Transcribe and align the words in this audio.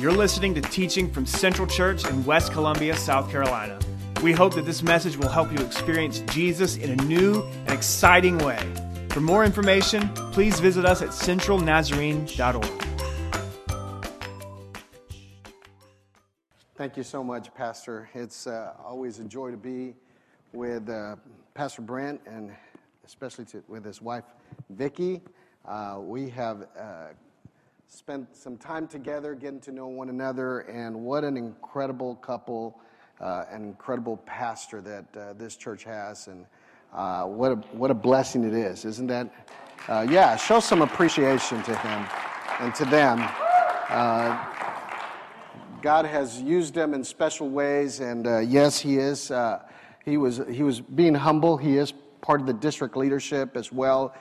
You're 0.00 0.12
listening 0.12 0.54
to 0.54 0.62
teaching 0.62 1.10
from 1.12 1.26
Central 1.26 1.66
Church 1.68 2.08
in 2.08 2.24
West 2.24 2.52
Columbia, 2.54 2.96
South 2.96 3.30
Carolina. 3.30 3.78
We 4.22 4.32
hope 4.32 4.54
that 4.54 4.64
this 4.64 4.82
message 4.82 5.18
will 5.18 5.28
help 5.28 5.52
you 5.52 5.58
experience 5.58 6.20
Jesus 6.30 6.78
in 6.78 6.98
a 6.98 7.04
new 7.04 7.42
and 7.42 7.68
exciting 7.68 8.38
way. 8.38 8.58
For 9.10 9.20
more 9.20 9.44
information, 9.44 10.08
please 10.32 10.58
visit 10.58 10.86
us 10.86 11.02
at 11.02 11.10
centralnazarene.org. 11.10 12.84
Thank 16.76 16.96
you 16.96 17.02
so 17.02 17.22
much, 17.22 17.52
Pastor. 17.52 18.08
It's 18.14 18.46
uh, 18.46 18.72
always 18.82 19.18
a 19.18 19.24
joy 19.24 19.50
to 19.50 19.58
be 19.58 19.92
with 20.54 20.88
uh, 20.88 21.16
Pastor 21.52 21.82
Brent 21.82 22.22
and 22.24 22.52
especially 23.04 23.44
to, 23.44 23.62
with 23.68 23.84
his 23.84 24.00
wife, 24.00 24.24
Vicki. 24.70 25.20
Uh, 25.68 25.98
we 26.00 26.30
have 26.30 26.68
uh, 26.78 27.08
spent 27.92 28.36
some 28.36 28.56
time 28.56 28.86
together 28.86 29.34
getting 29.34 29.58
to 29.58 29.72
know 29.72 29.88
one 29.88 30.10
another, 30.10 30.60
and 30.60 30.94
what 30.94 31.24
an 31.24 31.36
incredible 31.36 32.14
couple, 32.16 32.80
uh, 33.20 33.46
an 33.50 33.64
incredible 33.64 34.16
pastor 34.18 34.80
that 34.80 35.04
uh, 35.16 35.32
this 35.32 35.56
church 35.56 35.82
has, 35.82 36.28
and 36.28 36.46
uh, 36.94 37.24
what, 37.24 37.50
a, 37.50 37.56
what 37.72 37.90
a 37.90 37.94
blessing 37.94 38.44
it 38.44 38.54
is, 38.54 38.84
isn't 38.84 39.08
that? 39.08 39.28
Uh, 39.88 40.06
yeah, 40.08 40.36
show 40.36 40.60
some 40.60 40.82
appreciation 40.82 41.60
to 41.64 41.74
him 41.74 42.06
and 42.60 42.72
to 42.76 42.84
them. 42.84 43.18
Uh, 43.88 44.38
God 45.82 46.06
has 46.06 46.40
used 46.40 46.74
them 46.74 46.94
in 46.94 47.02
special 47.02 47.50
ways, 47.50 47.98
and 47.98 48.24
uh, 48.24 48.38
yes, 48.38 48.78
he 48.78 48.98
is. 48.98 49.32
he 50.04 50.16
was 50.16 50.40
he 50.48 50.62
was 50.62 50.80
being 50.80 51.14
humble. 51.14 51.56
He 51.56 51.76
is 51.76 51.92
part 52.20 52.40
of 52.40 52.46
the 52.46 52.54
district 52.54 52.96
leadership 52.96 53.56
as 53.56 53.72
well, 53.72 54.14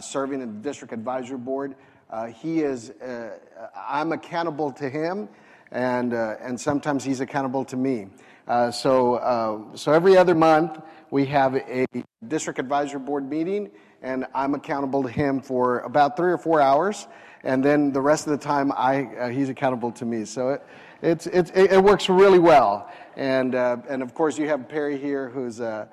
serving 0.00 0.40
in 0.40 0.54
the 0.54 0.62
district 0.62 0.94
advisory 0.94 1.38
board. 1.38 1.74
Uh, 2.10 2.26
he 2.26 2.60
is, 2.60 2.90
uh, 2.90 3.36
I'm 3.76 4.12
accountable 4.12 4.72
to 4.72 4.88
him, 4.88 5.28
and, 5.72 6.14
uh, 6.14 6.36
and 6.40 6.58
sometimes 6.58 7.04
he's 7.04 7.20
accountable 7.20 7.66
to 7.66 7.76
me. 7.76 8.06
Uh, 8.46 8.70
so, 8.70 9.16
uh, 9.16 9.76
so 9.76 9.92
every 9.92 10.16
other 10.16 10.34
month, 10.34 10.80
we 11.10 11.26
have 11.26 11.56
a 11.56 11.86
district 12.26 12.58
advisory 12.58 13.00
board 13.00 13.28
meeting, 13.28 13.70
and 14.02 14.26
I'm 14.34 14.54
accountable 14.54 15.02
to 15.02 15.10
him 15.10 15.42
for 15.42 15.80
about 15.80 16.16
three 16.16 16.32
or 16.32 16.38
four 16.38 16.62
hours, 16.62 17.06
and 17.44 17.62
then 17.62 17.92
the 17.92 18.00
rest 18.00 18.26
of 18.26 18.30
the 18.30 18.42
time, 18.42 18.72
I, 18.72 19.04
uh, 19.04 19.28
he's 19.28 19.50
accountable 19.50 19.92
to 19.92 20.06
me. 20.06 20.24
So 20.24 20.50
it, 20.50 20.66
it's, 21.02 21.26
it's, 21.26 21.50
it 21.54 21.82
works 21.82 22.08
really 22.08 22.38
well. 22.38 22.90
And, 23.16 23.54
and 23.54 24.02
of 24.02 24.14
course, 24.14 24.38
you 24.38 24.48
have 24.48 24.66
Perry 24.66 24.96
here, 24.96 25.28
who's 25.28 25.60
a, 25.60 25.88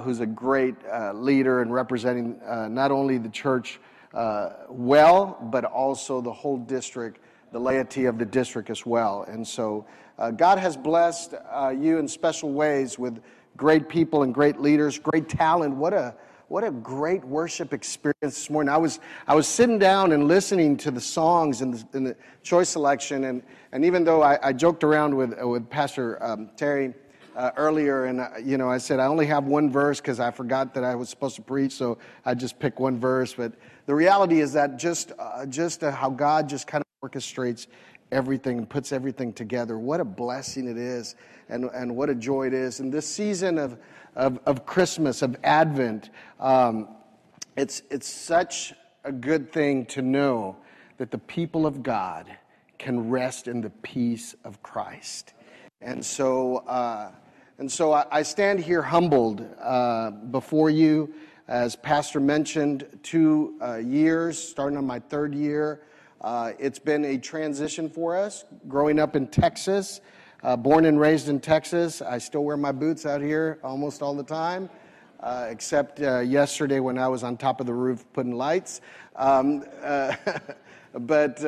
who's 0.00 0.18
a 0.20 0.26
great 0.26 0.74
leader 1.14 1.62
and 1.62 1.72
representing 1.72 2.40
not 2.74 2.90
only 2.90 3.18
the 3.18 3.28
church 3.28 3.78
uh, 3.78 3.95
well, 4.68 5.38
but 5.50 5.64
also 5.64 6.20
the 6.20 6.32
whole 6.32 6.56
district, 6.56 7.20
the 7.52 7.58
laity 7.58 8.06
of 8.06 8.18
the 8.18 8.24
district 8.24 8.70
as 8.70 8.86
well. 8.86 9.24
And 9.28 9.46
so 9.46 9.86
uh, 10.18 10.30
God 10.30 10.58
has 10.58 10.76
blessed 10.76 11.34
uh, 11.50 11.74
you 11.76 11.98
in 11.98 12.08
special 12.08 12.52
ways 12.52 12.98
with 12.98 13.22
great 13.56 13.88
people 13.88 14.22
and 14.22 14.32
great 14.32 14.60
leaders, 14.60 14.98
great 14.98 15.28
talent. 15.28 15.74
What 15.74 15.92
a 15.92 16.14
what 16.48 16.62
a 16.62 16.70
great 16.70 17.24
worship 17.24 17.72
experience 17.72 18.14
this 18.20 18.50
morning. 18.50 18.72
I 18.72 18.76
was, 18.76 19.00
I 19.26 19.34
was 19.34 19.48
sitting 19.48 19.80
down 19.80 20.12
and 20.12 20.28
listening 20.28 20.76
to 20.76 20.92
the 20.92 21.00
songs 21.00 21.60
and 21.60 21.74
the, 21.74 21.98
the 21.98 22.16
choice 22.44 22.68
selection, 22.68 23.24
and, 23.24 23.42
and 23.72 23.84
even 23.84 24.04
though 24.04 24.22
I, 24.22 24.38
I 24.40 24.52
joked 24.52 24.84
around 24.84 25.16
with, 25.16 25.36
with 25.42 25.68
Pastor 25.68 26.22
um, 26.22 26.50
Terry 26.56 26.94
uh, 27.34 27.50
earlier, 27.56 28.04
and 28.04 28.20
uh, 28.20 28.28
you 28.42 28.58
know, 28.58 28.70
I 28.70 28.78
said 28.78 29.00
I 29.00 29.06
only 29.06 29.26
have 29.26 29.44
one 29.44 29.70
verse 29.70 30.00
because 30.00 30.20
I 30.20 30.30
forgot 30.30 30.72
that 30.74 30.84
I 30.84 30.94
was 30.94 31.08
supposed 31.08 31.34
to 31.36 31.42
preach, 31.42 31.72
so 31.72 31.98
I 32.24 32.34
just 32.34 32.58
picked 32.58 32.78
one 32.78 32.98
verse. 32.98 33.34
But 33.34 33.52
the 33.86 33.94
reality 33.94 34.40
is 34.40 34.52
that 34.52 34.78
just, 34.78 35.12
uh, 35.18 35.46
just 35.46 35.82
uh, 35.82 35.90
how 35.90 36.10
God 36.10 36.48
just 36.48 36.66
kind 36.66 36.82
of 36.82 37.10
orchestrates 37.10 37.66
everything 38.12 38.58
and 38.58 38.68
puts 38.68 38.92
everything 38.92 39.32
together. 39.32 39.78
What 39.78 40.00
a 40.00 40.04
blessing 40.04 40.68
it 40.68 40.76
is, 40.76 41.14
and, 41.48 41.70
and 41.74 41.96
what 41.96 42.10
a 42.10 42.14
joy 42.14 42.48
it 42.48 42.54
is. 42.54 42.80
And 42.80 42.92
this 42.92 43.06
season 43.06 43.58
of, 43.58 43.78
of, 44.14 44.38
of 44.46 44.66
Christmas, 44.66 45.22
of 45.22 45.36
Advent, 45.42 46.10
um, 46.40 46.88
it's, 47.56 47.82
it's 47.90 48.08
such 48.08 48.74
a 49.04 49.12
good 49.12 49.52
thing 49.52 49.86
to 49.86 50.02
know 50.02 50.56
that 50.98 51.10
the 51.10 51.18
people 51.18 51.66
of 51.66 51.82
God 51.82 52.30
can 52.78 53.08
rest 53.08 53.48
in 53.48 53.60
the 53.60 53.70
peace 53.70 54.34
of 54.44 54.62
Christ. 54.62 55.32
And 55.80 56.04
so, 56.04 56.58
uh, 56.58 57.10
and 57.58 57.70
so 57.70 57.92
I, 57.92 58.22
stand 58.22 58.60
here 58.60 58.82
humbled 58.82 59.46
uh, 59.62 60.10
before 60.10 60.68
you 60.68 61.14
as 61.48 61.76
Pastor 61.76 62.18
mentioned, 62.18 62.86
two 63.04 63.54
uh, 63.62 63.76
years, 63.76 64.36
starting 64.36 64.76
on 64.76 64.84
my 64.84 64.98
third 64.98 65.32
year. 65.32 65.82
Uh, 66.20 66.52
it's 66.58 66.80
been 66.80 67.04
a 67.04 67.18
transition 67.18 67.88
for 67.88 68.16
us. 68.16 68.44
Growing 68.66 68.98
up 68.98 69.14
in 69.14 69.28
Texas, 69.28 70.00
uh, 70.42 70.56
born 70.56 70.86
and 70.86 70.98
raised 70.98 71.28
in 71.28 71.38
Texas, 71.38 72.02
I 72.02 72.18
still 72.18 72.42
wear 72.42 72.56
my 72.56 72.72
boots 72.72 73.06
out 73.06 73.20
here 73.20 73.60
almost 73.62 74.02
all 74.02 74.14
the 74.14 74.24
time, 74.24 74.68
uh, 75.20 75.46
except 75.48 76.00
uh, 76.00 76.18
yesterday 76.18 76.80
when 76.80 76.98
I 76.98 77.06
was 77.06 77.22
on 77.22 77.36
top 77.36 77.60
of 77.60 77.66
the 77.66 77.74
roof 77.74 78.04
putting 78.12 78.34
lights. 78.34 78.80
Um, 79.14 79.64
uh, 79.84 80.16
but 80.94 81.40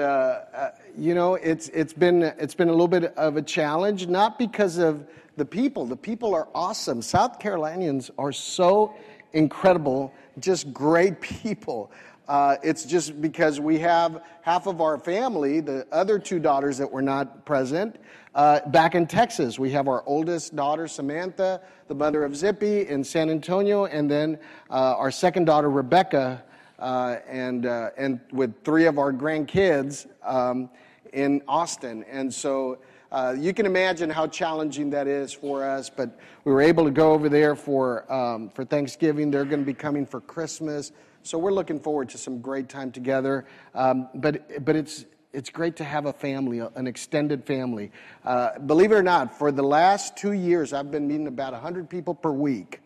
you 0.97 1.15
know, 1.15 1.35
it's 1.35 1.69
it's 1.71 1.93
been 1.93 2.23
it's 2.23 2.55
been 2.55 2.69
a 2.69 2.73
little 2.73 2.87
bit 2.87 3.17
of 3.17 3.37
a 3.37 3.43
challenge, 3.43 4.07
not 4.07 4.39
because 4.39 4.79
of 4.79 5.09
the 5.37 5.45
people. 5.45 5.87
The 5.87 5.97
people 5.97 6.37
are 6.37 6.49
awesome. 6.55 7.03
South 7.03 7.41
Carolinians 7.41 8.13
are 8.17 8.33
so 8.33 8.95
incredible, 9.33 10.13
just 10.39 10.73
great 10.73 11.21
people. 11.21 11.91
Uh, 12.29 12.57
it's 12.63 12.85
just 12.85 13.23
because 13.23 13.59
we 13.59 13.79
have 13.79 14.23
half 14.43 14.67
of 14.67 14.83
our 14.83 14.99
family, 14.99 15.61
the 15.61 15.87
other 15.91 16.19
two 16.19 16.39
daughters 16.39 16.77
that 16.77 16.91
were 16.91 17.01
not 17.01 17.47
present, 17.47 17.97
uh, 18.35 18.61
back 18.69 18.95
in 18.95 19.07
Texas. 19.07 19.59
We 19.59 19.71
have 19.71 19.89
our 19.89 20.03
oldest 20.05 20.55
daughter, 20.55 20.87
Samantha, 20.87 21.63
the 21.89 21.95
mother 21.95 22.25
of 22.25 22.37
Zippy, 22.37 22.87
in 22.87 23.03
San 23.03 23.31
Antonio, 23.31 23.87
and 23.87 24.11
then 24.11 24.39
uh, 24.69 24.95
our 24.99 25.11
second 25.11 25.47
daughter, 25.47 25.71
Rebecca, 25.71 26.45
uh, 26.79 27.17
and, 27.27 27.65
uh, 27.65 27.91
and 27.97 28.21
with 28.31 28.63
three 28.63 28.85
of 28.85 28.99
our 28.99 29.13
grandkids 29.13 30.07
um, 30.23 30.69
in 31.15 31.43
Austin. 31.49 32.05
And 32.11 32.33
so 32.33 32.79
uh, 33.11 33.35
you 33.39 33.55
can 33.55 33.65
imagine 33.65 34.11
how 34.11 34.27
challenging 34.27 34.91
that 34.91 35.07
is 35.07 35.33
for 35.33 35.65
us, 35.65 35.89
but 35.89 36.19
we 36.45 36.53
were 36.53 36.61
able 36.61 36.85
to 36.85 36.91
go 36.91 37.13
over 37.13 37.29
there 37.29 37.57
for, 37.57 38.11
um, 38.13 38.51
for 38.51 38.65
Thanksgiving. 38.65 39.31
They're 39.31 39.47
going 39.47 39.61
to 39.61 39.67
be 39.67 39.75
coming 39.75 40.05
for 40.05 40.21
Christmas. 40.21 40.93
So 41.23 41.39
we're 41.39 41.53
looking 41.53 41.81
forward 41.81 42.11
to 42.11 42.19
some 42.19 42.41
great 42.41 42.69
time 42.69 42.93
together. 42.93 43.47
Um, 43.75 44.09
but, 44.15 44.65
but 44.65 44.77
it's, 44.77 45.07
it's 45.33 45.49
great 45.49 45.77
to 45.77 45.85
have 45.85 46.07
a 46.07 46.13
family, 46.13 46.59
an 46.59 46.87
extended 46.87 47.45
family. 47.45 47.93
Uh, 48.25 48.59
believe 48.59 48.93
it 48.93 48.97
or 48.97 49.03
not, 49.03 49.39
for 49.39 49.53
the 49.53 49.63
last 49.63 50.17
two 50.17 50.33
years, 50.33 50.73
I've 50.73 50.91
been 50.91 51.09
meeting 51.09 51.29
about 51.29 51.55
100 51.55 51.89
people 51.89 52.15
per 52.15 52.31
week. 52.31 52.81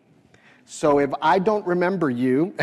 So 0.65 0.99
if 0.99 1.11
I 1.21 1.39
don't 1.39 1.65
remember 1.65 2.09
you, 2.09 2.55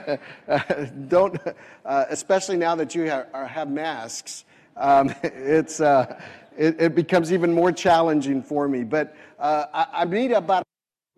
don't, 1.08 1.38
uh, 1.84 2.04
especially 2.08 2.56
now 2.56 2.74
that 2.76 2.94
you 2.94 3.02
have, 3.02 3.28
have 3.32 3.70
masks, 3.70 4.44
um, 4.76 5.14
it's, 5.22 5.80
uh, 5.80 6.18
it, 6.56 6.80
it 6.80 6.94
becomes 6.94 7.32
even 7.32 7.52
more 7.52 7.72
challenging 7.72 8.42
for 8.42 8.68
me. 8.68 8.84
But 8.84 9.14
uh, 9.38 9.66
I, 9.72 9.86
I 9.92 10.04
meet 10.04 10.32
about 10.32 10.64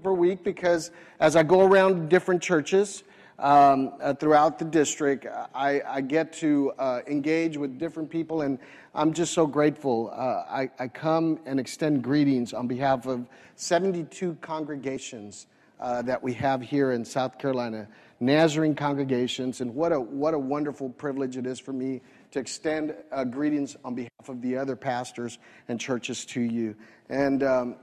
per 0.03 0.13
week 0.13 0.43
because 0.45 0.91
as 1.21 1.37
I 1.37 1.43
go 1.43 1.65
around 1.65 2.09
different 2.09 2.43
churches 2.43 3.05
um, 3.39 3.95
uh, 4.01 4.15
throughout 4.15 4.59
the 4.59 4.65
district, 4.65 5.27
I, 5.55 5.81
I 5.87 6.01
get 6.01 6.33
to 6.35 6.73
uh, 6.79 7.01
engage 7.07 7.57
with 7.57 7.79
different 7.79 8.11
people, 8.11 8.43
and 8.43 8.59
I'm 8.95 9.13
just 9.13 9.33
so 9.33 9.47
grateful. 9.47 10.11
Uh, 10.13 10.45
I, 10.49 10.71
I, 10.79 10.89
come 10.89 11.41
and 11.47 11.59
extend 11.59 12.03
greetings 12.03 12.53
on 12.53 12.67
behalf 12.69 13.07
of 13.07 13.27
72 13.57 14.37
congregations 14.41 15.47
uh, 15.81 16.03
that 16.03 16.23
we 16.23 16.33
have 16.35 16.61
here 16.61 16.93
in 16.93 17.05
South 17.05 17.39
Carolina, 17.39 17.89
Nazarene 18.21 18.75
congregations, 18.75 19.61
and 19.61 19.75
what 19.75 19.93
a, 19.93 19.99
what 19.99 20.35
a 20.35 20.39
wonderful 20.39 20.91
privilege 20.91 21.37
it 21.37 21.47
is 21.47 21.59
for 21.59 21.73
me 21.73 22.01
to 22.35 22.41
extend 22.41 22.93
uh, 23.13 23.23
greetings 23.23 23.77
on 23.85 23.95
behalf 23.95 24.29
of 24.29 24.43
the 24.43 24.57
other 24.57 24.75
pastors 24.75 25.39
and 25.69 25.79
churches 25.79 26.25
to 26.25 26.41
you. 26.41 26.75
And, 27.09 27.45
um, 27.45 27.77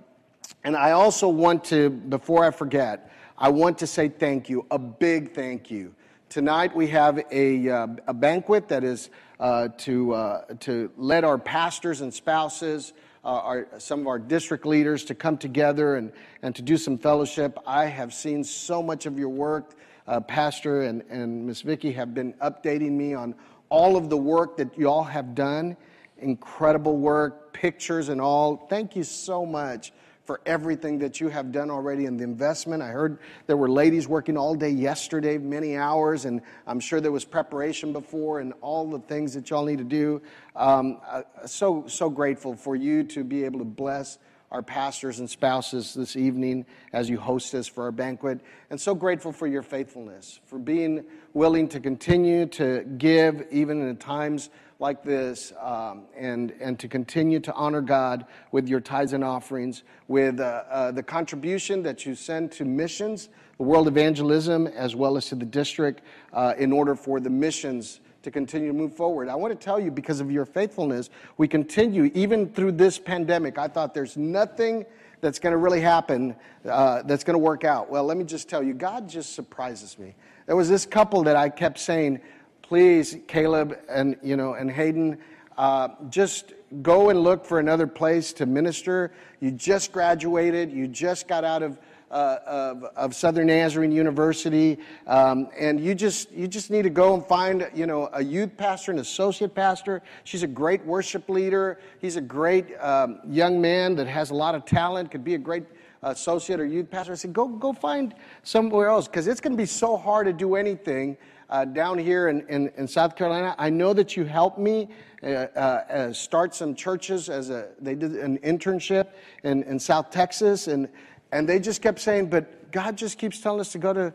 and 0.66 0.76
I 0.76 0.92
also 0.92 1.30
want 1.30 1.64
to, 1.66 1.90
before 1.90 2.44
I 2.44 2.52
forget, 2.52 3.14
I 3.38 3.48
want 3.48 3.78
to 3.78 3.88
say 3.88 4.10
thank 4.10 4.50
you, 4.50 4.66
a 4.70 4.78
big 4.78 5.34
thank 5.34 5.72
you. 5.72 5.96
Tonight 6.28 6.76
we 6.76 6.88
have 6.88 7.24
a, 7.32 7.70
uh, 7.70 7.88
a 8.08 8.14
banquet 8.14 8.68
that 8.68 8.84
is 8.84 9.10
uh, 9.40 9.70
to, 9.78 10.14
uh, 10.14 10.42
to 10.60 10.92
let 10.98 11.24
our 11.24 11.38
pastors 11.38 12.02
and 12.02 12.14
spouses, 12.14 12.92
uh, 13.24 13.28
our, 13.28 13.68
some 13.78 14.02
of 14.02 14.08
our 14.08 14.20
district 14.20 14.66
leaders 14.66 15.06
to 15.06 15.16
come 15.16 15.38
together 15.38 15.96
and, 15.96 16.12
and 16.42 16.54
to 16.58 16.62
do 16.62 16.76
some 16.76 16.98
fellowship. 16.98 17.58
I 17.66 17.86
have 17.86 18.14
seen 18.14 18.44
so 18.44 18.84
much 18.84 19.06
of 19.06 19.18
your 19.18 19.30
work. 19.30 19.76
Uh, 20.08 20.20
Pastor 20.20 20.82
and, 20.82 21.04
and 21.10 21.48
Miss 21.48 21.62
Vicki 21.62 21.94
have 21.94 22.14
been 22.14 22.34
updating 22.34 22.92
me 22.92 23.14
on 23.14 23.34
all 23.72 23.96
of 23.96 24.10
the 24.10 24.18
work 24.18 24.58
that 24.58 24.78
you 24.78 24.88
all 24.88 25.04
have 25.04 25.34
done. 25.34 25.76
Incredible 26.20 26.98
work, 26.98 27.54
pictures 27.54 28.10
and 28.10 28.22
all. 28.22 28.68
Thank 28.70 28.96
you 28.96 29.04
so 29.04 29.46
much 29.46 29.94
for 30.26 30.40
everything 30.46 31.00
that 31.00 31.20
you 31.20 31.30
have 31.30 31.52
done 31.52 31.72
already 31.72 32.06
in 32.06 32.16
the 32.16 32.24
investment. 32.24 32.84
I 32.84 32.90
heard 32.90 33.18
there 33.48 33.58
were 33.58 33.70
ladies 33.70 34.08
working 34.08 34.38
all 34.38 34.54
day 34.54 34.70
yesterday, 34.70 35.38
many 35.38 35.78
hours, 35.78 36.26
and 36.26 36.42
I'm 36.68 36.80
sure 36.80 37.02
there 37.02 37.12
was 37.12 37.26
preparation 37.26 37.92
before 37.92 38.40
and 38.40 38.54
all 38.62 38.90
the 38.90 39.00
things 39.00 39.34
that 39.34 39.50
y'all 39.50 39.66
need 39.66 39.80
to 39.80 39.84
do. 39.84 40.22
Um, 40.56 41.00
uh, 41.10 41.24
so, 41.48 41.86
so 41.88 42.10
grateful 42.10 42.56
for 42.56 42.76
you 42.76 43.04
to 43.06 43.24
be 43.24 43.44
able 43.44 43.60
to 43.60 43.66
bless 43.66 44.20
our 44.52 44.62
pastors 44.62 45.20
and 45.20 45.30
spouses 45.30 45.94
this 45.94 46.16
evening 46.16 46.66
as 46.92 47.10
you 47.10 47.18
host 47.18 47.54
us 47.56 47.68
for 47.68 47.86
our 47.86 47.92
banquet. 47.92 48.42
And 48.70 48.80
so 48.80 48.94
grateful 48.94 49.32
for 49.32 49.48
your 49.48 49.64
faithfulness, 49.64 50.42
for 50.46 50.60
being 50.60 51.06
willing 51.34 51.70
to 51.70 51.80
continue 51.80 52.46
to 52.48 52.84
give 52.98 53.48
even 53.50 53.88
in 53.88 53.96
times 53.98 54.50
like 54.80 55.04
this 55.04 55.54
um, 55.62 56.06
and, 56.18 56.54
and 56.60 56.78
to 56.80 56.88
continue 56.88 57.40
to 57.40 57.54
honor 57.54 57.82
God 57.82 58.26
with 58.52 58.68
your 58.68 58.82
tithes 58.82 59.14
and 59.14 59.24
offerings, 59.24 59.84
with 60.08 60.40
uh, 60.40 60.64
uh, 60.70 60.92
the 60.92 61.04
contribution 61.04 61.84
that 61.84 62.06
you 62.06 62.16
send 62.16 62.52
to 62.54 62.66
missions, 62.66 63.30
the 63.58 63.64
world 63.64 63.88
evangelism, 63.88 64.68
as 64.68 64.96
well 64.96 65.18
as 65.18 65.28
to 65.28 65.36
the 65.36 65.46
district 65.46 66.02
uh, 66.34 66.56
in 66.58 66.74
order 66.74 66.96
for 66.96 67.20
the 67.20 67.30
missions 67.30 68.02
to 68.24 68.32
continue 68.32 68.68
to 68.68 68.74
move 68.74 68.96
forward. 68.96 69.30
I 69.30 69.36
want 69.36 69.58
to 69.58 69.64
tell 69.64 69.80
you, 69.80 69.92
because 69.92 70.20
of 70.20 70.32
your 70.32 70.46
faithfulness, 70.46 71.10
we 71.38 71.48
continue, 71.48 72.12
even 72.14 72.50
through 72.50 72.74
this 72.74 73.00
pandemic. 73.00 73.58
I 73.58 73.68
thought 73.68 73.94
there's 73.94 74.18
nothing 74.18 74.86
that's 75.22 75.40
going 75.40 75.52
to 75.52 75.58
really 75.58 75.82
happen 75.82 76.36
uh, 76.70 77.04
that's 77.04 77.24
going 77.24 77.36
to 77.36 77.40
work 77.40 77.64
out. 77.64 77.90
Well, 77.90 78.04
let 78.04 78.18
me 78.18 78.24
just 78.24 78.50
tell 78.50 78.64
you, 78.64 78.74
God 78.74 79.08
just 79.08 79.34
surprises 79.34 79.98
me. 80.00 80.16
There 80.48 80.56
was 80.56 80.70
this 80.70 80.86
couple 80.86 81.24
that 81.24 81.36
I 81.36 81.50
kept 81.50 81.80
saying, 81.80 82.22
please, 82.62 83.18
Caleb 83.28 83.78
and, 83.90 84.18
you 84.24 84.36
know, 84.36 84.54
and 84.54 84.70
Hayden, 84.70 85.18
uh, 85.58 85.90
just 86.10 86.54
go 86.82 87.10
and 87.10 87.22
look 87.22 87.46
for 87.46 87.60
another 87.60 87.86
place 87.86 88.34
to 88.34 88.46
minister. 88.46 89.12
You 89.40 89.52
just 89.52 89.92
graduated, 89.92 90.72
you 90.72 90.88
just 90.88 91.28
got 91.28 91.44
out 91.44 91.64
of, 91.64 91.80
uh, 92.12 92.40
of, 92.46 92.84
of, 92.96 93.16
Southern 93.16 93.48
Nazarene 93.48 93.92
University, 93.92 94.78
um, 95.08 95.50
and 95.58 95.80
you 95.80 95.96
just, 95.96 96.32
you 96.32 96.48
just 96.48 96.70
need 96.70 96.82
to 96.82 96.90
go 96.90 97.14
and 97.14 97.26
find, 97.26 97.70
you 97.74 97.86
know, 97.86 98.10
a 98.14 98.24
youth 98.24 98.56
pastor, 98.58 98.92
an 98.92 99.00
associate 99.00 99.56
pastor. 99.56 100.02
She's 100.26 100.44
a 100.44 100.48
great 100.48 100.86
worship 100.86 101.30
leader. 101.30 101.80
He's 102.00 102.18
a 102.18 102.22
great 102.22 102.78
um, 102.82 103.20
young 103.26 103.62
man 103.62 103.96
that 103.96 104.08
has 104.08 104.32
a 104.32 104.36
lot 104.36 104.56
of 104.56 104.66
talent, 104.66 105.10
could 105.10 105.24
be 105.24 105.36
a 105.36 105.40
great 105.40 105.64
associate 106.04 106.60
or 106.60 106.66
youth 106.66 106.92
pastor. 106.92 107.14
I 107.14 107.16
said, 107.16 107.32
go, 107.32 107.48
go 107.48 107.72
find 107.72 108.14
somewhere 108.44 108.88
else, 108.88 109.08
because 109.08 109.28
it's 109.28 109.40
going 109.40 109.54
to 109.54 109.58
be 109.58 109.66
so 109.66 109.96
hard 109.96 110.28
to 110.28 110.34
do 110.34 110.56
anything 110.56 111.18
uh, 111.50 111.66
down 111.66 111.98
here 111.98 112.28
in, 112.28 112.48
in, 112.48 112.72
in, 112.78 112.88
South 112.88 113.16
Carolina. 113.16 113.56
I 113.58 113.70
know 113.70 113.94
that 113.94 114.16
you 114.16 114.24
helped 114.24 114.58
me 114.58 114.88
uh, 115.22 115.28
uh, 115.28 116.14
start 116.14 116.56
some 116.56 116.74
churches 116.74 117.30
as 117.30 117.50
a, 117.50 117.70
they 117.80 117.94
did 117.94 118.16
an 118.16 118.38
internship 118.40 119.10
in, 119.44 119.64
in 119.64 119.78
South 119.78 120.12
Texas, 120.12 120.68
and, 120.68 120.88
and 121.32 121.48
they 121.48 121.60
just 121.60 121.82
kept 121.82 122.00
saying, 122.00 122.30
but 122.30 122.72
God 122.72 122.98
just 122.98 123.18
keeps 123.18 123.40
telling 123.40 123.60
us 123.60 123.72
to 123.72 123.78
go 123.78 123.94
to, 123.94 124.14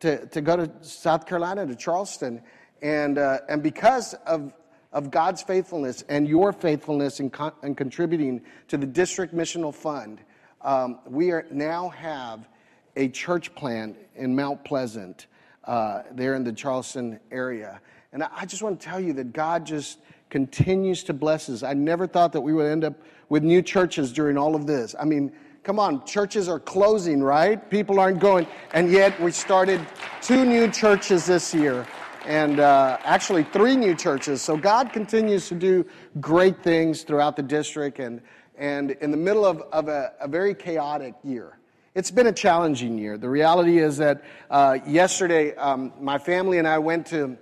to, 0.00 0.26
to 0.26 0.40
go 0.40 0.56
to 0.56 0.70
South 0.82 1.26
Carolina, 1.26 1.66
to 1.66 1.74
Charleston. 1.74 2.42
And, 2.82 3.18
uh, 3.18 3.38
and 3.48 3.62
because 3.62 4.14
of, 4.26 4.52
of 4.92 5.10
God's 5.10 5.42
faithfulness 5.42 6.04
and 6.08 6.28
your 6.28 6.52
faithfulness 6.52 7.20
in, 7.20 7.32
in 7.62 7.74
contributing 7.74 8.42
to 8.68 8.76
the 8.76 8.86
district 8.86 9.34
missional 9.34 9.74
fund, 9.74 10.20
um, 10.62 11.00
we 11.06 11.30
are, 11.30 11.46
now 11.50 11.88
have 11.90 12.48
a 12.96 13.08
church 13.08 13.54
plant 13.54 13.96
in 14.16 14.34
Mount 14.34 14.64
Pleasant 14.64 15.26
uh, 15.64 16.02
there 16.12 16.34
in 16.34 16.44
the 16.44 16.52
Charleston 16.52 17.20
area. 17.30 17.80
And 18.12 18.22
I 18.22 18.44
just 18.46 18.62
want 18.62 18.80
to 18.80 18.86
tell 18.86 19.00
you 19.00 19.12
that 19.14 19.32
God 19.32 19.66
just 19.66 19.98
continues 20.30 21.04
to 21.04 21.12
bless 21.12 21.48
us. 21.48 21.62
I 21.62 21.74
never 21.74 22.06
thought 22.06 22.32
that 22.32 22.40
we 22.40 22.52
would 22.52 22.66
end 22.66 22.84
up 22.84 22.94
with 23.28 23.42
new 23.42 23.62
churches 23.62 24.12
during 24.12 24.36
all 24.36 24.54
of 24.54 24.66
this. 24.66 24.94
I 24.98 25.04
mean, 25.04 25.32
come 25.68 25.78
on, 25.78 26.02
churches 26.06 26.48
are 26.48 26.58
closing, 26.58 27.22
right? 27.22 27.68
People 27.68 28.00
aren't 28.00 28.20
going. 28.20 28.46
And 28.72 28.90
yet 28.90 29.20
we 29.20 29.30
started 29.30 29.86
two 30.22 30.46
new 30.46 30.66
churches 30.70 31.26
this 31.26 31.52
year 31.52 31.86
and 32.24 32.58
uh, 32.58 32.96
actually 33.04 33.42
three 33.42 33.76
new 33.76 33.94
churches. 33.94 34.40
So 34.40 34.56
God 34.56 34.94
continues 34.94 35.46
to 35.48 35.54
do 35.54 35.84
great 36.22 36.62
things 36.62 37.02
throughout 37.02 37.36
the 37.36 37.42
district 37.42 37.98
and, 37.98 38.22
and 38.56 38.92
in 38.92 39.10
the 39.10 39.18
middle 39.18 39.44
of, 39.44 39.60
of 39.70 39.88
a, 39.88 40.14
a 40.22 40.26
very 40.26 40.54
chaotic 40.54 41.12
year. 41.22 41.58
It's 41.94 42.10
been 42.10 42.28
a 42.28 42.32
challenging 42.32 42.96
year. 42.96 43.18
The 43.18 43.28
reality 43.28 43.76
is 43.76 43.98
that 43.98 44.24
uh, 44.48 44.78
yesterday, 44.86 45.54
um, 45.56 45.92
my 46.00 46.16
family 46.16 46.56
and 46.56 46.66
I 46.66 46.78
went 46.78 47.06
to 47.08 47.36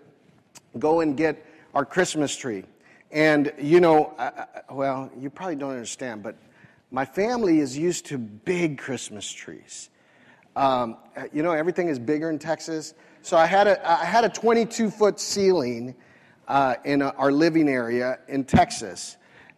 go 0.81 0.99
and 0.99 1.17
get 1.17 1.46
our 1.75 1.84
Christmas 1.84 2.37
tree. 2.37 2.64
And, 3.12 3.52
you 3.56 3.78
know, 3.78 4.14
I, 4.19 4.46
well, 4.69 5.12
you 5.17 5.31
probably 5.31 5.55
don't 5.55 5.70
understand, 5.70 6.25
but 6.25 6.34
my 6.91 7.05
family 7.05 7.59
is 7.61 7.77
used 7.77 8.06
to 8.06 8.19
big 8.19 8.79
Christmas 8.79 9.31
trees. 9.31 9.91
Um, 10.55 10.97
you 11.33 11.43
know, 11.43 11.53
everything 11.53 11.88
is 11.88 11.99
bigger 11.99 12.31
in 12.31 12.38
Texas. 12.38 12.94
So 13.23 13.37
I 13.37 13.47
had 13.47 13.67
a, 13.67 13.91
I 13.91 14.05
had 14.05 14.25
a 14.25 14.29
22 14.29 14.91
foot 14.91 15.21
ceiling 15.21 15.94
uh, 16.49 16.77
in 16.85 17.03
a, 17.03 17.09
our 17.11 17.33
living 17.33 17.69
area 17.69 18.19
in 18.29 18.44
Texas. 18.44 19.17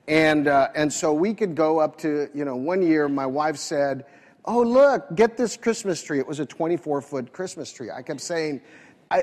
And, 0.08 0.48
uh, 0.48 0.68
and 0.74 0.92
so 0.92 1.12
we 1.12 1.34
could 1.34 1.54
go 1.54 1.78
up 1.78 1.98
to, 1.98 2.28
you 2.34 2.44
know, 2.44 2.56
one 2.56 2.82
year 2.82 3.08
my 3.08 3.26
wife 3.26 3.56
said, 3.56 4.06
oh, 4.46 4.62
look, 4.62 5.14
get 5.14 5.36
this 5.36 5.56
Christmas 5.56 6.02
tree. 6.02 6.18
It 6.18 6.26
was 6.26 6.40
a 6.40 6.46
24 6.46 7.02
foot 7.02 7.32
Christmas 7.32 7.70
tree. 7.70 7.90
I 7.90 8.02
kept 8.02 8.20
saying, 8.20 8.62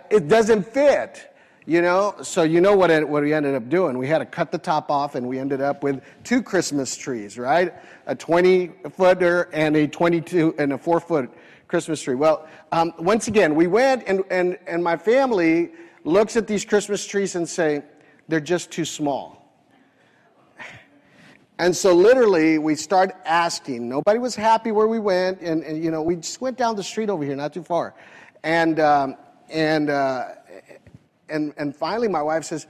it 0.09 0.27
doesn't 0.27 0.63
fit. 0.63 1.34
You 1.67 1.81
know, 1.81 2.15
so 2.21 2.43
you 2.43 2.61
know 2.61 2.75
what, 2.75 2.91
it, 2.91 3.07
what 3.07 3.23
we 3.23 3.33
ended 3.33 3.55
up 3.55 3.69
doing. 3.69 3.97
We 3.97 4.07
had 4.07 4.19
to 4.19 4.25
cut 4.25 4.51
the 4.51 4.57
top 4.59 4.91
off, 4.91 5.15
and 5.15 5.27
we 5.27 5.39
ended 5.39 5.61
up 5.61 5.81
with 5.81 6.03
two 6.23 6.43
Christmas 6.43 6.95
trees, 6.95 7.39
right? 7.39 7.73
A 8.05 8.13
20 8.13 8.67
footer 8.91 9.49
and 9.51 9.75
a 9.75 9.87
22 9.87 10.53
and 10.59 10.73
a 10.73 10.77
four 10.77 10.99
foot 10.99 11.31
Christmas 11.67 12.03
tree. 12.03 12.13
Well, 12.13 12.47
um, 12.71 12.93
once 12.99 13.27
again, 13.27 13.55
we 13.55 13.65
went, 13.65 14.03
and, 14.05 14.23
and, 14.29 14.59
and 14.67 14.83
my 14.83 14.95
family 14.95 15.71
looks 16.03 16.37
at 16.37 16.45
these 16.45 16.63
Christmas 16.63 17.03
trees 17.03 17.35
and 17.35 17.49
say, 17.49 17.81
they're 18.27 18.39
just 18.39 18.71
too 18.71 18.85
small. 18.85 19.41
And 21.57 21.73
so 21.73 21.93
literally 21.95 22.57
we 22.57 22.75
started 22.75 23.15
asking. 23.25 23.87
Nobody 23.87 24.19
was 24.19 24.35
happy 24.35 24.73
where 24.73 24.89
we 24.89 24.99
went. 24.99 25.39
And, 25.39 25.63
and 25.63 25.81
you 25.81 25.89
know, 25.89 26.01
we 26.01 26.17
just 26.17 26.41
went 26.41 26.57
down 26.57 26.75
the 26.75 26.83
street 26.83 27.09
over 27.09 27.23
here, 27.23 27.33
not 27.33 27.53
too 27.53 27.63
far. 27.63 27.95
And, 28.43 28.77
um, 28.81 29.15
and, 29.49 29.89
uh, 29.89 30.31
and, 31.29 31.53
and 31.57 31.75
finally 31.75 32.07
my 32.07 32.21
wife 32.21 32.45
says, 32.45 32.67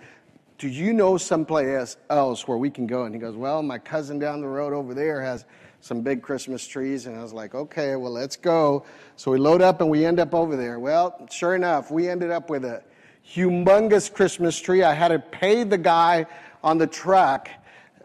do 0.57 0.67
you 0.67 0.93
know 0.93 1.17
someplace 1.17 1.97
else 2.09 2.47
where 2.47 2.57
we 2.57 2.69
can 2.69 2.87
go? 2.87 3.03
And 3.03 3.13
he 3.13 3.19
goes, 3.19 3.35
well, 3.35 3.61
my 3.61 3.77
cousin 3.77 4.19
down 4.19 4.41
the 4.41 4.47
road 4.47 4.73
over 4.73 4.93
there 4.93 5.21
has 5.21 5.45
some 5.81 6.01
big 6.01 6.21
Christmas 6.21 6.65
trees. 6.65 7.05
And 7.05 7.17
I 7.17 7.21
was 7.21 7.33
like, 7.33 7.53
okay, 7.53 7.95
well, 7.95 8.11
let's 8.11 8.35
go. 8.35 8.85
So 9.17 9.31
we 9.31 9.37
load 9.37 9.61
up 9.61 9.81
and 9.81 9.89
we 9.89 10.05
end 10.05 10.19
up 10.19 10.33
over 10.33 10.55
there. 10.55 10.79
Well, 10.79 11.27
sure 11.29 11.55
enough, 11.55 11.91
we 11.91 12.09
ended 12.09 12.31
up 12.31 12.49
with 12.49 12.63
a 12.65 12.83
humongous 13.27 14.11
Christmas 14.11 14.59
tree. 14.59 14.83
I 14.83 14.93
had 14.93 15.09
to 15.09 15.19
pay 15.19 15.63
the 15.63 15.77
guy 15.77 16.25
on 16.63 16.77
the 16.77 16.87
truck 16.87 17.49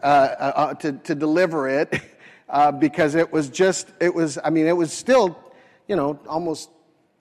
uh, 0.03 0.05
uh, 0.05 0.53
uh, 0.55 0.73
to, 0.75 0.93
to 0.93 1.15
deliver 1.15 1.69
it 1.69 2.01
uh, 2.49 2.71
because 2.71 3.15
it 3.15 3.31
was 3.31 3.49
just, 3.49 3.91
it 3.99 4.13
was, 4.13 4.37
I 4.43 4.49
mean, 4.49 4.67
it 4.67 4.75
was 4.75 4.91
still, 4.91 5.39
you 5.87 5.95
know, 5.95 6.19
almost 6.27 6.69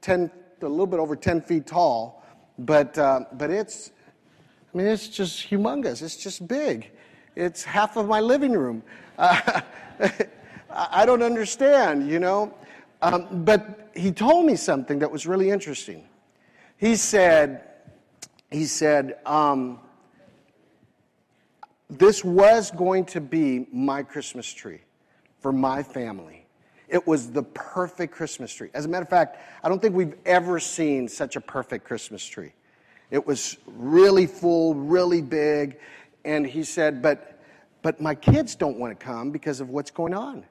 10, 0.00 0.31
a 0.62 0.66
little 0.66 0.87
bit 0.87 0.99
over 0.99 1.14
10 1.16 1.40
feet 1.43 1.66
tall, 1.66 2.20
but, 2.61 2.97
uh, 2.99 3.25
but 3.33 3.50
it's, 3.50 3.90
I 4.73 4.79
mean, 4.79 4.87
it's 4.87 5.09
just 5.09 5.50
humongous. 5.50 6.02
It's 6.02 6.17
just 6.17 6.47
big. 6.47 6.90
It's 7.37 7.64
half 7.64 7.97
of 7.97 8.09
my 8.09 8.21
living 8.21 8.52
room. 8.52 8.83
Uh, 10.73 10.87
I 10.93 11.05
don't 11.05 11.23
understand, 11.23 12.09
you 12.09 12.21
know. 12.21 12.55
Um, 13.02 13.45
but 13.45 13.90
he 13.95 14.12
told 14.12 14.47
me 14.47 14.57
something 14.57 15.00
that 15.00 15.11
was 15.11 15.26
really 15.26 15.50
interesting. 15.50 16.05
He 16.76 16.97
said, 16.97 17.64
he 18.50 18.64
said, 18.64 19.19
um, 19.26 19.81
this 21.90 22.25
was 22.25 22.71
going 22.71 23.05
to 23.07 23.21
be 23.21 23.67
my 23.73 24.02
Christmas 24.02 24.50
tree 24.50 24.81
for 25.40 25.52
my 25.52 25.83
family. 25.83 26.39
It 26.90 27.06
was 27.06 27.30
the 27.30 27.44
perfect 27.44 28.12
Christmas 28.12 28.52
tree. 28.52 28.68
As 28.75 28.85
a 28.85 28.88
matter 28.88 29.04
of 29.04 29.09
fact, 29.09 29.38
I 29.62 29.68
don't 29.68 29.80
think 29.80 29.94
we've 29.94 30.16
ever 30.26 30.59
seen 30.59 31.06
such 31.06 31.37
a 31.37 31.40
perfect 31.40 31.85
Christmas 31.85 32.25
tree. 32.25 32.52
It 33.12 33.25
was 33.25 33.56
really 33.66 34.26
full, 34.26 34.75
really 34.75 35.23
big. 35.23 35.78
And 36.25 36.44
he 36.44 36.64
said, 36.64 37.00
but, 37.00 37.40
but 37.82 38.00
my 38.00 38.14
kids 38.14 38.56
don't 38.56 38.76
want 38.76 38.99
to 38.99 39.04
come 39.04 39.30
because 39.30 39.61
of 39.61 39.70
what's 39.70 39.92
going 39.92 40.14
on. 40.14 40.44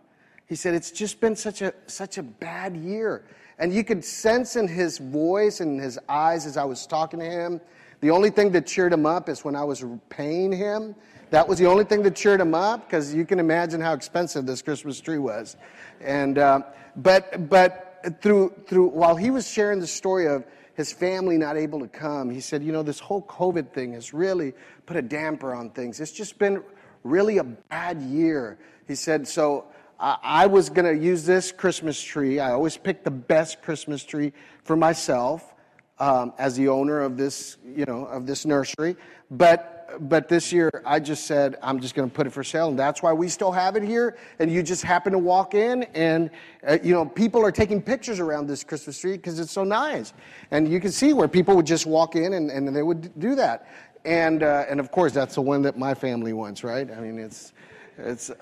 He 0.47 0.55
said, 0.55 0.73
it's 0.73 0.91
just 0.91 1.19
been 1.19 1.35
such 1.35 1.61
a, 1.61 1.73
such 1.87 2.17
a 2.17 2.23
bad 2.23 2.75
year. 2.75 3.25
And 3.59 3.73
you 3.73 3.83
could 3.83 4.03
sense 4.03 4.55
in 4.55 4.67
his 4.67 4.97
voice 4.97 5.59
and 5.59 5.79
his 5.79 5.99
eyes 6.07 6.45
as 6.45 6.55
I 6.55 6.63
was 6.63 6.87
talking 6.87 7.19
to 7.19 7.25
him, 7.25 7.59
the 7.99 8.11
only 8.11 8.29
thing 8.29 8.51
that 8.53 8.65
cheered 8.65 8.93
him 8.93 9.05
up 9.05 9.27
is 9.27 9.43
when 9.43 9.57
I 9.57 9.63
was 9.65 9.83
paying 10.07 10.53
him 10.53 10.95
that 11.31 11.47
was 11.47 11.59
the 11.59 11.65
only 11.67 11.83
thing 11.83 12.01
that 12.03 12.15
cheered 12.15 12.41
him 12.41 12.55
up 12.55 12.87
because 12.87 13.13
you 13.13 13.25
can 13.25 13.39
imagine 13.39 13.79
how 13.81 13.93
expensive 13.93 14.45
this 14.45 14.61
Christmas 14.61 14.99
tree 14.99 15.19
was. 15.19 15.57
And, 16.01 16.37
uh, 16.37 16.61
but, 16.95 17.49
but 17.49 18.17
through, 18.21 18.53
through, 18.67 18.87
while 18.87 19.15
he 19.15 19.29
was 19.29 19.49
sharing 19.49 19.79
the 19.79 19.87
story 19.87 20.27
of 20.27 20.43
his 20.73 20.91
family 20.91 21.37
not 21.37 21.57
able 21.57 21.79
to 21.81 21.87
come, 21.87 22.29
he 22.29 22.39
said, 22.39 22.63
you 22.63 22.71
know, 22.71 22.83
this 22.83 22.99
whole 22.99 23.21
COVID 23.23 23.71
thing 23.73 23.93
has 23.93 24.13
really 24.13 24.53
put 24.85 24.97
a 24.97 25.01
damper 25.01 25.53
on 25.53 25.69
things. 25.69 25.99
It's 25.99 26.11
just 26.11 26.39
been 26.39 26.63
really 27.03 27.37
a 27.37 27.43
bad 27.43 28.01
year. 28.01 28.57
He 28.87 28.95
said, 28.95 29.27
so 29.27 29.65
I, 29.99 30.47
was 30.47 30.69
going 30.69 30.85
to 30.85 31.03
use 31.03 31.25
this 31.25 31.51
Christmas 31.51 32.01
tree. 32.01 32.39
I 32.39 32.51
always 32.51 32.77
pick 32.77 33.03
the 33.03 33.11
best 33.11 33.61
Christmas 33.61 34.03
tree 34.03 34.31
for 34.63 34.77
myself 34.77 35.53
um, 35.99 36.33
as 36.37 36.55
the 36.55 36.69
owner 36.69 37.01
of 37.01 37.17
this, 37.17 37.57
you 37.75 37.85
know, 37.85 38.05
of 38.05 38.25
this 38.25 38.45
nursery. 38.45 38.95
But 39.29 39.78
but 40.01 40.27
this 40.27 40.51
year 40.51 40.69
I 40.85 40.99
just 40.99 41.25
said 41.25 41.57
I'm 41.61 41.79
just 41.79 41.95
going 41.95 42.09
to 42.09 42.13
put 42.13 42.27
it 42.27 42.31
for 42.31 42.43
sale, 42.43 42.69
and 42.69 42.79
that's 42.79 43.01
why 43.01 43.13
we 43.13 43.29
still 43.29 43.51
have 43.51 43.75
it 43.75 43.83
here. 43.83 44.17
And 44.39 44.51
you 44.51 44.63
just 44.63 44.83
happen 44.83 45.11
to 45.13 45.17
walk 45.17 45.53
in, 45.53 45.83
and 45.93 46.29
uh, 46.67 46.77
you 46.83 46.93
know 46.93 47.05
people 47.05 47.43
are 47.45 47.51
taking 47.51 47.81
pictures 47.81 48.19
around 48.19 48.47
this 48.47 48.63
Christmas 48.63 48.99
tree 48.99 49.13
because 49.13 49.39
it's 49.39 49.51
so 49.51 49.63
nice, 49.63 50.13
and 50.51 50.67
you 50.67 50.79
can 50.79 50.91
see 50.91 51.13
where 51.13 51.27
people 51.27 51.55
would 51.55 51.67
just 51.67 51.85
walk 51.85 52.15
in 52.15 52.33
and, 52.33 52.49
and 52.51 52.75
they 52.75 52.83
would 52.83 53.17
do 53.19 53.35
that. 53.35 53.67
And 54.05 54.43
uh, 54.43 54.65
and 54.69 54.79
of 54.79 54.91
course 54.91 55.13
that's 55.13 55.35
the 55.35 55.41
one 55.41 55.61
that 55.63 55.77
my 55.77 55.93
family 55.93 56.33
wants, 56.33 56.63
right? 56.63 56.89
I 56.91 56.99
mean 56.99 57.19
it's 57.19 57.53
it's. 57.97 58.31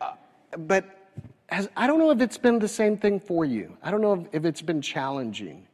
Uh, 0.00 0.12
but 0.58 0.84
has, 1.48 1.68
I 1.76 1.86
don't 1.86 1.98
know 1.98 2.10
if 2.10 2.20
it's 2.20 2.38
been 2.38 2.58
the 2.58 2.68
same 2.68 2.96
thing 2.96 3.18
for 3.18 3.44
you. 3.44 3.76
I 3.82 3.90
don't 3.90 4.00
know 4.00 4.12
if, 4.12 4.26
if 4.32 4.44
it's 4.44 4.62
been 4.62 4.82
challenging. 4.82 5.66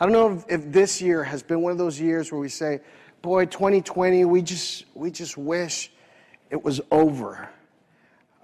I 0.00 0.04
don't 0.04 0.12
know 0.12 0.32
if, 0.32 0.44
if 0.48 0.72
this 0.72 1.02
year 1.02 1.22
has 1.24 1.42
been 1.42 1.60
one 1.60 1.72
of 1.72 1.78
those 1.78 2.00
years 2.00 2.32
where 2.32 2.40
we 2.40 2.48
say, 2.48 2.80
boy, 3.22 3.46
2020, 3.46 4.24
we 4.24 4.42
just, 4.42 4.84
we 4.94 5.10
just 5.10 5.36
wish 5.36 5.90
it 6.50 6.62
was 6.62 6.80
over. 6.90 7.48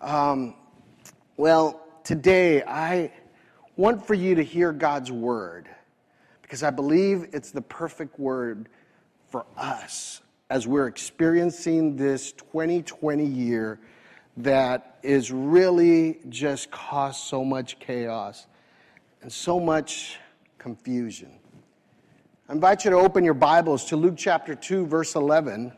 Um, 0.01 0.55
well, 1.37 1.81
today 2.03 2.63
I 2.63 3.13
want 3.77 4.07
for 4.07 4.15
you 4.15 4.35
to 4.35 4.43
hear 4.43 4.73
God's 4.73 5.13
word 5.13 5.69
because 6.43 6.63
I 6.63 6.71
believe 6.71 7.29
it's 7.33 7.51
the 7.51 7.63
perfect 7.63 8.19
word 8.19 8.69
for 9.31 9.47
us 9.57 10.21
as 10.51 10.67
we're 10.67 10.87
experiencing 10.87 11.97
this 11.97 12.33
2020 12.33 13.25
year 13.25 13.81
that 14.37 14.99
is 15.03 15.31
really 15.31 16.19
just 16.29 16.71
caused 16.71 17.21
so 17.21 17.45
much 17.45 17.79
chaos 17.79 18.47
and 19.23 19.33
so 19.33 19.61
much 19.61 20.19
confusion. 20.59 21.39
I 22.47 22.53
invite 22.53 22.85
you 22.85 22.91
to 22.91 22.99
open 22.99 23.25
your 23.25 23.33
Bibles 23.33 23.87
to 23.87 23.97
Luke 23.97 24.17
chapter 24.19 24.55
2, 24.55 24.87
verse 24.87 25.15
11. 25.15 25.73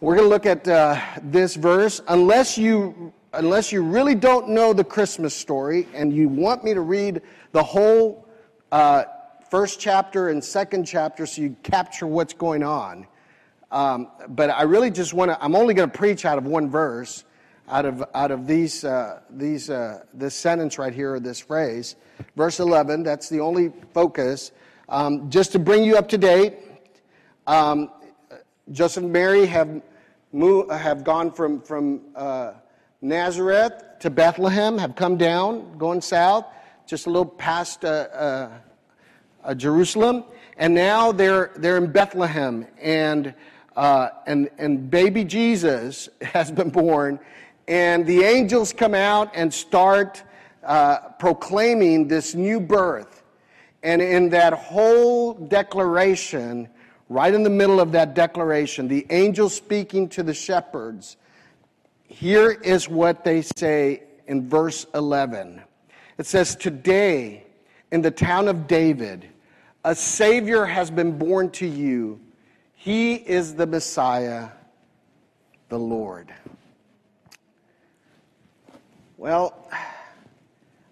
We're 0.00 0.16
going 0.16 0.26
to 0.26 0.28
look 0.28 0.44
at 0.44 0.68
uh, 0.68 1.00
this 1.22 1.54
verse. 1.54 2.02
Unless 2.08 2.58
you, 2.58 3.10
unless 3.32 3.72
you 3.72 3.82
really 3.82 4.14
don't 4.14 4.50
know 4.50 4.74
the 4.74 4.84
Christmas 4.84 5.34
story 5.34 5.88
and 5.94 6.12
you 6.12 6.28
want 6.28 6.62
me 6.62 6.74
to 6.74 6.82
read 6.82 7.22
the 7.52 7.62
whole 7.62 8.28
uh, 8.70 9.04
first 9.50 9.80
chapter 9.80 10.28
and 10.28 10.44
second 10.44 10.84
chapter 10.84 11.24
so 11.24 11.40
you 11.40 11.56
capture 11.62 12.06
what's 12.06 12.34
going 12.34 12.62
on. 12.62 13.06
Um, 13.70 14.08
but 14.28 14.50
I 14.50 14.64
really 14.64 14.90
just 14.90 15.14
want 15.14 15.30
to, 15.30 15.42
I'm 15.42 15.56
only 15.56 15.72
going 15.72 15.90
to 15.90 15.98
preach 15.98 16.26
out 16.26 16.36
of 16.36 16.44
one 16.44 16.68
verse, 16.68 17.24
out 17.70 17.86
of, 17.86 18.04
out 18.14 18.30
of 18.30 18.46
these, 18.46 18.84
uh, 18.84 19.20
these, 19.30 19.70
uh, 19.70 20.04
this 20.12 20.34
sentence 20.34 20.78
right 20.78 20.92
here, 20.92 21.14
or 21.14 21.20
this 21.20 21.40
phrase. 21.40 21.96
Verse 22.36 22.60
11, 22.60 23.02
that's 23.04 23.30
the 23.30 23.40
only 23.40 23.72
focus. 23.94 24.52
Um, 24.88 25.30
just 25.30 25.52
to 25.52 25.58
bring 25.58 25.82
you 25.82 25.96
up 25.96 26.08
to 26.10 26.18
date, 26.18 26.58
um, 27.46 27.90
Joseph 28.70 29.04
and 29.04 29.12
Mary 29.12 29.46
have, 29.46 29.82
moved, 30.32 30.70
have 30.70 31.04
gone 31.04 31.30
from, 31.30 31.62
from 31.62 32.02
uh, 32.14 32.52
Nazareth 33.00 33.82
to 34.00 34.10
Bethlehem, 34.10 34.76
have 34.76 34.94
come 34.94 35.16
down, 35.16 35.78
going 35.78 36.02
south, 36.02 36.44
just 36.86 37.06
a 37.06 37.10
little 37.10 37.24
past 37.24 37.84
uh, 37.84 37.88
uh, 37.88 38.50
uh 39.42 39.54
Jerusalem, 39.54 40.24
and 40.58 40.74
now 40.74 41.12
they're, 41.12 41.52
they're 41.56 41.78
in 41.78 41.90
Bethlehem, 41.90 42.66
and, 42.80 43.34
uh, 43.76 44.10
and, 44.26 44.50
and 44.58 44.90
baby 44.90 45.24
Jesus 45.24 46.10
has 46.20 46.50
been 46.50 46.68
born, 46.68 47.18
and 47.68 48.06
the 48.06 48.22
angels 48.22 48.74
come 48.74 48.94
out 48.94 49.30
and 49.34 49.52
start 49.52 50.22
uh, 50.62 50.98
proclaiming 51.18 52.06
this 52.06 52.34
new 52.34 52.60
birth. 52.60 53.23
And 53.84 54.00
in 54.00 54.30
that 54.30 54.54
whole 54.54 55.34
declaration, 55.34 56.70
right 57.10 57.32
in 57.32 57.42
the 57.42 57.50
middle 57.50 57.80
of 57.80 57.92
that 57.92 58.14
declaration, 58.14 58.88
the 58.88 59.06
angel 59.10 59.50
speaking 59.50 60.08
to 60.08 60.22
the 60.22 60.32
shepherds, 60.32 61.18
here 62.06 62.50
is 62.50 62.88
what 62.88 63.24
they 63.24 63.42
say 63.42 64.04
in 64.26 64.48
verse 64.48 64.86
11. 64.94 65.60
It 66.16 66.24
says, 66.24 66.56
Today, 66.56 67.44
in 67.92 68.00
the 68.00 68.10
town 68.10 68.48
of 68.48 68.66
David, 68.66 69.28
a 69.84 69.94
Savior 69.94 70.64
has 70.64 70.90
been 70.90 71.18
born 71.18 71.50
to 71.50 71.66
you. 71.66 72.18
He 72.74 73.14
is 73.14 73.54
the 73.54 73.66
Messiah, 73.66 74.48
the 75.68 75.78
Lord. 75.78 76.32
Well, 79.18 79.68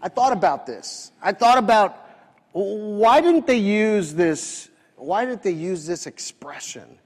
I 0.03 0.11
thought 0.11 0.33
about 0.35 0.67
this. 0.67 1.11
I 1.23 1.33
thought 1.33 1.57
about 1.57 2.01
why 2.52 3.21
didn't 3.21 3.47
they 3.47 3.56
use 3.56 4.14
this? 4.14 4.68
Why 4.97 5.25
didn't 5.25 5.42
they 5.42 5.52
use 5.52 5.87
this 5.87 6.06
expression, 6.06 6.99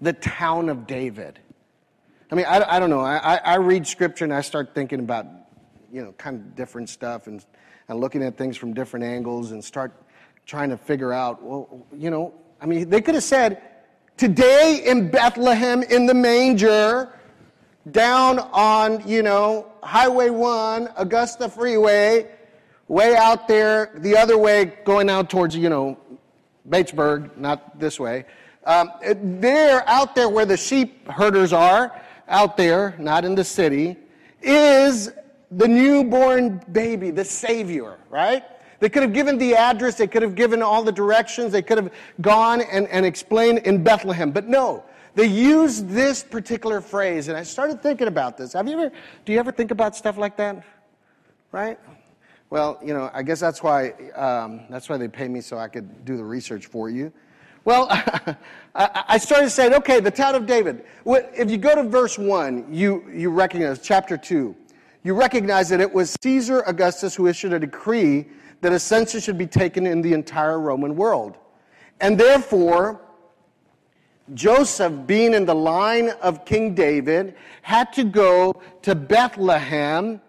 the 0.00 0.12
town 0.12 0.68
of 0.68 0.86
David? 0.86 1.38
I 2.30 2.34
mean, 2.36 2.46
I, 2.46 2.76
I 2.76 2.78
don't 2.78 2.90
know. 2.90 3.00
I, 3.00 3.36
I 3.36 3.56
read 3.56 3.86
scripture 3.86 4.24
and 4.24 4.32
I 4.32 4.40
start 4.40 4.74
thinking 4.74 5.00
about, 5.00 5.26
you 5.92 6.02
know, 6.02 6.12
kind 6.12 6.36
of 6.36 6.54
different 6.54 6.88
stuff 6.88 7.26
and, 7.26 7.44
and 7.88 7.98
looking 7.98 8.22
at 8.22 8.36
things 8.36 8.56
from 8.56 8.72
different 8.72 9.04
angles 9.04 9.50
and 9.50 9.64
start 9.64 9.92
trying 10.46 10.70
to 10.70 10.76
figure 10.76 11.12
out, 11.12 11.42
well, 11.42 11.86
you 11.92 12.10
know, 12.10 12.32
I 12.60 12.66
mean, 12.66 12.88
they 12.88 13.00
could 13.00 13.14
have 13.14 13.24
said, 13.24 13.62
today 14.16 14.82
in 14.84 15.10
Bethlehem 15.10 15.82
in 15.82 16.06
the 16.06 16.14
manger, 16.14 17.12
down 17.90 18.38
on, 18.38 19.06
you 19.08 19.22
know, 19.22 19.72
Highway 19.82 20.30
1, 20.30 20.90
Augusta 20.96 21.48
Freeway, 21.48 22.28
way 22.90 23.14
out 23.14 23.46
there, 23.46 23.92
the 23.98 24.16
other 24.16 24.36
way, 24.36 24.64
going 24.84 25.08
out 25.08 25.30
towards, 25.30 25.54
you 25.54 25.68
know, 25.68 25.96
Batesburg, 26.68 27.36
not 27.36 27.78
this 27.78 28.00
way. 28.00 28.24
Um, 28.64 28.90
there, 29.40 29.88
out 29.88 30.16
there 30.16 30.28
where 30.28 30.44
the 30.44 30.56
sheep 30.56 31.06
herders 31.08 31.52
are, 31.52 32.02
out 32.26 32.56
there, 32.56 32.96
not 32.98 33.24
in 33.24 33.36
the 33.36 33.44
city, 33.44 33.96
is 34.42 35.12
the 35.52 35.68
newborn 35.68 36.60
baby, 36.72 37.10
the 37.10 37.24
Savior, 37.24 37.96
right? 38.10 38.42
They 38.80 38.88
could 38.88 39.02
have 39.02 39.12
given 39.12 39.38
the 39.38 39.54
address, 39.54 39.94
they 39.94 40.08
could 40.08 40.22
have 40.22 40.34
given 40.34 40.60
all 40.60 40.82
the 40.82 40.92
directions, 40.92 41.52
they 41.52 41.62
could 41.62 41.78
have 41.78 41.92
gone 42.20 42.60
and, 42.60 42.88
and 42.88 43.06
explained 43.06 43.58
in 43.58 43.84
Bethlehem. 43.84 44.32
But 44.32 44.48
no, 44.48 44.82
they 45.14 45.26
used 45.26 45.88
this 45.88 46.24
particular 46.24 46.80
phrase, 46.80 47.28
and 47.28 47.36
I 47.36 47.44
started 47.44 47.82
thinking 47.84 48.08
about 48.08 48.36
this. 48.36 48.52
Have 48.54 48.66
you 48.66 48.80
ever, 48.80 48.92
do 49.24 49.32
you 49.32 49.38
ever 49.38 49.52
think 49.52 49.70
about 49.70 49.94
stuff 49.94 50.18
like 50.18 50.36
that? 50.38 50.64
Right? 51.52 51.78
Well, 52.50 52.80
you 52.84 52.92
know, 52.92 53.10
I 53.14 53.22
guess 53.22 53.38
that's 53.38 53.62
why, 53.62 53.90
um, 54.16 54.62
that's 54.68 54.88
why 54.88 54.96
they 54.96 55.06
pay 55.06 55.28
me 55.28 55.40
so 55.40 55.56
I 55.56 55.68
could 55.68 56.04
do 56.04 56.16
the 56.16 56.24
research 56.24 56.66
for 56.66 56.90
you. 56.90 57.12
Well, 57.64 57.86
I 58.74 59.18
started 59.18 59.50
saying, 59.50 59.74
okay, 59.74 60.00
the 60.00 60.10
town 60.10 60.34
of 60.34 60.46
David. 60.46 60.84
If 61.06 61.48
you 61.48 61.58
go 61.58 61.76
to 61.76 61.84
verse 61.84 62.18
1, 62.18 62.66
you, 62.72 63.08
you 63.14 63.30
recognize, 63.30 63.80
chapter 63.80 64.16
2, 64.16 64.56
you 65.04 65.14
recognize 65.14 65.68
that 65.68 65.80
it 65.80 65.92
was 65.92 66.16
Caesar 66.22 66.62
Augustus 66.66 67.14
who 67.14 67.28
issued 67.28 67.52
a 67.52 67.58
decree 67.58 68.26
that 68.62 68.72
a 68.72 68.80
census 68.80 69.22
should 69.22 69.38
be 69.38 69.46
taken 69.46 69.86
in 69.86 70.02
the 70.02 70.12
entire 70.12 70.58
Roman 70.58 70.96
world. 70.96 71.36
And 72.00 72.18
therefore, 72.18 73.00
Joseph, 74.34 75.06
being 75.06 75.34
in 75.34 75.44
the 75.44 75.54
line 75.54 76.10
of 76.20 76.44
King 76.44 76.74
David, 76.74 77.36
had 77.62 77.92
to 77.92 78.02
go 78.02 78.60
to 78.82 78.94
Bethlehem 78.96 80.20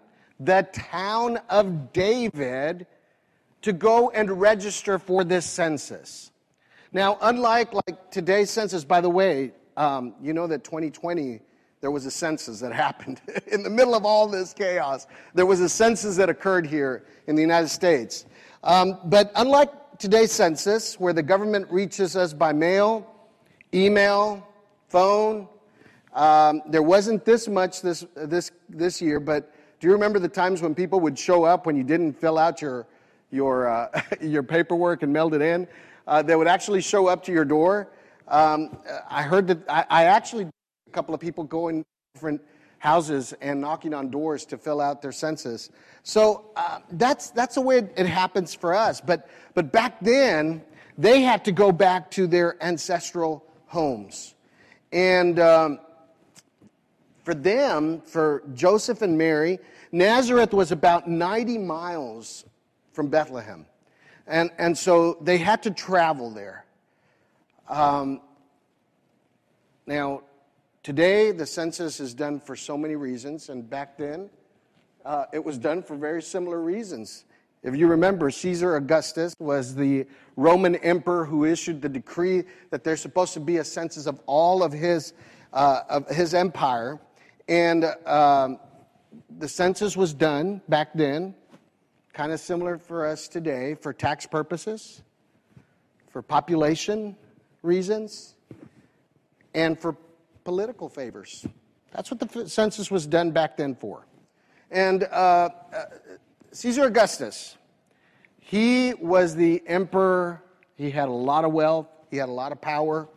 the 0.44 0.66
town 0.72 1.38
of 1.48 1.92
David 1.92 2.86
to 3.62 3.72
go 3.72 4.10
and 4.10 4.40
register 4.40 4.98
for 4.98 5.24
this 5.24 5.46
census. 5.46 6.30
Now, 6.92 7.16
unlike 7.22 7.72
like 7.72 8.10
today's 8.10 8.50
census, 8.50 8.84
by 8.84 9.00
the 9.00 9.08
way, 9.08 9.52
um, 9.76 10.14
you 10.20 10.32
know 10.32 10.46
that 10.46 10.64
2020 10.64 11.40
there 11.80 11.90
was 11.90 12.06
a 12.06 12.10
census 12.10 12.60
that 12.60 12.72
happened 12.86 13.20
in 13.46 13.62
the 13.62 13.70
middle 13.70 13.94
of 13.94 14.04
all 14.04 14.26
this 14.26 14.52
chaos. 14.52 15.06
There 15.34 15.46
was 15.46 15.60
a 15.60 15.68
census 15.68 16.16
that 16.16 16.28
occurred 16.28 16.66
here 16.66 17.04
in 17.26 17.34
the 17.34 17.42
United 17.42 17.68
States. 17.68 18.26
Um, 18.64 18.98
but 19.06 19.32
unlike 19.36 19.70
today's 19.98 20.32
census, 20.32 20.98
where 21.00 21.12
the 21.12 21.22
government 21.22 21.66
reaches 21.70 22.16
us 22.16 22.32
by 22.32 22.52
mail, 22.52 23.06
email, 23.74 24.46
phone, 24.88 25.48
um, 26.14 26.62
there 26.68 26.82
wasn't 26.82 27.24
this 27.24 27.48
much 27.48 27.80
this 27.80 28.04
this 28.14 28.50
this 28.68 29.00
year, 29.00 29.18
but 29.18 29.52
do 29.82 29.88
you 29.88 29.94
remember 29.94 30.20
the 30.20 30.28
times 30.28 30.62
when 30.62 30.76
people 30.76 31.00
would 31.00 31.18
show 31.18 31.42
up 31.42 31.66
when 31.66 31.74
you 31.74 31.82
didn't 31.82 32.12
fill 32.12 32.38
out 32.38 32.62
your, 32.62 32.86
your, 33.32 33.66
uh, 33.66 34.00
your 34.20 34.44
paperwork 34.44 35.02
and 35.02 35.12
mailed 35.12 35.34
it 35.34 35.42
in? 35.42 35.66
Uh, 36.06 36.22
they 36.22 36.36
would 36.36 36.46
actually 36.46 36.80
show 36.80 37.08
up 37.08 37.24
to 37.24 37.32
your 37.32 37.44
door. 37.44 37.88
Um, 38.28 38.78
I 39.10 39.22
heard 39.22 39.48
that 39.48 39.58
I, 39.68 39.84
I 39.90 40.04
actually 40.04 40.44
a 40.44 40.90
couple 40.92 41.16
of 41.16 41.20
people 41.20 41.42
going 41.42 41.84
different 42.14 42.40
houses 42.78 43.34
and 43.40 43.60
knocking 43.60 43.92
on 43.92 44.08
doors 44.08 44.46
to 44.46 44.56
fill 44.56 44.80
out 44.80 45.02
their 45.02 45.10
census. 45.10 45.70
So 46.04 46.52
uh, 46.54 46.78
that's 46.92 47.30
that's 47.30 47.56
the 47.56 47.60
way 47.60 47.78
it, 47.78 47.92
it, 47.96 48.06
happens 48.06 48.54
for 48.54 48.74
us. 48.74 49.00
But 49.00 49.28
but 49.54 49.72
back 49.72 49.98
then 50.00 50.62
they 50.96 51.22
had 51.22 51.44
to 51.46 51.50
go 51.50 51.72
back 51.72 52.08
to 52.12 52.28
their 52.28 52.62
ancestral 52.62 53.44
homes, 53.66 54.36
and 54.92 55.40
um, 55.40 55.80
for 57.24 57.34
them, 57.34 58.00
for 58.00 58.42
Joseph 58.54 59.02
and 59.02 59.16
Mary, 59.16 59.58
Nazareth 59.92 60.52
was 60.52 60.72
about 60.72 61.08
90 61.08 61.58
miles 61.58 62.44
from 62.92 63.08
Bethlehem. 63.08 63.66
And, 64.26 64.50
and 64.58 64.76
so 64.76 65.18
they 65.20 65.38
had 65.38 65.62
to 65.64 65.70
travel 65.70 66.30
there. 66.30 66.64
Um, 67.68 68.20
now, 69.86 70.22
today 70.82 71.32
the 71.32 71.46
census 71.46 72.00
is 72.00 72.14
done 72.14 72.40
for 72.40 72.56
so 72.56 72.76
many 72.76 72.96
reasons, 72.96 73.48
and 73.48 73.68
back 73.68 73.96
then 73.96 74.30
uh, 75.04 75.26
it 75.32 75.44
was 75.44 75.58
done 75.58 75.82
for 75.82 75.96
very 75.96 76.22
similar 76.22 76.60
reasons. 76.60 77.24
If 77.62 77.76
you 77.76 77.86
remember, 77.86 78.30
Caesar 78.30 78.76
Augustus 78.76 79.34
was 79.38 79.74
the 79.74 80.06
Roman 80.36 80.76
emperor 80.76 81.24
who 81.24 81.44
issued 81.44 81.80
the 81.80 81.88
decree 81.88 82.44
that 82.70 82.82
there's 82.82 83.00
supposed 83.00 83.34
to 83.34 83.40
be 83.40 83.58
a 83.58 83.64
census 83.64 84.06
of 84.06 84.20
all 84.26 84.64
of 84.64 84.72
his, 84.72 85.12
uh, 85.52 85.82
of 85.88 86.08
his 86.08 86.34
empire. 86.34 86.98
And 87.52 87.84
um, 88.06 88.58
the 89.38 89.46
census 89.46 89.94
was 89.94 90.14
done 90.14 90.62
back 90.70 90.88
then, 90.94 91.34
kind 92.14 92.32
of 92.32 92.40
similar 92.40 92.78
for 92.78 93.06
us 93.06 93.28
today, 93.28 93.74
for 93.74 93.92
tax 93.92 94.24
purposes, 94.26 95.02
for 96.08 96.22
population 96.22 97.14
reasons, 97.60 98.36
and 99.52 99.78
for 99.78 99.94
political 100.44 100.88
favors. 100.88 101.46
That's 101.90 102.10
what 102.10 102.20
the 102.20 102.48
census 102.48 102.90
was 102.90 103.06
done 103.06 103.32
back 103.32 103.58
then 103.58 103.74
for. 103.74 104.06
And 104.70 105.04
uh, 105.04 105.06
uh 105.10 105.50
Caesar 106.52 106.84
Augustus, 106.84 107.58
he 108.40 108.94
was 108.94 109.34
the 109.34 109.62
emperor. 109.66 110.42
He 110.76 110.90
had 110.90 111.10
a 111.10 111.12
lot 111.12 111.44
of 111.44 111.52
wealth, 111.52 111.88
he 112.10 112.16
had 112.16 112.30
a 112.30 112.32
lot 112.32 112.50
of 112.50 112.62
power. 112.62 113.10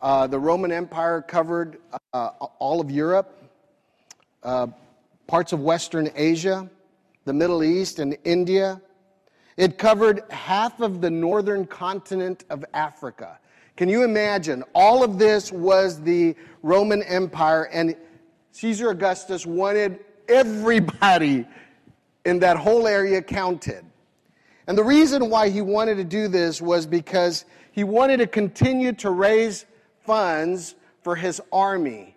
Uh, 0.00 0.26
the 0.26 0.38
Roman 0.38 0.72
Empire 0.72 1.20
covered 1.20 1.78
uh, 2.14 2.28
all 2.58 2.80
of 2.80 2.90
Europe, 2.90 3.35
uh, 4.46 4.68
parts 5.26 5.52
of 5.52 5.60
Western 5.60 6.08
Asia, 6.14 6.70
the 7.24 7.32
Middle 7.32 7.64
East, 7.64 7.98
and 7.98 8.16
India. 8.24 8.80
It 9.56 9.76
covered 9.76 10.22
half 10.30 10.80
of 10.80 11.00
the 11.00 11.10
northern 11.10 11.66
continent 11.66 12.44
of 12.48 12.64
Africa. 12.72 13.38
Can 13.76 13.88
you 13.88 14.04
imagine? 14.04 14.62
All 14.74 15.02
of 15.02 15.18
this 15.18 15.50
was 15.52 16.00
the 16.00 16.36
Roman 16.62 17.02
Empire, 17.02 17.64
and 17.72 17.96
Caesar 18.52 18.90
Augustus 18.90 19.44
wanted 19.44 19.98
everybody 20.28 21.44
in 22.24 22.38
that 22.38 22.56
whole 22.56 22.86
area 22.86 23.20
counted. 23.20 23.84
And 24.68 24.78
the 24.78 24.84
reason 24.84 25.28
why 25.28 25.48
he 25.48 25.60
wanted 25.60 25.96
to 25.96 26.04
do 26.04 26.28
this 26.28 26.62
was 26.62 26.86
because 26.86 27.44
he 27.72 27.84
wanted 27.84 28.18
to 28.18 28.26
continue 28.26 28.92
to 28.94 29.10
raise 29.10 29.66
funds 30.04 30.76
for 31.02 31.16
his 31.16 31.40
army 31.52 32.15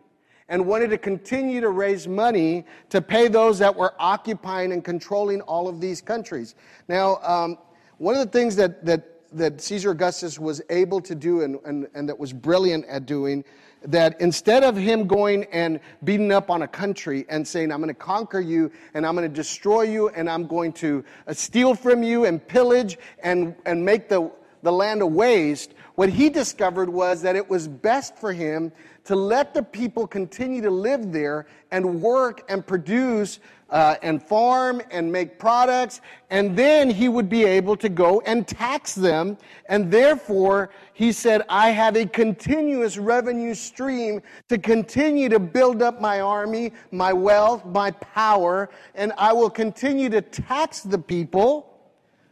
and 0.50 0.66
wanted 0.66 0.90
to 0.90 0.98
continue 0.98 1.62
to 1.62 1.70
raise 1.70 2.08
money 2.08 2.66
to 2.90 3.02
pay 3.02 3.28
those 3.28 3.60
that 3.60 3.76
were 3.76 3.94
occupying 4.00 4.74
and 4.74 4.84
controlling 4.84 5.42
all 5.42 5.68
of 5.68 5.80
these 5.80 6.02
countries. 6.02 6.56
Now, 6.88 7.18
um, 7.18 7.58
one 8.00 8.16
of 8.16 8.26
the 8.26 8.32
things 8.32 8.56
that, 8.58 8.84
that, 8.86 9.22
that 9.34 9.62
Caesar 9.62 9.92
Augustus 9.92 10.40
was 10.40 10.62
able 10.70 11.00
to 11.02 11.16
do 11.16 11.42
and, 11.42 11.60
and, 11.66 11.88
and 11.94 12.10
that 12.10 12.18
was 12.18 12.34
brilliant 12.34 12.86
at 12.88 13.06
doing 13.06 13.46
that 13.84 14.20
instead 14.20 14.64
of 14.64 14.76
him 14.76 15.08
going 15.08 15.46
and 15.46 15.80
beating 16.04 16.32
up 16.32 16.50
on 16.50 16.64
a 16.64 16.68
country 16.68 17.26
and 17.30 17.48
saying, 17.48 17.72
I'm 17.72 17.80
going 17.80 17.88
to 17.88 17.94
conquer 17.94 18.40
you 18.40 18.72
and 18.94 19.06
I'm 19.06 19.16
going 19.16 19.30
to 19.30 19.34
destroy 19.34 19.84
you 19.84 20.10
and 20.10 20.30
I'm 20.30 20.48
going 20.48 20.74
to 20.74 21.04
uh, 21.28 21.34
steal 21.34 21.76
from 21.76 22.04
you 22.04 22.26
and 22.26 22.46
pillage 22.46 22.98
and, 23.24 23.56
and 23.66 23.84
make 23.84 24.10
the, 24.10 24.32
the 24.64 24.72
land 24.72 25.02
a 25.02 25.08
waste, 25.08 25.74
what 26.00 26.08
he 26.08 26.30
discovered 26.30 26.90
was 26.90 27.22
that 27.22 27.36
it 27.36 27.50
was 27.50 27.68
best 27.68 28.18
for 28.18 28.32
him 28.32 28.72
to 29.04 29.18
let 29.18 29.54
the 29.54 29.62
people 29.62 30.08
continue 30.08 30.62
to 30.62 30.70
live 30.70 31.12
there 31.12 31.46
and 31.72 32.02
work 32.02 32.42
and 32.48 32.66
produce 32.66 33.42
uh, 33.70 33.98
and 34.02 34.24
farm 34.24 34.82
and 34.92 35.12
make 35.12 35.38
products, 35.38 36.00
and 36.30 36.56
then 36.56 36.90
he 36.90 37.10
would 37.10 37.28
be 37.28 37.44
able 37.44 37.76
to 37.76 37.90
go 37.90 38.22
and 38.22 38.48
tax 38.48 38.96
them. 38.96 39.38
And 39.66 39.92
therefore, 39.92 40.70
he 40.94 41.12
said, 41.12 41.42
I 41.50 41.72
have 41.72 41.98
a 41.98 42.06
continuous 42.06 42.98
revenue 42.98 43.54
stream 43.54 44.22
to 44.48 44.58
continue 44.58 45.28
to 45.28 45.38
build 45.38 45.82
up 45.82 46.00
my 46.00 46.22
army, 46.22 46.72
my 46.92 47.12
wealth, 47.12 47.66
my 47.66 47.92
power, 47.92 48.70
and 48.96 49.12
I 49.18 49.34
will 49.34 49.50
continue 49.50 50.08
to 50.12 50.22
tax 50.22 50.80
the 50.80 50.98
people 50.98 51.78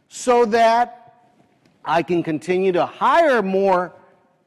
so 0.08 0.46
that 0.46 1.07
I 1.88 2.02
can 2.02 2.22
continue 2.22 2.70
to 2.72 2.84
hire 2.84 3.42
more 3.42 3.94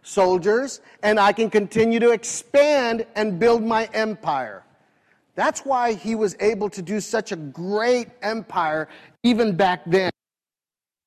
soldiers 0.03 0.79
and 1.01 1.19
I 1.19 1.33
can 1.33 1.49
continue 1.49 1.99
to 1.99 2.11
expand 2.11 3.05
and 3.15 3.39
build 3.39 3.63
my 3.63 3.89
empire. 3.93 4.63
That's 5.33 5.65
why 5.65 5.93
he 5.93 6.13
was 6.13 6.35
able 6.39 6.69
to 6.69 6.83
do 6.83 6.99
such 6.99 7.31
a 7.31 7.35
great 7.35 8.09
empire 8.21 8.89
even 9.23 9.55
back 9.55 9.81
then. 9.87 10.11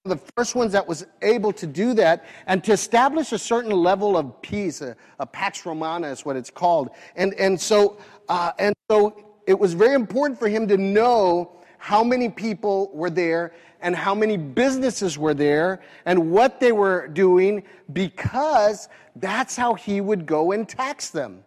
The 0.07 0.19
first 0.37 0.57
ones 0.57 0.73
that 0.73 0.87
was 0.87 1.07
able 1.23 1.53
to 1.53 1.69
do 1.69 1.95
that 1.95 2.25
and 2.49 2.63
to 2.65 2.73
establish 2.73 3.31
a 3.31 3.39
certain 3.39 3.71
level 3.71 4.17
of 4.17 4.43
peace, 4.43 4.81
a, 4.83 4.97
a 5.21 5.25
pax 5.27 5.65
romana 5.65 6.09
is 6.09 6.25
what 6.25 6.35
it's 6.35 6.51
called. 6.51 6.91
And, 7.15 7.33
and, 7.35 7.59
so, 7.59 7.99
uh, 8.29 8.51
and 8.59 8.75
so 8.91 9.39
it 9.47 9.59
was 9.59 9.73
very 9.73 9.95
important 9.95 10.39
for 10.39 10.49
him 10.49 10.67
to 10.67 10.77
know 10.77 11.53
how 11.85 12.03
many 12.03 12.31
people 12.31 12.91
were 12.95 13.11
there 13.11 13.53
and 13.83 13.95
how 13.95 14.15
many 14.15 14.39
businesses 14.39 15.19
were 15.19 15.35
there 15.35 15.83
and 16.07 16.31
what 16.31 16.59
they 16.59 16.73
were 16.73 17.09
doing 17.09 17.63
because 17.93 18.89
that's 19.17 19.55
how 19.55 19.75
he 19.75 20.01
would 20.01 20.25
go 20.25 20.53
and 20.53 20.67
tax 20.67 21.11
them. 21.11 21.45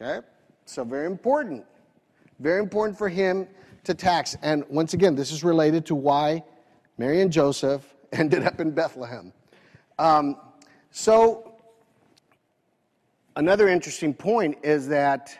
Okay? 0.00 0.26
So, 0.64 0.82
very 0.82 1.04
important. 1.04 1.66
Very 2.40 2.58
important 2.58 2.96
for 2.96 3.10
him 3.10 3.46
to 3.84 3.92
tax. 3.92 4.34
And 4.40 4.64
once 4.70 4.94
again, 4.94 5.14
this 5.14 5.30
is 5.30 5.44
related 5.44 5.84
to 5.86 5.94
why 5.94 6.42
Mary 6.96 7.20
and 7.20 7.30
Joseph 7.30 7.94
ended 8.14 8.44
up 8.44 8.60
in 8.60 8.70
Bethlehem. 8.70 9.30
Um, 9.98 10.38
so, 10.90 11.52
another 13.36 13.68
interesting 13.68 14.14
point 14.14 14.56
is 14.62 14.88
that 14.88 15.38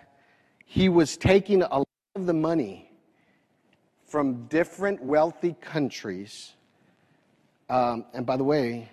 he 0.67 0.91
was 0.91 1.17
taking 1.17 1.63
a 1.63 1.79
lot 1.79 1.89
of 2.17 2.27
the 2.27 2.35
money 2.35 2.91
from 4.13 4.45
different 4.49 5.03
wealthy 5.03 5.57
countries. 5.63 6.53
Um, 7.71 8.05
and 8.13 8.27
by 8.27 8.37
the 8.37 8.45
way, 8.45 8.91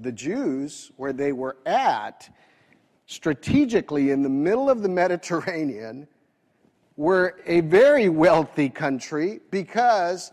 the 0.00 0.10
Jews, 0.10 0.90
where 0.96 1.12
they 1.12 1.32
were 1.32 1.58
at, 1.66 2.34
strategically 3.04 4.10
in 4.10 4.22
the 4.22 4.30
middle 4.30 4.70
of 4.70 4.80
the 4.80 4.88
Mediterranean 5.02 6.08
were 6.96 7.36
a 7.44 7.60
very 7.60 8.08
wealthy 8.08 8.70
country 8.70 9.40
because 9.50 10.32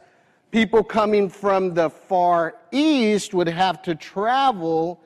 people 0.50 0.82
coming 0.82 1.28
from 1.28 1.74
the 1.74 1.90
far 1.90 2.56
east 2.72 3.34
would 3.34 3.50
have 3.50 3.82
to 3.82 3.96
travel 3.96 5.02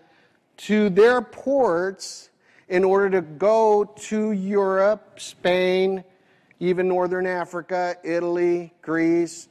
to 0.57 0.91
their 0.91 1.19
ports 1.19 2.29
in 2.67 2.83
order 2.83 3.09
to 3.09 3.21
go 3.23 3.85
to 3.85 4.33
Europe, 4.33 5.19
Spain, 5.19 6.03
even 6.59 6.87
northern 6.87 7.25
Africa, 7.25 7.95
Italy, 8.03 8.73
Greece, 8.81 9.47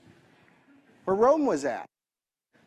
where 1.05 1.16
Rome 1.16 1.47
was 1.47 1.64
at. 1.64 1.87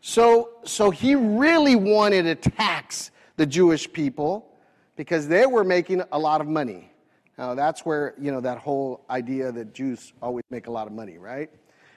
So, 0.02 0.50
so 0.64 0.90
he 0.90 1.16
really 1.16 1.76
wanted 1.76 2.24
to 2.24 2.36
tax 2.36 3.12
the 3.38 3.46
Jewish 3.46 3.92
people 3.92 4.48
because 4.96 5.28
they 5.28 5.46
were 5.46 5.64
making 5.64 6.02
a 6.12 6.18
lot 6.18 6.42
of 6.42 6.48
money. 6.48 6.92
Now, 7.38 7.56
that's 7.56 7.86
where, 7.86 8.16
you 8.20 8.32
know, 8.32 8.42
that 8.42 8.58
whole 8.58 9.06
idea 9.10 9.52
that 9.52 9.74
Jews 9.74 10.14
always 10.22 10.44
make 10.50 10.68
a 10.68 10.72
lot 10.72 10.88
of 10.88 10.94
money, 10.94 11.18
right? 11.18 11.50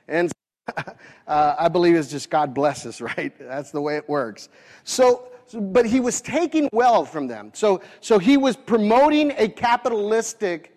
And 0.06 0.30
uh, 1.26 1.54
I 1.58 1.68
believe 1.68 1.96
it's 1.96 2.10
just 2.10 2.30
God 2.30 2.54
bless 2.54 2.86
us, 2.86 3.00
right? 3.16 3.32
That's 3.38 3.70
the 3.70 3.80
way 3.80 3.96
it 3.96 4.08
works. 4.08 4.48
So, 4.84 5.28
but 5.52 5.86
he 5.86 6.00
was 6.00 6.20
taking 6.20 6.68
wealth 6.72 7.10
from 7.10 7.26
them. 7.26 7.50
So, 7.54 7.80
so 8.00 8.18
he 8.18 8.36
was 8.36 8.56
promoting 8.56 9.32
a 9.36 9.48
capitalistic 9.48 10.73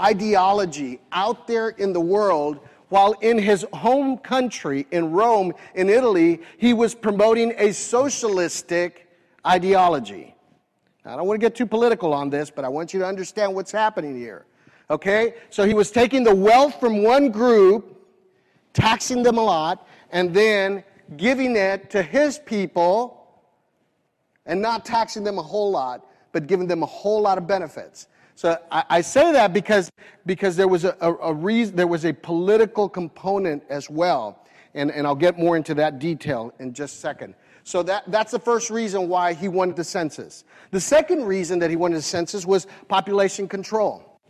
ideology 0.00 1.00
out 1.12 1.46
there 1.46 1.70
in 1.70 1.92
the 1.92 2.00
world 2.00 2.60
while 2.88 3.12
in 3.22 3.38
his 3.38 3.64
home 3.72 4.18
country, 4.18 4.86
in 4.90 5.12
Rome, 5.12 5.54
in 5.74 5.88
Italy, 5.88 6.42
he 6.58 6.74
was 6.74 6.94
promoting 6.94 7.54
a 7.56 7.72
socialistic 7.72 9.08
ideology. 9.46 10.34
I 11.04 11.16
don't 11.16 11.26
want 11.26 11.40
to 11.40 11.44
get 11.44 11.54
too 11.54 11.66
political 11.66 12.12
on 12.12 12.28
this, 12.28 12.50
but 12.50 12.64
I 12.64 12.68
want 12.68 12.92
you 12.92 13.00
to 13.00 13.06
understand 13.06 13.54
what's 13.54 13.72
happening 13.72 14.14
here. 14.14 14.44
Okay? 14.90 15.34
So 15.48 15.66
he 15.66 15.74
was 15.74 15.90
taking 15.90 16.22
the 16.22 16.34
wealth 16.34 16.78
from 16.78 17.02
one 17.02 17.30
group, 17.30 17.98
taxing 18.74 19.22
them 19.22 19.38
a 19.38 19.44
lot, 19.44 19.88
and 20.10 20.34
then 20.34 20.84
giving 21.16 21.56
it 21.56 21.90
to 21.90 22.02
his 22.02 22.38
people 22.38 23.42
and 24.44 24.60
not 24.60 24.84
taxing 24.84 25.24
them 25.24 25.38
a 25.38 25.42
whole 25.42 25.70
lot, 25.70 26.06
but 26.32 26.46
giving 26.46 26.66
them 26.66 26.82
a 26.82 26.86
whole 26.86 27.22
lot 27.22 27.38
of 27.38 27.46
benefits. 27.46 28.08
So 28.34 28.58
I, 28.70 28.84
I 28.88 29.00
say 29.00 29.32
that 29.32 29.52
because, 29.52 29.90
because 30.26 30.56
there, 30.56 30.68
was 30.68 30.84
a, 30.84 30.96
a, 31.00 31.14
a 31.14 31.34
reason, 31.34 31.76
there 31.76 31.86
was 31.86 32.04
a 32.04 32.12
political 32.12 32.88
component 32.88 33.62
as 33.68 33.90
well. 33.90 34.44
And, 34.74 34.90
and 34.90 35.06
I'll 35.06 35.14
get 35.14 35.38
more 35.38 35.56
into 35.56 35.74
that 35.74 35.98
detail 35.98 36.52
in 36.58 36.72
just 36.72 36.96
a 36.96 36.98
second. 36.98 37.34
So 37.64 37.82
that, 37.84 38.10
that's 38.10 38.32
the 38.32 38.38
first 38.38 38.70
reason 38.70 39.08
why 39.08 39.34
he 39.34 39.48
wanted 39.48 39.76
the 39.76 39.84
census. 39.84 40.44
The 40.70 40.80
second 40.80 41.24
reason 41.24 41.58
that 41.60 41.70
he 41.70 41.76
wanted 41.76 41.98
the 41.98 42.02
census 42.02 42.46
was 42.46 42.66
population 42.88 43.46
control. 43.46 44.20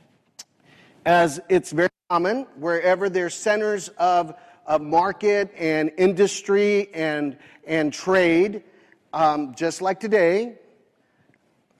As 1.06 1.40
it's 1.48 1.72
very 1.72 1.88
common, 2.10 2.46
wherever 2.56 3.08
there's 3.08 3.34
centers 3.34 3.88
of, 3.98 4.34
of 4.66 4.82
market 4.82 5.52
and 5.56 5.90
industry 5.96 6.92
and, 6.92 7.36
and 7.66 7.92
trade, 7.92 8.64
um, 9.12 9.54
just 9.54 9.80
like 9.80 9.98
today, 9.98 10.58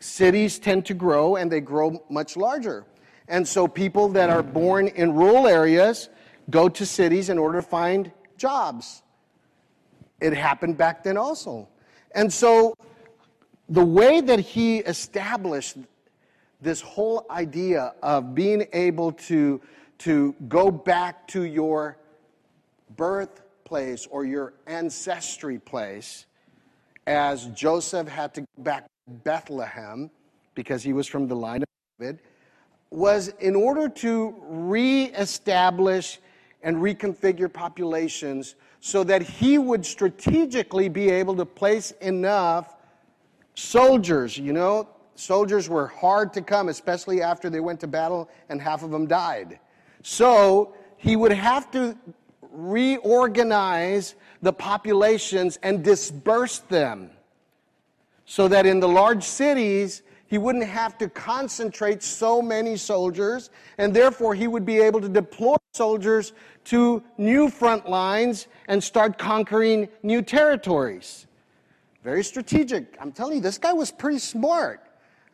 cities 0.02 0.58
tend 0.58 0.84
to 0.86 0.94
grow 0.94 1.36
and 1.36 1.50
they 1.50 1.60
grow 1.60 2.02
much 2.10 2.36
larger. 2.36 2.84
And 3.28 3.46
so 3.46 3.68
people 3.68 4.08
that 4.10 4.30
are 4.30 4.42
born 4.42 4.88
in 4.88 5.14
rural 5.14 5.46
areas 5.46 6.08
go 6.50 6.68
to 6.68 6.84
cities 6.84 7.28
in 7.28 7.38
order 7.38 7.60
to 7.60 7.66
find 7.66 8.10
jobs. 8.36 9.02
It 10.20 10.34
happened 10.34 10.76
back 10.76 11.04
then 11.04 11.16
also. 11.16 11.68
And 12.14 12.32
so 12.32 12.74
the 13.68 13.84
way 13.84 14.20
that 14.20 14.40
he 14.40 14.78
established 14.78 15.76
this 16.60 16.80
whole 16.80 17.26
idea 17.30 17.94
of 18.02 18.34
being 18.34 18.66
able 18.72 19.12
to, 19.12 19.60
to 19.98 20.34
go 20.48 20.70
back 20.70 21.26
to 21.28 21.42
your 21.44 21.96
birthplace 22.96 24.06
or 24.10 24.24
your 24.24 24.54
ancestry 24.66 25.58
place, 25.58 26.26
as 27.06 27.46
Joseph 27.46 28.08
had 28.08 28.34
to 28.34 28.42
go 28.42 28.46
back 28.58 28.91
Bethlehem 29.06 30.10
because 30.54 30.82
he 30.82 30.92
was 30.92 31.06
from 31.06 31.28
the 31.28 31.36
line 31.36 31.62
of 31.62 31.68
David, 31.98 32.20
was 32.90 33.28
in 33.40 33.54
order 33.54 33.88
to 33.88 34.34
reestablish 34.40 36.20
and 36.62 36.76
reconfigure 36.76 37.52
populations 37.52 38.54
so 38.80 39.02
that 39.04 39.22
he 39.22 39.58
would 39.58 39.84
strategically 39.84 40.88
be 40.88 41.08
able 41.08 41.34
to 41.36 41.46
place 41.46 41.92
enough 42.02 42.76
soldiers. 43.54 44.36
You 44.36 44.52
know, 44.52 44.88
soldiers 45.14 45.68
were 45.68 45.86
hard 45.86 46.32
to 46.34 46.42
come, 46.42 46.68
especially 46.68 47.22
after 47.22 47.48
they 47.48 47.60
went 47.60 47.80
to 47.80 47.86
battle 47.86 48.28
and 48.48 48.60
half 48.60 48.82
of 48.82 48.90
them 48.90 49.06
died. 49.06 49.58
So 50.02 50.74
he 50.96 51.16
would 51.16 51.32
have 51.32 51.70
to 51.72 51.96
reorganize 52.52 54.14
the 54.42 54.52
populations 54.52 55.58
and 55.62 55.82
disperse 55.82 56.58
them 56.58 57.10
so 58.32 58.48
that 58.48 58.64
in 58.64 58.80
the 58.80 58.88
large 58.88 59.22
cities, 59.22 60.04
he 60.26 60.38
wouldn't 60.38 60.64
have 60.64 60.96
to 60.96 61.06
concentrate 61.10 62.02
so 62.02 62.40
many 62.40 62.78
soldiers, 62.78 63.50
and 63.76 63.92
therefore 63.92 64.34
he 64.34 64.46
would 64.46 64.64
be 64.64 64.78
able 64.78 65.02
to 65.02 65.08
deploy 65.10 65.56
soldiers 65.74 66.32
to 66.64 67.02
new 67.18 67.50
front 67.50 67.90
lines 67.90 68.46
and 68.68 68.82
start 68.82 69.18
conquering 69.18 69.86
new 70.02 70.22
territories. 70.22 71.26
Very 72.02 72.24
strategic. 72.24 72.96
I'm 72.98 73.12
telling 73.12 73.34
you, 73.34 73.42
this 73.42 73.58
guy 73.58 73.74
was 73.74 73.90
pretty 73.90 74.18
smart. 74.18 74.80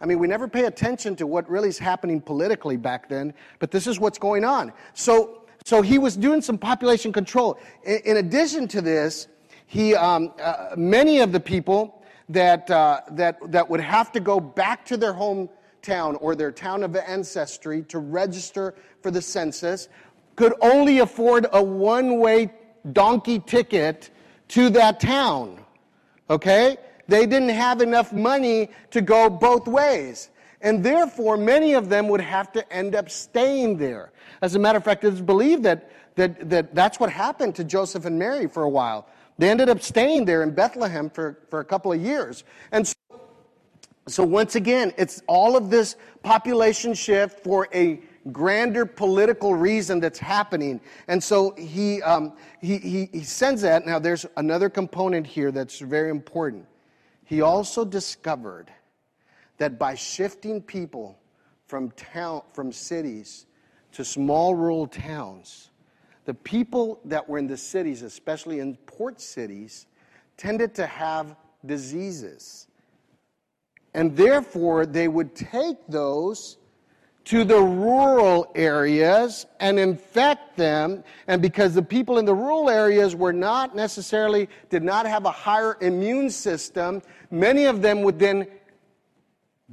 I 0.01 0.07
mean, 0.07 0.19
we 0.19 0.27
never 0.27 0.49
pay 0.49 0.65
attention 0.65 1.15
to 1.17 1.27
what 1.29 1.49
really 1.49 1.69
is 1.69 1.79
happening 1.79 2.21
politically 2.21 2.77
back 2.77 3.09
then, 3.09 3.33
but 3.61 3.71
this 3.71 3.87
is 3.87 4.01
what's 4.01 4.19
going 4.19 4.45
on. 4.45 4.73
So, 4.95 5.43
so 5.65 5.83
he 5.83 5.99
was 5.99 6.17
doing 6.17 6.43
some 6.43 6.59
population 6.59 7.13
control. 7.13 7.61
In, 7.85 7.99
in 7.99 8.17
addition 8.17 8.67
to 8.67 8.81
this, 8.81 9.29
he, 9.67 9.95
um, 9.95 10.33
uh, 10.43 10.71
many 10.77 11.21
of 11.21 11.31
the 11.31 11.39
people 11.39 11.98
that, 12.29 12.71
uh, 12.71 13.01
that, 13.13 13.39
that 13.53 13.71
would 13.71 13.81
have 13.81 14.13
to 14.13 14.21
go 14.21 14.41
back 14.41 14.85
to 14.87 14.97
their 14.97 15.15
hometown 15.15 16.17
or 16.21 16.35
their 16.35 16.53
town 16.53 16.83
of 16.83 16.95
ancestry 16.97 17.83
to 17.85 17.99
register 17.99 18.75
for 19.03 19.11
the 19.11 19.23
census 19.23 19.89
could 20.37 20.55
only 20.61 21.01
afford 21.01 21.47
a 21.53 21.63
one 21.63 22.19
way 22.19 22.53
donkey 22.93 23.41
ticket 23.41 24.11
to 24.49 24.71
that 24.71 25.01
town. 25.01 25.59
Okay? 26.31 26.77
They 27.09 27.27
didn't 27.27 27.49
have 27.51 27.81
enough 27.81 28.13
money 28.13 28.71
to 28.91 29.01
go 29.01 29.29
both 29.31 29.67
ways. 29.67 30.31
And 30.61 30.85
therefore, 30.85 31.37
many 31.37 31.75
of 31.75 31.89
them 31.89 32.09
would 32.09 32.21
have 32.21 32.53
to 32.53 32.73
end 32.73 32.95
up 32.95 33.11
staying 33.11 33.79
there. 33.79 34.13
As 34.43 34.55
a 34.55 34.59
matter 34.59 34.79
of 34.79 34.85
fact, 34.85 35.05
it's 35.05 35.21
believed 35.21 35.63
that, 35.63 35.91
that, 36.17 36.51
that 36.51 36.75
that's 36.75 37.01
what 37.01 37.11
happened 37.11 37.55
to 37.57 37.65
Joseph 37.65 38.05
and 38.05 38.19
Mary 38.19 38.47
for 38.49 38.63
a 38.63 38.69
while. 38.69 39.09
They 39.39 39.49
ended 39.51 39.69
up 39.69 39.81
staying 39.81 40.25
there 40.25 40.43
in 40.43 40.51
Bethlehem 40.51 41.09
for, 41.09 41.39
for 41.49 41.61
a 41.61 41.65
couple 41.65 41.93
of 41.93 42.01
years. 42.01 42.45
And 42.73 42.87
so, 42.87 42.95
so, 44.09 44.25
once 44.25 44.57
again, 44.57 44.93
it's 44.97 45.23
all 45.27 45.57
of 45.57 45.71
this 45.71 45.97
population 46.23 46.95
shift 46.95 47.41
for 47.45 47.69
a 47.75 48.01
grander 48.33 48.85
political 48.85 49.55
reason 49.55 50.01
that's 50.01 50.19
happening. 50.19 50.81
And 51.09 51.23
so 51.23 51.55
he, 51.57 52.03
um, 52.03 52.33
he, 52.61 52.79
he, 52.79 53.09
he 53.13 53.23
sends 53.23 53.63
that. 53.63 53.87
Now, 53.87 53.99
there's 53.99 54.27
another 54.37 54.69
component 54.69 55.27
here 55.27 55.53
that's 55.53 55.79
very 55.79 56.11
important. 56.11 56.67
He 57.25 57.43
also 57.43 57.85
discovered 57.85 58.73
that 59.59 59.79
by 59.79 59.95
shifting 59.95 60.63
people 60.63 61.19
from, 61.67 61.91
town, 61.93 62.43
from 62.53 62.73
cities 62.73 63.47
to 63.93 64.05
small 64.05 64.55
rural 64.55 64.87
towns, 64.87 65.71
the 66.29 66.35
people 66.35 67.01
that 67.07 67.27
were 67.27 67.39
in 67.39 67.47
the 67.47 67.57
cities, 67.57 68.03
especially 68.03 68.61
in 68.61 68.77
port 68.85 69.19
cities, 69.19 69.87
tended 70.37 70.75
to 70.75 70.87
have 70.87 71.35
diseases. 71.65 72.67
And 73.95 74.15
therefore, 74.15 74.85
they 74.85 75.09
would 75.09 75.35
take 75.35 75.79
those 75.89 76.59
to 77.25 77.45
the 77.45 77.59
rural 77.59 78.53
areas 78.55 79.47
and 79.59 79.79
infect 79.79 80.55
them. 80.59 81.03
And 81.29 81.41
because 81.41 81.73
the 81.73 81.81
people 81.81 82.19
in 82.19 82.27
the 82.27 82.35
rural 82.35 82.69
areas 82.69 83.17
were 83.17 83.33
not 83.33 83.75
necessarily, 83.75 84.51
did 84.69 84.83
not 84.83 85.07
have 85.07 85.25
a 85.25 85.31
higher 85.31 85.79
immune 85.81 86.29
system, 86.29 87.01
many 87.31 87.65
of 87.65 87.81
them 87.81 88.03
would 88.03 88.19
then 88.19 88.49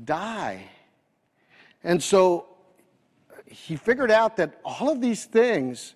die. 0.05 0.63
And 1.83 2.01
so 2.01 2.47
he 3.45 3.75
figured 3.75 4.09
out 4.09 4.37
that 4.37 4.61
all 4.63 4.89
of 4.89 5.01
these 5.01 5.25
things 5.25 5.94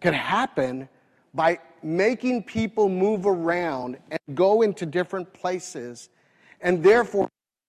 could 0.00 0.14
happen 0.14 0.88
by 1.34 1.58
making 1.82 2.42
people 2.42 2.88
move 2.88 3.26
around 3.26 3.98
and 4.10 4.20
go 4.34 4.62
into 4.62 4.86
different 4.86 5.32
places, 5.32 6.08
and 6.60 6.82
therefore 6.82 7.28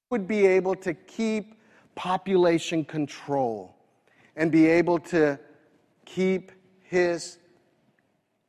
would 0.10 0.28
be 0.28 0.46
able 0.46 0.76
to 0.76 0.94
keep 0.94 1.56
population 1.96 2.84
control 2.84 3.76
and 4.36 4.52
be 4.52 4.66
able 4.66 4.98
to 4.98 5.40
keep 6.06 6.52
his 6.84 7.38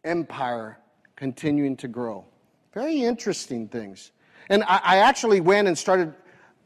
empire 0.05 0.79
continuing 1.17 1.77
to 1.77 1.89
grow. 1.89 2.25
Very 2.73 3.03
interesting 3.03 3.69
things. 3.69 4.13
And 4.49 4.63
I, 4.65 4.81
I 4.83 4.97
actually 4.99 5.41
went 5.41 5.69
and 5.69 5.77
started 5.77 6.15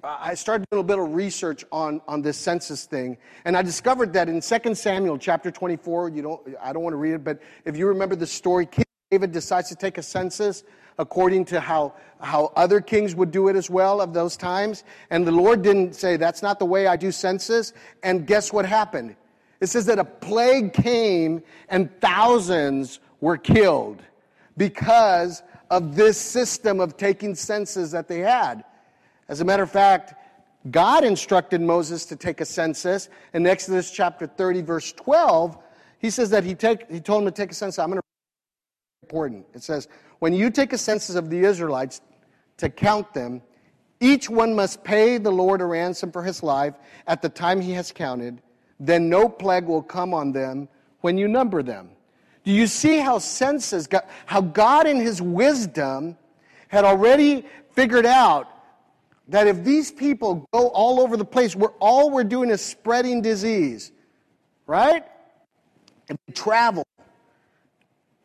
I 0.04 0.34
started 0.34 0.66
doing 0.70 0.82
a 0.82 0.82
little 0.82 0.96
bit 0.96 0.98
of 0.98 1.14
research 1.14 1.64
on, 1.72 2.02
on 2.06 2.20
this 2.20 2.36
census 2.36 2.84
thing, 2.84 3.16
and 3.46 3.56
I 3.56 3.62
discovered 3.62 4.12
that 4.12 4.28
in 4.28 4.40
2 4.40 4.74
Samuel 4.74 5.16
chapter 5.16 5.50
24, 5.50 6.10
you 6.10 6.22
don't, 6.22 6.40
I 6.62 6.72
don't 6.74 6.82
want 6.82 6.92
to 6.92 6.98
read 6.98 7.14
it, 7.14 7.24
but 7.24 7.40
if 7.64 7.76
you 7.76 7.86
remember 7.86 8.14
the 8.14 8.26
story, 8.26 8.66
King 8.66 8.84
David 9.10 9.32
decides 9.32 9.68
to 9.70 9.76
take 9.76 9.96
a 9.96 10.02
census 10.02 10.64
according 10.98 11.46
to 11.46 11.60
how, 11.60 11.94
how 12.20 12.52
other 12.54 12.80
kings 12.80 13.14
would 13.14 13.30
do 13.30 13.48
it 13.48 13.56
as 13.56 13.70
well 13.70 14.00
of 14.00 14.12
those 14.12 14.36
times. 14.36 14.84
And 15.10 15.26
the 15.26 15.32
Lord 15.32 15.62
didn't 15.62 15.94
say, 15.94 16.16
That's 16.16 16.42
not 16.42 16.58
the 16.58 16.66
way 16.66 16.86
I 16.86 16.96
do 16.96 17.10
census. 17.10 17.72
And 18.02 18.26
guess 18.26 18.52
what 18.52 18.66
happened? 18.66 19.16
It 19.60 19.68
says 19.68 19.86
that 19.86 19.98
a 19.98 20.04
plague 20.04 20.72
came 20.72 21.42
and 21.68 21.90
thousands 22.00 23.00
were 23.20 23.38
killed 23.38 24.02
because 24.56 25.42
of 25.70 25.96
this 25.96 26.20
system 26.20 26.80
of 26.80 26.96
taking 26.96 27.34
census 27.34 27.90
that 27.92 28.06
they 28.06 28.20
had. 28.20 28.64
As 29.28 29.40
a 29.40 29.44
matter 29.44 29.62
of 29.62 29.70
fact, 29.70 30.14
God 30.70 31.04
instructed 31.04 31.60
Moses 31.60 32.06
to 32.06 32.16
take 32.16 32.40
a 32.40 32.44
census. 32.44 33.08
In 33.32 33.46
Exodus 33.46 33.90
chapter 33.90 34.26
30, 34.26 34.62
verse 34.62 34.92
12, 34.92 35.58
he 35.98 36.10
says 36.10 36.30
that 36.30 36.44
he, 36.44 36.54
take, 36.54 36.90
he 36.90 37.00
told 37.00 37.22
him 37.22 37.26
to 37.26 37.32
take 37.32 37.50
a 37.50 37.54
census. 37.54 37.78
I'm 37.78 37.88
going 37.88 37.98
to 37.98 38.04
important. 39.02 39.46
It 39.54 39.62
says, 39.62 39.88
when 40.18 40.32
you 40.32 40.50
take 40.50 40.72
a 40.72 40.78
census 40.78 41.16
of 41.16 41.28
the 41.28 41.40
Israelites 41.40 42.00
to 42.56 42.70
count 42.70 43.12
them, 43.12 43.42
each 44.00 44.28
one 44.28 44.54
must 44.54 44.82
pay 44.82 45.18
the 45.18 45.30
Lord 45.30 45.60
a 45.60 45.66
ransom 45.66 46.10
for 46.10 46.22
his 46.22 46.42
life 46.42 46.74
at 47.06 47.22
the 47.22 47.28
time 47.28 47.60
he 47.60 47.72
has 47.72 47.92
counted. 47.92 48.40
Then 48.80 49.08
no 49.08 49.28
plague 49.28 49.66
will 49.66 49.82
come 49.82 50.14
on 50.14 50.32
them 50.32 50.68
when 51.00 51.18
you 51.18 51.28
number 51.28 51.62
them. 51.62 51.90
Do 52.44 52.50
you 52.50 52.66
see 52.66 52.98
how 52.98 53.18
census, 53.18 53.88
how 54.26 54.40
God 54.40 54.86
in 54.86 54.98
his 54.98 55.22
wisdom 55.22 56.16
had 56.68 56.84
already 56.84 57.46
figured 57.72 58.06
out 58.06 58.48
that 59.28 59.46
if 59.46 59.64
these 59.64 59.90
people 59.90 60.46
go 60.52 60.68
all 60.68 61.00
over 61.00 61.16
the 61.16 61.24
place, 61.24 61.56
where 61.56 61.70
all 61.80 62.10
we're 62.10 62.24
doing 62.24 62.50
is 62.50 62.60
spreading 62.60 63.22
disease, 63.22 63.92
right? 64.66 65.04
If 66.08 66.16
And 66.26 66.36
travel, 66.36 66.86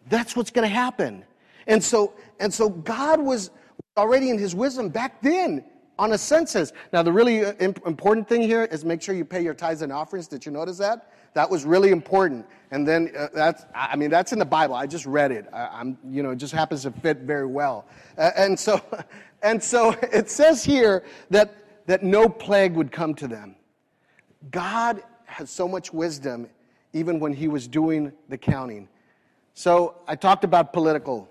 that's 0.09 0.35
what's 0.35 0.51
going 0.51 0.67
to 0.67 0.73
happen. 0.73 1.23
And 1.67 1.83
so, 1.83 2.13
and 2.39 2.53
so 2.53 2.69
God 2.69 3.21
was 3.21 3.51
already 3.95 4.29
in 4.29 4.37
his 4.37 4.55
wisdom 4.55 4.89
back 4.89 5.21
then 5.21 5.63
on 5.99 6.13
a 6.13 6.17
census. 6.17 6.71
Now, 6.91 7.03
the 7.03 7.11
really 7.11 7.45
uh, 7.45 7.53
important 7.59 8.27
thing 8.27 8.41
here 8.41 8.63
is 8.65 8.83
make 8.83 9.01
sure 9.01 9.13
you 9.13 9.25
pay 9.25 9.43
your 9.43 9.53
tithes 9.53 9.81
and 9.81 9.91
offerings. 9.91 10.27
Did 10.27 10.45
you 10.45 10.51
notice 10.51 10.77
that? 10.77 11.11
That 11.33 11.49
was 11.49 11.65
really 11.65 11.91
important. 11.91 12.45
And 12.71 12.87
then 12.87 13.11
uh, 13.17 13.27
that's, 13.33 13.65
I 13.75 13.95
mean, 13.95 14.09
that's 14.09 14.31
in 14.33 14.39
the 14.39 14.45
Bible. 14.45 14.75
I 14.75 14.87
just 14.87 15.05
read 15.05 15.31
it. 15.31 15.45
I, 15.53 15.81
am 15.81 15.97
you 16.09 16.23
know, 16.23 16.31
it 16.31 16.37
just 16.37 16.53
happens 16.53 16.83
to 16.83 16.91
fit 16.91 17.19
very 17.19 17.45
well. 17.45 17.85
Uh, 18.17 18.31
and 18.35 18.57
so, 18.59 18.81
and 19.41 19.61
so 19.61 19.91
it 20.13 20.29
says 20.29 20.63
here 20.63 21.03
that, 21.29 21.85
that 21.87 22.03
no 22.03 22.29
plague 22.29 22.73
would 22.73 22.91
come 22.91 23.13
to 23.15 23.27
them. 23.27 23.55
God 24.51 25.03
has 25.25 25.49
so 25.49 25.67
much 25.67 25.93
wisdom 25.93 26.47
even 26.93 27.19
when 27.19 27.33
he 27.33 27.47
was 27.47 27.67
doing 27.67 28.11
the 28.29 28.37
counting. 28.37 28.87
So 29.53 29.95
I 30.07 30.15
talked 30.15 30.43
about 30.43 30.73
political. 30.73 31.29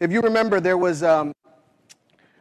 If 0.00 0.12
you 0.12 0.20
remember, 0.20 0.60
there 0.60 0.76
was 0.76 1.02
um, 1.02 1.32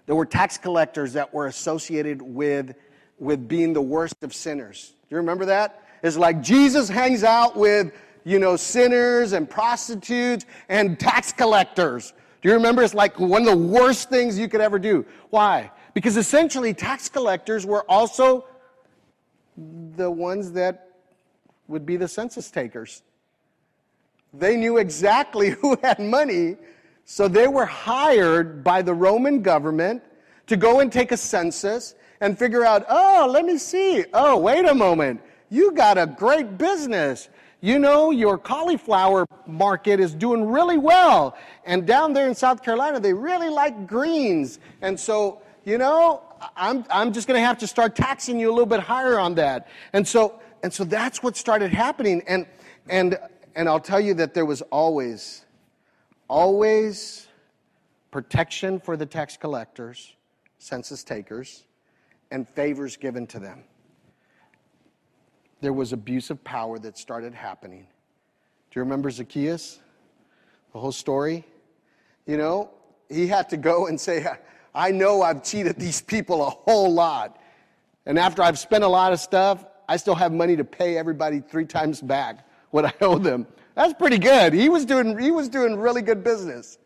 there 0.06 0.16
were 0.16 0.26
tax 0.26 0.58
collectors 0.58 1.14
that 1.14 1.34
were 1.34 1.48
associated 1.48 2.22
with 2.22 2.76
with 3.20 3.48
being 3.48 3.74
the 3.74 3.82
worst 3.82 4.24
of 4.24 4.34
sinners. 4.34 4.94
Do 5.10 5.16
you 5.16 5.18
remember 5.18 5.46
that? 5.46 5.84
It's 6.04 6.18
like 6.18 6.42
Jesus 6.42 6.90
hangs 6.90 7.24
out 7.24 7.56
with 7.56 7.94
you 8.24 8.40
know 8.40 8.56
sinners 8.56 9.34
and 9.34 9.50
prostitutes 9.50 10.46
and 10.70 11.00
tax 11.00 11.32
collectors. 11.32 12.14
You 12.48 12.54
remember? 12.54 12.82
It's 12.82 12.94
like 12.94 13.20
one 13.20 13.42
of 13.42 13.50
the 13.50 13.58
worst 13.58 14.10
things 14.10 14.40
you 14.40 14.48
could 14.48 14.62
ever 14.62 14.80
do. 14.80 15.06
Why? 15.32 15.70
Because 15.94 16.16
essentially, 16.16 16.74
tax 16.74 17.10
collectors 17.10 17.66
were 17.66 17.84
also 17.90 18.46
the 19.58 20.10
ones 20.10 20.54
that 20.54 20.92
would 21.68 21.86
be 21.86 21.98
the 21.98 22.08
census 22.08 22.50
takers. 22.50 23.04
They 24.34 24.56
knew 24.56 24.78
exactly 24.78 25.50
who 25.62 25.78
had 25.84 26.00
money, 26.00 26.56
so 27.04 27.28
they 27.28 27.50
were 27.50 27.66
hired 27.66 28.64
by 28.64 28.82
the 28.82 28.94
Roman 28.94 29.42
government 29.42 30.02
to 30.46 30.56
go 30.56 30.80
and 30.80 30.90
take 30.90 31.12
a 31.12 31.18
census 31.18 31.96
and 32.22 32.40
figure 32.40 32.64
out, 32.64 32.86
oh, 32.88 33.28
let 33.30 33.44
me 33.44 33.58
see. 33.58 34.06
Oh, 34.14 34.38
wait 34.38 34.64
a 34.64 34.74
moment. 34.74 35.20
You 35.50 35.74
got 35.74 35.98
a 35.98 36.08
great 36.08 36.58
business. 36.58 37.28
You 37.60 37.80
know, 37.80 38.12
your 38.12 38.38
cauliflower 38.38 39.26
market 39.48 40.00
is 40.00 40.14
doing 40.14 40.48
really 40.48 40.78
well. 40.78 41.36
And 41.66 41.88
down 41.88 42.14
there 42.14 42.28
in 42.28 42.36
South 42.36 42.62
Carolina, 42.62 43.00
they 43.00 43.14
really 43.14 43.50
like 43.50 43.88
greens. 43.88 44.60
And 44.82 45.00
so, 45.00 45.42
you 45.66 45.80
know, 45.80 46.22
I'm, 46.56 46.86
I'm 46.92 47.14
just 47.14 47.28
going 47.28 47.40
to 47.40 47.46
have 47.46 47.58
to 47.60 47.68
start 47.68 47.96
taxing 47.96 48.40
you 48.40 48.50
a 48.50 48.54
little 48.54 48.68
bit 48.68 48.80
higher 48.80 49.20
on 49.20 49.36
that. 49.36 49.68
And 49.94 50.08
so, 50.08 50.40
and 50.62 50.72
so 50.72 50.84
that's 50.84 51.24
what 51.24 51.36
started 51.36 51.72
happening. 51.72 52.22
And, 52.28 52.46
and, 52.90 53.18
and 53.56 53.68
I'll 53.68 53.80
tell 53.80 54.00
you 54.00 54.14
that 54.16 54.36
there 54.36 54.46
was 54.46 54.62
always, 54.64 55.44
always 56.28 57.28
protection 58.12 58.80
for 58.80 58.96
the 58.96 59.06
tax 59.06 59.36
collectors, 59.36 60.16
census 60.60 61.04
takers, 61.04 61.64
and 62.30 62.48
favors 62.48 62.98
given 62.98 63.26
to 63.28 63.40
them. 63.40 63.64
There 65.62 65.74
was 65.74 65.94
abuse 65.94 66.30
of 66.30 66.44
power 66.44 66.78
that 66.80 66.98
started 66.98 67.34
happening. 67.34 67.88
Do 68.72 68.80
you 68.80 68.84
remember 68.84 69.10
Zacchaeus? 69.10 69.80
The 70.74 70.80
whole 70.80 70.92
story? 70.92 71.46
You 72.26 72.38
know, 72.38 72.70
he 73.10 73.28
had 73.28 73.50
to 73.50 73.58
go 73.58 73.88
and 73.88 74.00
say, 74.00 74.26
I 74.76 74.92
know 74.92 75.22
I've 75.22 75.44
cheated 75.44 75.78
these 75.80 76.02
people 76.02 76.46
a 76.46 76.50
whole 76.50 76.94
lot. 76.94 77.42
And 78.06 78.20
after 78.20 78.42
I've 78.42 78.60
spent 78.60 78.84
a 78.84 78.88
lot 78.88 79.14
of 79.14 79.20
stuff, 79.20 79.66
I 79.90 79.98
still 79.98 80.16
have 80.16 80.32
money 80.32 80.56
to 80.56 80.64
pay 80.64 80.98
everybody 80.98 81.40
three 81.40 81.66
times 81.66 82.02
back 82.02 82.48
what 82.72 82.86
I 82.86 82.94
owe 83.02 83.18
them. 83.18 83.48
That's 83.76 83.94
pretty 83.94 84.18
good. 84.18 84.54
He 84.54 84.70
was 84.70 84.86
doing, 84.86 85.18
he 85.18 85.32
was 85.32 85.50
doing 85.50 85.78
really 85.78 86.02
good 86.02 86.24
business. 86.24 86.78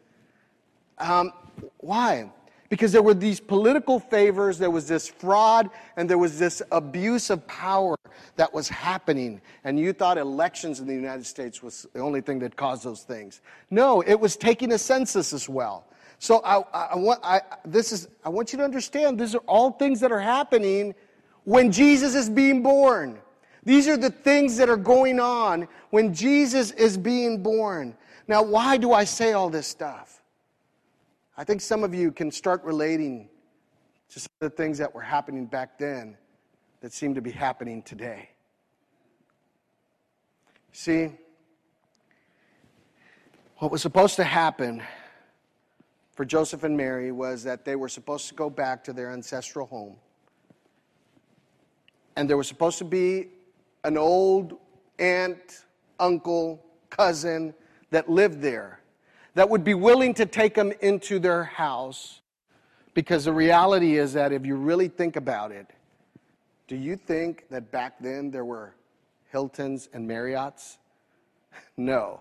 Um, 0.98 1.32
why? 1.78 2.32
Because 2.72 2.94
there 2.94 3.02
were 3.02 3.14
these 3.14 3.42
political 3.42 4.00
favors, 4.00 4.58
there 4.58 4.72
was 4.72 4.88
this 4.88 5.10
fraud, 5.10 5.70
and 5.98 6.10
there 6.10 6.18
was 6.18 6.40
this 6.40 6.62
abuse 6.72 7.30
of 7.30 7.46
power 7.46 7.98
that 8.38 8.54
was 8.54 8.70
happening. 8.70 9.42
And 9.66 9.78
you 9.78 9.92
thought 9.92 10.18
elections 10.18 10.80
in 10.80 10.88
the 10.88 10.94
United 10.94 11.26
States 11.26 11.62
was 11.62 11.86
the 11.92 12.00
only 12.00 12.22
thing 12.22 12.40
that 12.40 12.56
caused 12.56 12.86
those 12.86 13.04
things. 13.04 13.42
No, 13.72 14.00
it 14.00 14.18
was 14.18 14.38
taking 14.38 14.72
a 14.72 14.78
census 14.78 15.34
as 15.34 15.50
well. 15.50 15.86
So 16.18 16.40
I, 16.46 16.62
I, 16.94 16.96
want, 16.96 17.20
I, 17.24 17.42
this 17.66 17.92
is, 17.92 18.08
I 18.24 18.30
want 18.30 18.54
you 18.54 18.58
to 18.60 18.64
understand 18.64 19.20
these 19.20 19.36
are 19.36 19.44
all 19.48 19.72
things 19.72 20.00
that 20.00 20.14
are 20.14 20.22
happening 20.22 20.96
when 21.44 21.74
Jesus 21.74 22.16
is 22.16 22.30
being 22.30 22.64
born. 22.64 23.20
These 23.66 23.90
are 23.90 23.98
the 23.98 24.12
things 24.12 24.56
that 24.56 24.70
are 24.70 24.78
going 24.78 25.20
on 25.20 25.68
when 25.90 26.14
Jesus 26.14 26.72
is 26.72 26.98
being 26.98 27.44
born. 27.44 27.98
Now, 28.30 28.44
why 28.44 28.78
do 28.78 28.94
I 28.94 29.04
say 29.04 29.34
all 29.34 29.50
this 29.50 29.68
stuff? 29.68 30.21
I 31.38 31.44
think 31.44 31.62
some 31.62 31.84
of 31.84 31.94
you 31.94 32.12
can 32.12 32.32
start 32.32 32.64
relating 32.64 33.30
to 34.10 34.20
some 34.20 34.32
of 34.42 34.52
the 34.52 34.56
things 34.56 34.78
that 34.78 34.94
were 34.94 35.02
happening 35.02 35.46
back 35.46 35.78
then 35.78 36.18
that 36.82 36.94
seem 36.94 37.16
to 37.16 37.22
be 37.22 37.32
happening 37.32 37.82
today. 37.84 38.30
See, 40.74 41.12
what 43.58 43.72
was 43.72 43.82
supposed 43.82 44.16
to 44.18 44.24
happen 44.24 44.84
for 46.14 46.26
Joseph 46.26 46.64
and 46.64 46.76
Mary 46.76 47.12
was 47.12 47.44
that 47.44 47.66
they 47.66 47.76
were 47.76 47.90
supposed 47.90 48.28
to 48.30 48.36
go 48.36 48.50
back 48.50 48.84
to 48.86 48.94
their 48.94 49.12
ancestral 49.12 49.68
home 49.68 49.96
and 52.16 52.30
there 52.30 52.38
was 52.38 52.48
supposed 52.48 52.78
to 52.78 52.86
be 52.86 53.30
an 53.84 53.98
old 53.98 54.58
aunt, 55.00 55.66
uncle, 56.00 56.64
cousin 56.90 57.54
that 57.90 58.10
lived 58.10 58.42
there 58.42 58.81
that 59.34 59.50
would 59.50 59.64
be 59.64 59.74
willing 59.74 60.14
to 60.16 60.26
take 60.26 60.56
them 60.56 60.74
into 60.82 61.20
their 61.20 61.44
house. 61.44 62.22
Because 62.94 63.26
the 63.26 63.34
reality 63.34 63.98
is 63.98 64.14
that 64.14 64.34
if 64.34 64.46
you 64.46 64.56
really 64.56 64.90
think 64.90 65.16
about 65.16 65.52
it, 65.52 65.68
do 66.68 66.76
you 66.76 66.96
think 66.96 67.46
that 67.50 67.72
back 67.72 67.96
then 68.00 68.32
there 68.32 68.46
were 68.46 68.74
Hiltons 69.32 69.90
and 69.94 70.10
Marriotts? 70.10 70.78
No. 71.78 72.20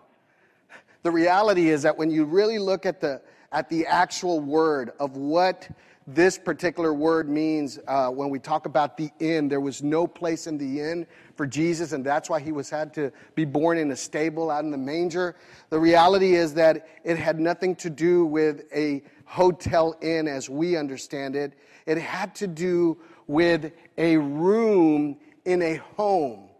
The 1.03 1.11
reality 1.11 1.71
is 1.71 1.83
that 1.83 1.97
when 1.97 2.11
you 2.11 2.25
really 2.25 2.59
look 2.59 2.87
at 2.87 3.01
the, 3.01 3.21
at 3.53 3.69
the 3.69 3.87
actual 3.87 4.41
word 4.41 4.93
of 5.01 5.17
what 5.17 5.69
this 6.15 6.39
particular 6.39 6.93
word 6.93 7.29
means 7.29 7.79
uh, 7.87 8.09
when 8.09 8.31
we 8.31 8.39
talk 8.39 8.67
about 8.67 8.97
the 8.97 9.11
inn. 9.21 9.49
There 9.49 9.61
was 9.61 9.83
no 9.83 10.07
place 10.07 10.47
in 10.47 10.59
the 10.59 10.81
inn 10.81 11.07
for 11.41 11.47
Jesus, 11.47 11.93
and 11.93 12.05
that's 12.05 12.29
why 12.29 12.39
he 12.39 12.53
was 12.53 12.69
had 12.69 12.93
to 12.93 13.11
be 13.35 13.47
born 13.47 13.79
in 13.79 13.91
a 13.93 13.97
stable 13.97 14.51
out 14.51 14.63
in 14.63 14.71
the 14.71 14.77
manger. 14.77 15.37
The 15.71 15.81
reality 15.81 16.35
is 16.35 16.53
that 16.53 16.87
it 17.03 17.17
had 17.17 17.41
nothing 17.41 17.75
to 17.77 17.89
do 17.89 18.27
with 18.27 18.65
a 18.75 19.03
hotel 19.25 19.97
inn 20.03 20.29
as 20.29 20.51
we 20.51 20.77
understand 20.77 21.37
it. 21.37 21.55
It 21.87 21.97
had 21.97 22.35
to 22.35 22.47
do 22.47 22.99
with 23.27 23.73
a 23.97 24.19
room 24.19 25.17
in 25.47 25.63
a 25.63 25.77
home. 25.97 26.51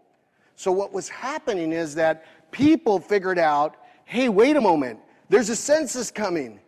So 0.55 0.71
what 0.71 0.91
was 0.91 1.07
happening 1.07 1.73
is 1.73 1.93
that 1.93 2.25
people 2.49 2.99
figured 2.99 3.37
out, 3.37 3.75
hey, 4.05 4.29
wait 4.29 4.55
a 4.55 4.61
moment, 4.61 4.99
there's 5.29 5.49
a 5.49 5.55
census 5.55 6.09
coming. 6.09 6.59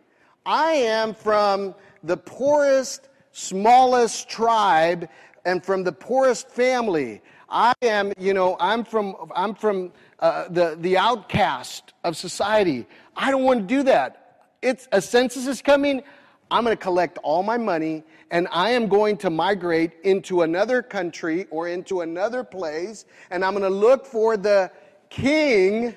I 0.46 0.74
am 0.74 1.14
from 1.14 1.74
the 2.04 2.16
poorest, 2.16 3.08
smallest 3.32 4.28
tribe 4.28 5.08
and 5.44 5.64
from 5.64 5.82
the 5.82 5.90
poorest 5.92 6.48
family. 6.48 7.20
I 7.48 7.72
am, 7.82 8.12
you 8.18 8.34
know, 8.34 8.56
I'm 8.58 8.84
from, 8.84 9.14
I'm 9.34 9.54
from 9.54 9.92
uh, 10.18 10.48
the, 10.48 10.76
the 10.80 10.96
outcast 10.96 11.92
of 12.02 12.16
society. 12.16 12.86
I 13.16 13.30
don't 13.30 13.44
want 13.44 13.60
to 13.60 13.66
do 13.66 13.82
that. 13.84 14.48
It's, 14.62 14.88
a 14.92 15.00
census 15.00 15.46
is 15.46 15.62
coming. 15.62 16.02
I'm 16.50 16.64
going 16.64 16.76
to 16.76 16.82
collect 16.82 17.18
all 17.22 17.42
my 17.42 17.56
money 17.56 18.04
and 18.30 18.48
I 18.50 18.70
am 18.70 18.88
going 18.88 19.16
to 19.18 19.30
migrate 19.30 19.92
into 20.02 20.42
another 20.42 20.82
country 20.82 21.46
or 21.50 21.68
into 21.68 22.00
another 22.00 22.44
place 22.44 23.04
and 23.30 23.44
I'm 23.44 23.52
going 23.52 23.64
to 23.64 23.76
look 23.76 24.06
for 24.06 24.36
the 24.36 24.70
king 25.10 25.94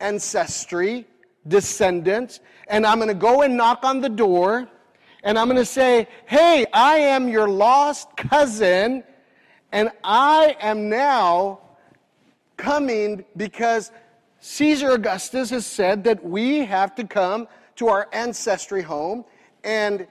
ancestry 0.00 1.06
descendants, 1.46 2.40
and 2.68 2.86
I'm 2.86 2.98
going 2.98 3.08
to 3.08 3.14
go 3.14 3.42
and 3.42 3.56
knock 3.56 3.84
on 3.84 4.00
the 4.00 4.08
door, 4.08 4.68
and 5.22 5.38
I'm 5.38 5.46
going 5.46 5.58
to 5.58 5.64
say, 5.64 6.08
Hey, 6.26 6.66
I 6.72 6.96
am 6.98 7.28
your 7.28 7.48
lost 7.48 8.16
cousin, 8.16 9.04
and 9.72 9.90
I 10.02 10.56
am 10.60 10.88
now 10.88 11.60
coming 12.56 13.24
because 13.36 13.92
Caesar 14.40 14.92
Augustus 14.92 15.50
has 15.50 15.66
said 15.66 16.04
that 16.04 16.24
we 16.24 16.64
have 16.64 16.94
to 16.96 17.04
come 17.04 17.48
to 17.76 17.88
our 17.88 18.08
ancestry 18.12 18.82
home 18.82 19.24
and, 19.64 20.06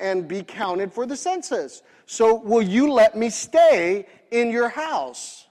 and 0.00 0.26
be 0.26 0.42
counted 0.42 0.92
for 0.92 1.06
the 1.06 1.16
census. 1.16 1.82
So, 2.06 2.34
will 2.34 2.62
you 2.62 2.92
let 2.92 3.16
me 3.16 3.30
stay 3.30 4.06
in 4.30 4.50
your 4.50 4.68
house? 4.68 5.46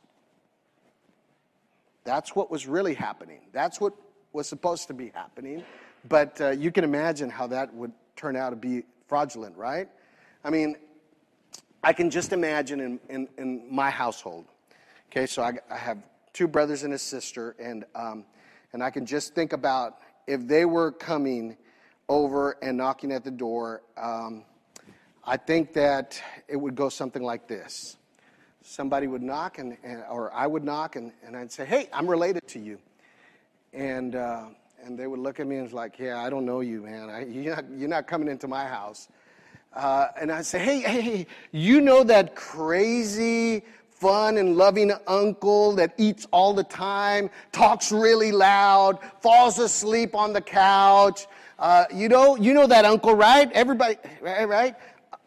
That's 2.03 2.35
what 2.35 2.51
was 2.51 2.67
really 2.67 2.93
happening. 2.93 3.39
That's 3.51 3.79
what 3.79 3.93
was 4.33 4.47
supposed 4.47 4.87
to 4.87 4.93
be 4.93 5.11
happening. 5.13 5.63
But 6.09 6.41
uh, 6.41 6.49
you 6.51 6.71
can 6.71 6.83
imagine 6.83 7.29
how 7.29 7.47
that 7.47 7.73
would 7.73 7.91
turn 8.15 8.35
out 8.35 8.51
to 8.51 8.55
be 8.55 8.83
fraudulent, 9.07 9.55
right? 9.55 9.87
I 10.43 10.49
mean, 10.49 10.75
I 11.83 11.93
can 11.93 12.11
just 12.11 12.31
imagine 12.31 12.79
in, 12.79 12.99
in, 13.09 13.27
in 13.37 13.63
my 13.73 13.89
household. 13.89 14.45
Okay, 15.09 15.25
so 15.25 15.41
I, 15.41 15.53
I, 15.69 15.77
have 15.77 15.97
two 16.31 16.47
brothers 16.47 16.83
and 16.83 16.93
a 16.93 16.97
sister, 16.97 17.55
and, 17.59 17.85
um, 17.95 18.23
and 18.71 18.83
I 18.83 18.91
can 18.91 19.05
just 19.05 19.33
think 19.33 19.51
about 19.51 19.97
if 20.27 20.47
they 20.47 20.65
were 20.65 20.91
coming 20.91 21.57
over 22.07 22.57
and 22.61 22.77
knocking 22.77 23.11
at 23.11 23.23
the 23.23 23.31
door. 23.31 23.81
Um, 23.97 24.43
I 25.25 25.37
think 25.37 25.73
that 25.73 26.21
it 26.47 26.55
would 26.55 26.75
go 26.75 26.87
something 26.87 27.23
like 27.23 27.47
this. 27.47 27.97
Somebody 28.61 29.07
would 29.07 29.23
knock, 29.23 29.57
and, 29.57 29.75
and 29.83 30.03
or 30.09 30.31
I 30.33 30.45
would 30.45 30.63
knock, 30.63 30.95
and, 30.95 31.11
and 31.25 31.35
I'd 31.35 31.51
say, 31.51 31.65
Hey, 31.65 31.89
I'm 31.91 32.07
related 32.07 32.47
to 32.49 32.59
you. 32.59 32.79
And, 33.73 34.15
uh, 34.15 34.45
and 34.83 34.97
they 34.99 35.07
would 35.07 35.19
look 35.19 35.39
at 35.39 35.47
me 35.47 35.55
and 35.55 35.63
was 35.63 35.73
like, 35.73 35.97
Yeah, 35.97 36.21
I 36.21 36.29
don't 36.29 36.45
know 36.45 36.59
you, 36.59 36.83
man. 36.83 37.09
I, 37.09 37.25
you're, 37.25 37.55
not, 37.55 37.65
you're 37.75 37.89
not 37.89 38.07
coming 38.07 38.27
into 38.27 38.47
my 38.47 38.65
house. 38.65 39.07
Uh, 39.73 40.07
and 40.19 40.31
I'd 40.31 40.45
say, 40.45 40.59
Hey, 40.59 40.79
hey, 40.81 41.01
hey, 41.01 41.27
you 41.51 41.81
know 41.81 42.03
that 42.03 42.35
crazy, 42.35 43.63
fun 43.89 44.37
and 44.37 44.57
loving 44.57 44.91
uncle 45.07 45.73
that 45.75 45.93
eats 45.97 46.27
all 46.31 46.53
the 46.53 46.63
time, 46.63 47.29
talks 47.51 47.91
really 47.91 48.31
loud, 48.31 48.99
falls 49.21 49.59
asleep 49.59 50.15
on 50.15 50.33
the 50.33 50.41
couch. 50.41 51.27
Uh, 51.59 51.85
you 51.93 52.09
know, 52.09 52.35
you 52.35 52.53
know 52.53 52.65
that 52.65 52.83
uncle, 52.83 53.13
right? 53.13 53.51
Everybody, 53.53 53.97
right? 54.19 54.49
right? 54.49 54.75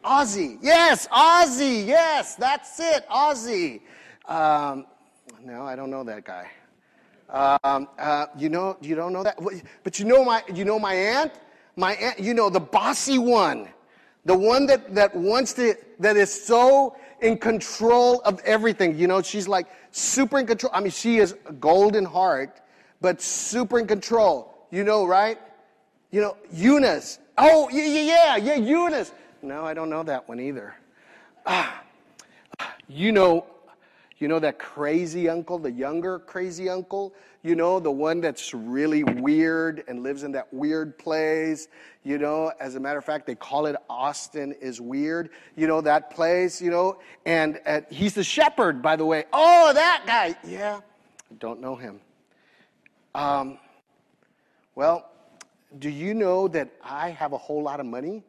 Ozzy. 0.05 0.59
Yes, 0.61 1.07
Ozzy. 1.09 1.87
Yes, 1.87 2.35
that's 2.35 2.79
it, 2.81 3.09
Ozzy. 3.09 3.81
Um, 4.27 4.87
no, 5.45 5.63
I 5.63 5.77
don't 5.77 5.91
know 5.91 6.05
that 6.05 6.25
guy. 6.25 6.51
Um, 7.31 7.89
uh, 7.99 8.27
you 8.37 8.49
know, 8.49 8.77
you 8.81 8.95
don't 8.95 9.13
know 9.13 9.23
that, 9.23 9.39
but 9.83 9.99
you 9.99 10.05
know 10.05 10.25
my, 10.25 10.43
you 10.53 10.65
know 10.65 10.79
my 10.79 10.95
aunt, 10.95 11.33
my 11.77 11.95
aunt. 11.95 12.19
You 12.19 12.35
know 12.35 12.51
the 12.51 12.61
bossy 12.61 13.19
one, 13.19 13.69
the 14.25 14.37
one 14.37 14.67
that 14.67 14.95
that 14.95 15.15
wants 15.15 15.53
to, 15.55 15.75
that 16.01 16.17
is 16.17 16.33
so 16.33 16.97
in 17.21 17.39
control 17.39 18.21
of 18.25 18.41
everything. 18.45 18.97
You 18.99 19.07
know, 19.07 19.23
she's 19.23 19.49
like 19.49 19.67
super 19.91 20.39
in 20.39 20.47
control. 20.47 20.73
I 20.75 20.81
mean, 20.81 20.91
she 20.91 21.19
is 21.19 21.35
a 21.47 21.53
golden 21.53 22.05
heart, 22.05 22.61
but 23.01 23.21
super 23.21 23.79
in 23.79 23.87
control. 23.87 24.67
You 24.71 24.85
know, 24.85 25.07
right? 25.07 25.39
You 26.11 26.21
know, 26.21 26.37
Eunice. 26.53 27.19
Oh, 27.37 27.69
yeah, 27.71 27.85
yeah, 27.85 28.37
yeah, 28.37 28.37
yeah, 28.37 28.55
Eunice. 28.55 29.13
No, 29.43 29.65
I 29.65 29.75
don't 29.75 29.91
know 29.91 30.03
that 30.05 30.29
one 30.29 30.41
either. 30.41 30.75
Ah, 31.47 31.83
you 32.89 33.13
know, 33.13 33.47
you 34.19 34.29
know 34.29 34.39
that 34.39 34.59
crazy 34.59 35.29
uncle, 35.29 35.59
the 35.59 35.71
younger 35.71 36.19
crazy 36.19 36.69
uncle? 36.69 37.15
You 37.43 37.57
know, 37.57 37.81
the 37.81 37.91
one 37.91 38.21
that's 38.21 38.55
really 38.55 39.05
weird 39.05 39.85
and 39.89 40.03
lives 40.03 40.23
in 40.23 40.33
that 40.33 40.53
weird 40.53 40.97
place. 40.99 41.69
You 42.05 42.19
know, 42.19 42.53
as 42.61 42.75
a 42.75 42.81
matter 42.81 42.99
of 42.99 43.05
fact, 43.05 43.27
they 43.27 43.35
call 43.35 43.67
it 43.67 43.77
Austin 43.89 44.53
is 44.61 44.81
Weird. 44.81 45.31
You 45.57 45.67
know, 45.67 45.81
that 45.81 46.11
place, 46.11 46.61
you 46.63 46.71
know, 46.71 46.99
and 47.27 47.61
uh, 47.67 47.81
he's 47.91 48.15
the 48.15 48.25
shepherd, 48.25 48.83
by 48.83 48.97
the 48.97 49.05
way. 49.05 49.25
Oh, 49.33 49.73
that 49.75 50.05
guy. 50.07 50.37
Yeah, 50.45 50.81
I 51.31 51.35
don't 51.39 51.61
know 51.61 51.77
him. 51.77 52.01
Um, 53.15 53.59
well, 54.75 55.11
do 55.79 55.89
you 55.89 56.15
know 56.15 56.49
that 56.49 56.71
I 56.83 57.11
have 57.11 57.33
a 57.33 57.39
whole 57.39 57.63
lot 57.63 57.81
of 57.81 57.87
money? 57.87 58.23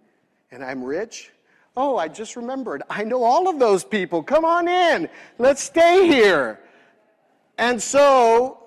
and 0.55 0.63
I'm 0.63 0.83
rich? 0.83 1.31
Oh, 1.77 1.97
I 1.97 2.07
just 2.07 2.35
remembered. 2.35 2.83
I 2.89 3.03
know 3.03 3.23
all 3.23 3.49
of 3.49 3.59
those 3.59 3.83
people. 3.83 4.23
Come 4.23 4.45
on 4.45 4.67
in. 4.67 5.09
Let's 5.37 5.61
stay 5.61 6.07
here. 6.07 6.59
And 7.57 7.81
so 7.81 8.59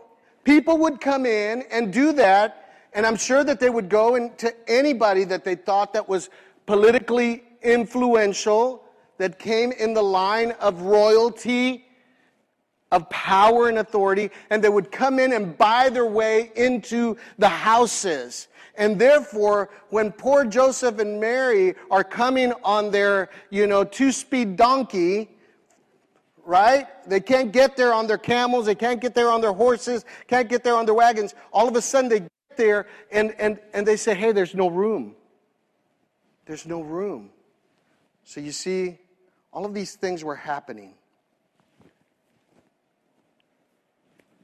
people 0.45 0.79
would 0.79 1.01
come 1.01 1.25
in 1.25 1.63
and 1.71 1.93
do 1.93 2.13
that. 2.15 2.75
And 2.93 3.07
I'm 3.07 3.17
sure 3.17 3.45
that 3.45 3.61
they 3.61 3.71
would 3.71 3.89
go 3.89 4.17
into 4.17 4.55
anybody 4.69 5.25
that 5.25 5.45
they 5.45 5.55
thought 5.55 5.93
that 5.95 6.09
was 6.09 6.29
politically 6.67 7.45
influential, 7.63 8.85
that 9.17 9.39
came 9.39 9.73
in 9.73 9.95
the 9.95 10.03
line 10.03 10.53
of 10.53 10.83
royalty, 10.83 11.88
of 12.91 13.09
power 13.11 13.69
and 13.69 13.79
authority, 13.79 14.31
and 14.51 14.63
they 14.63 14.69
would 14.69 14.91
come 14.91 15.19
in 15.19 15.33
and 15.33 15.57
buy 15.59 15.89
their 15.89 16.07
way 16.07 16.53
into 16.57 17.17
the 17.39 17.49
houses. 17.49 18.49
And 18.77 18.99
therefore, 18.99 19.71
when 19.91 20.13
poor 20.13 20.45
Joseph 20.45 20.99
and 20.99 21.21
Mary 21.21 21.75
are 21.91 22.05
coming 22.05 22.53
on 22.63 22.91
their, 22.91 23.29
you 23.51 23.67
know, 23.67 23.85
two 23.85 24.13
speed 24.13 24.57
donkey, 24.57 25.29
right? 26.45 26.87
They 27.07 27.21
can't 27.21 27.53
get 27.53 27.77
there 27.77 27.93
on 27.93 28.07
their 28.07 28.19
camels, 28.19 28.67
they 28.67 28.75
can't 28.75 29.01
get 29.01 29.15
there 29.15 29.31
on 29.31 29.41
their 29.41 29.53
horses, 29.53 30.05
can't 30.29 30.49
get 30.49 30.65
there 30.65 30.77
on 30.77 30.87
their 30.87 30.95
wagons. 30.95 31.35
All 31.53 31.69
of 31.69 31.77
a 31.77 31.83
sudden, 31.83 32.09
they 32.09 32.21
get 32.21 32.57
there 32.57 32.87
and, 33.11 33.35
and, 33.39 33.59
and 33.75 33.87
they 33.87 33.97
say, 33.97 34.15
hey, 34.15 34.33
there's 34.33 34.55
no 34.55 34.69
room. 34.69 35.15
There's 36.47 36.65
no 36.65 36.81
room. 36.81 37.31
So 38.25 38.41
you 38.41 38.53
see, 38.53 38.99
all 39.53 39.67
of 39.67 39.75
these 39.75 39.97
things 39.97 40.25
were 40.25 40.37
happening. 40.37 40.95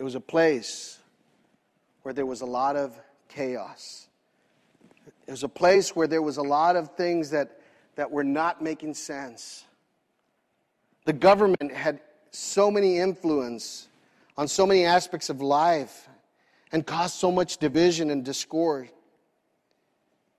It 0.05 0.13
was 0.13 0.17
a 0.17 0.21
place 0.21 0.99
where 2.03 2.13
there 2.13 2.27
was 2.27 2.43
a 2.43 2.45
lot 2.45 2.77
of 2.77 2.95
chaos. 3.27 4.07
It 5.27 5.31
was 5.31 5.45
a 5.45 5.49
place 5.49 5.97
where 5.97 6.07
there 6.07 6.21
was 6.21 6.37
a 6.37 6.43
lot 6.43 6.77
of 6.77 6.95
things 6.95 7.31
that, 7.31 7.59
that 7.97 8.11
were 8.11 8.23
not 8.23 8.61
making 8.61 8.93
sense. 8.93 9.65
The 11.07 11.15
government 11.15 11.73
had 11.73 12.01
so 12.33 12.71
many 12.71 12.99
influence 12.99 13.89
on 14.37 14.47
so 14.47 14.67
many 14.67 14.85
aspects 14.85 15.31
of 15.31 15.41
life 15.41 16.07
and 16.71 16.87
caused 16.87 17.15
so 17.15 17.33
much 17.33 17.57
division 17.57 18.11
and 18.11 18.23
discord. 18.23 18.91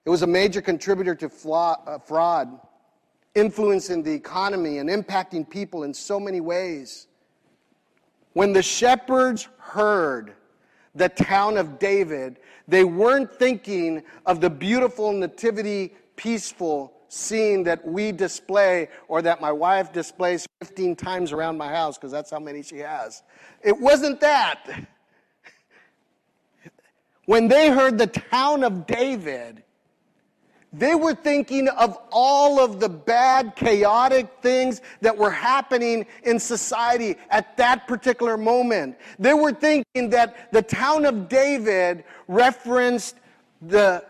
It 0.06 0.12
was 0.12 0.22
a 0.22 0.28
major 0.28 0.62
contributor 0.62 1.16
to 1.16 1.52
uh, 1.52 1.98
fraud, 1.98 2.60
influencing 3.34 4.04
the 4.04 4.14
economy 4.14 4.78
and 4.78 4.92
impacting 4.92 5.50
people 5.50 5.82
in 5.82 5.92
so 5.96 6.20
many 6.20 6.40
ways. 6.40 7.08
When 8.36 8.52
the 8.52 8.62
shepherds 8.62 9.48
heard 9.60 10.34
the 10.94 11.08
town 11.08 11.56
of 11.56 11.80
David, 11.80 12.42
they 12.68 12.84
weren't 12.84 13.34
thinking 13.34 14.04
of 14.26 14.42
the 14.42 14.50
beautiful 14.50 15.14
nativity, 15.14 15.94
peaceful 16.18 16.92
scene 17.08 17.64
that 17.64 17.88
we 17.88 18.12
display 18.12 18.90
or 19.08 19.22
that 19.22 19.40
my 19.40 19.54
wife 19.54 19.94
displays 19.94 20.46
15 20.62 20.98
times 20.98 21.32
around 21.32 21.58
my 21.58 21.70
house 21.70 21.98
because 21.98 22.12
that's 22.12 22.30
how 22.30 22.40
many 22.40 22.62
she 22.62 22.80
has. 22.80 23.24
It 23.64 23.80
wasn't 23.80 24.20
that. 24.20 24.86
When 27.28 27.48
they 27.48 27.72
heard 27.72 27.98
the 27.98 28.06
town 28.06 28.64
of 28.64 28.86
David, 28.86 29.64
they 30.78 30.94
were 30.94 31.14
thinking 31.14 31.70
of 31.70 31.98
all 32.12 32.60
of 32.60 32.82
the 32.82 32.90
bad, 32.90 33.56
chaotic 33.56 34.30
things 34.42 34.82
that 35.00 35.16
were 35.16 35.32
happening 35.32 36.06
in 36.24 36.38
society 36.38 37.16
at 37.30 37.56
that 37.56 37.88
particular 37.88 38.36
moment. 38.36 38.98
They 39.18 39.34
were 39.34 39.54
thinking 39.54 40.10
that 40.10 40.52
the 40.52 40.62
town 40.62 41.06
of 41.06 41.30
David 41.30 42.04
referenced 42.28 43.16
the 43.62 44.04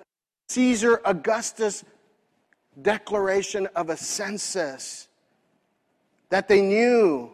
Caesar 0.50 1.02
Augustus 1.06 1.84
declaration 2.82 3.68
of 3.76 3.90
a 3.90 3.98
census 3.98 5.08
that 6.30 6.48
they 6.48 6.62
knew 6.62 7.30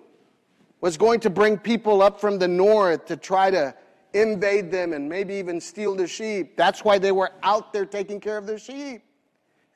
was 0.82 0.98
going 0.98 1.22
to 1.22 1.30
bring 1.30 1.58
people 1.58 2.02
up 2.02 2.20
from 2.20 2.38
the 2.38 2.48
north 2.48 3.06
to 3.06 3.16
try 3.16 3.50
to 3.50 3.74
invade 4.14 4.72
them 4.72 4.92
and 4.92 5.08
maybe 5.08 5.36
even 5.36 5.62
steal 5.62 5.96
their 5.96 6.08
sheep. 6.08 6.58
That's 6.58 6.84
why 6.84 6.98
they 6.98 7.14
were 7.14 7.32
out 7.44 7.72
there 7.72 7.86
taking 7.86 8.20
care 8.20 8.38
of 8.38 8.46
their 8.46 8.60
sheep. 8.60 9.04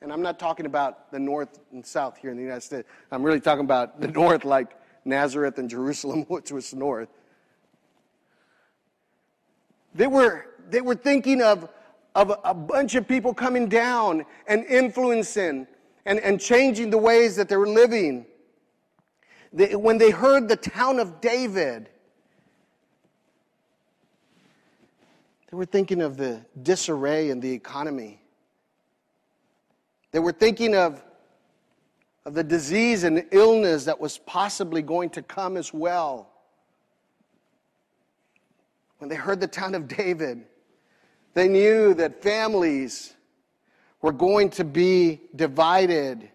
And 0.02 0.12
I'm 0.12 0.22
not 0.22 0.38
talking 0.38 0.66
about 0.66 1.10
the 1.10 1.18
north 1.18 1.60
and 1.72 1.84
south 1.84 2.18
here 2.18 2.30
in 2.30 2.36
the 2.36 2.42
United 2.42 2.62
States. 2.62 2.88
I'm 3.10 3.22
really 3.22 3.40
talking 3.40 3.64
about 3.64 4.00
the 4.00 4.08
north, 4.08 4.44
like 4.44 4.76
Nazareth 5.04 5.58
and 5.58 5.70
Jerusalem, 5.70 6.24
which 6.28 6.52
was 6.52 6.74
north. 6.74 7.08
They 9.94 10.06
were, 10.06 10.46
they 10.68 10.82
were 10.82 10.94
thinking 10.94 11.40
of, 11.40 11.68
of 12.14 12.38
a 12.44 12.52
bunch 12.52 12.94
of 12.94 13.08
people 13.08 13.32
coming 13.32 13.68
down 13.68 14.26
and 14.46 14.64
influencing 14.66 15.66
and, 16.04 16.20
and 16.20 16.38
changing 16.38 16.90
the 16.90 16.98
ways 16.98 17.36
that 17.36 17.48
they 17.48 17.56
were 17.56 17.68
living. 17.68 18.26
They, 19.52 19.74
when 19.74 19.96
they 19.96 20.10
heard 20.10 20.48
the 20.48 20.56
town 20.56 21.00
of 21.00 21.22
David, 21.22 21.88
they 25.50 25.56
were 25.56 25.64
thinking 25.64 26.02
of 26.02 26.18
the 26.18 26.44
disarray 26.62 27.30
in 27.30 27.40
the 27.40 27.50
economy 27.50 28.20
they 30.16 30.20
were 30.20 30.32
thinking 30.32 30.74
of, 30.74 31.04
of 32.24 32.32
the 32.32 32.42
disease 32.42 33.04
and 33.04 33.26
illness 33.32 33.84
that 33.84 34.00
was 34.00 34.16
possibly 34.16 34.80
going 34.80 35.10
to 35.10 35.20
come 35.20 35.58
as 35.58 35.74
well. 35.74 36.30
When 38.96 39.10
they 39.10 39.14
heard 39.14 39.40
the 39.40 39.46
town 39.46 39.74
of 39.74 39.86
David, 39.86 40.46
they 41.34 41.48
knew 41.48 41.92
that 41.92 42.22
families 42.22 43.14
were 44.00 44.10
going 44.10 44.48
to 44.52 44.64
be 44.64 45.20
divided, 45.36 46.30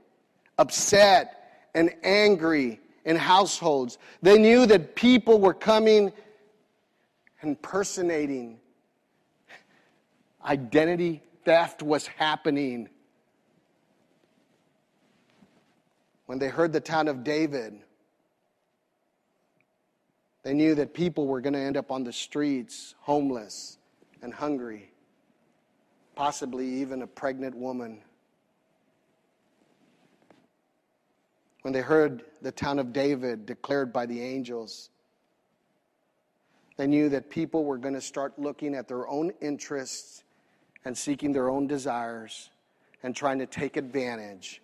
upset, 0.60 1.72
and 1.74 1.90
angry 2.04 2.80
in 3.06 3.16
households. 3.16 3.98
They 4.22 4.38
knew 4.38 4.68
that 4.68 4.96
people 4.96 5.40
were 5.40 5.56
coming 5.56 6.14
impersonating. 7.42 8.60
Identity 10.46 11.24
theft 11.46 11.82
was 11.82 12.06
happening. 12.06 12.88
When 16.26 16.40
they 16.40 16.48
heard 16.48 16.74
the 16.74 16.80
town 16.80 17.08
of 17.08 17.24
David, 17.24 17.80
they 20.44 20.54
knew 20.54 20.76
that 20.76 20.94
people 20.94 21.28
were 21.28 21.42
going 21.42 21.54
to 21.54 21.60
end 21.60 21.78
up 21.78 21.92
on 21.92 22.04
the 22.04 22.14
streets, 22.14 22.96
homeless 23.00 23.78
and 24.22 24.34
hungry, 24.34 24.92
possibly 26.16 26.68
even 26.68 27.02
a 27.02 27.08
pregnant 27.08 27.56
woman. 27.56 28.02
when 31.62 31.74
they 31.74 31.82
heard 31.82 32.24
the 32.42 32.52
town 32.52 32.80
of 32.80 32.92
David 32.94 33.46
declared 33.46 33.94
by 33.94 34.06
the 34.06 34.22
angels. 34.22 34.90
They 36.78 36.88
knew 36.88 37.10
that 37.10 37.30
people 37.30 37.64
were 37.64 37.78
going 37.78 37.94
to 37.94 38.02
start 38.02 38.38
looking 38.40 38.74
at 38.76 38.88
their 38.88 39.08
own 39.08 39.32
interests 39.42 40.24
and 40.86 40.98
seeking 40.98 41.32
their 41.32 41.50
own 41.50 41.68
desires 41.68 42.50
and 43.04 43.16
trying 43.16 43.40
to 43.40 43.46
take 43.46 43.78
advantage 43.78 44.62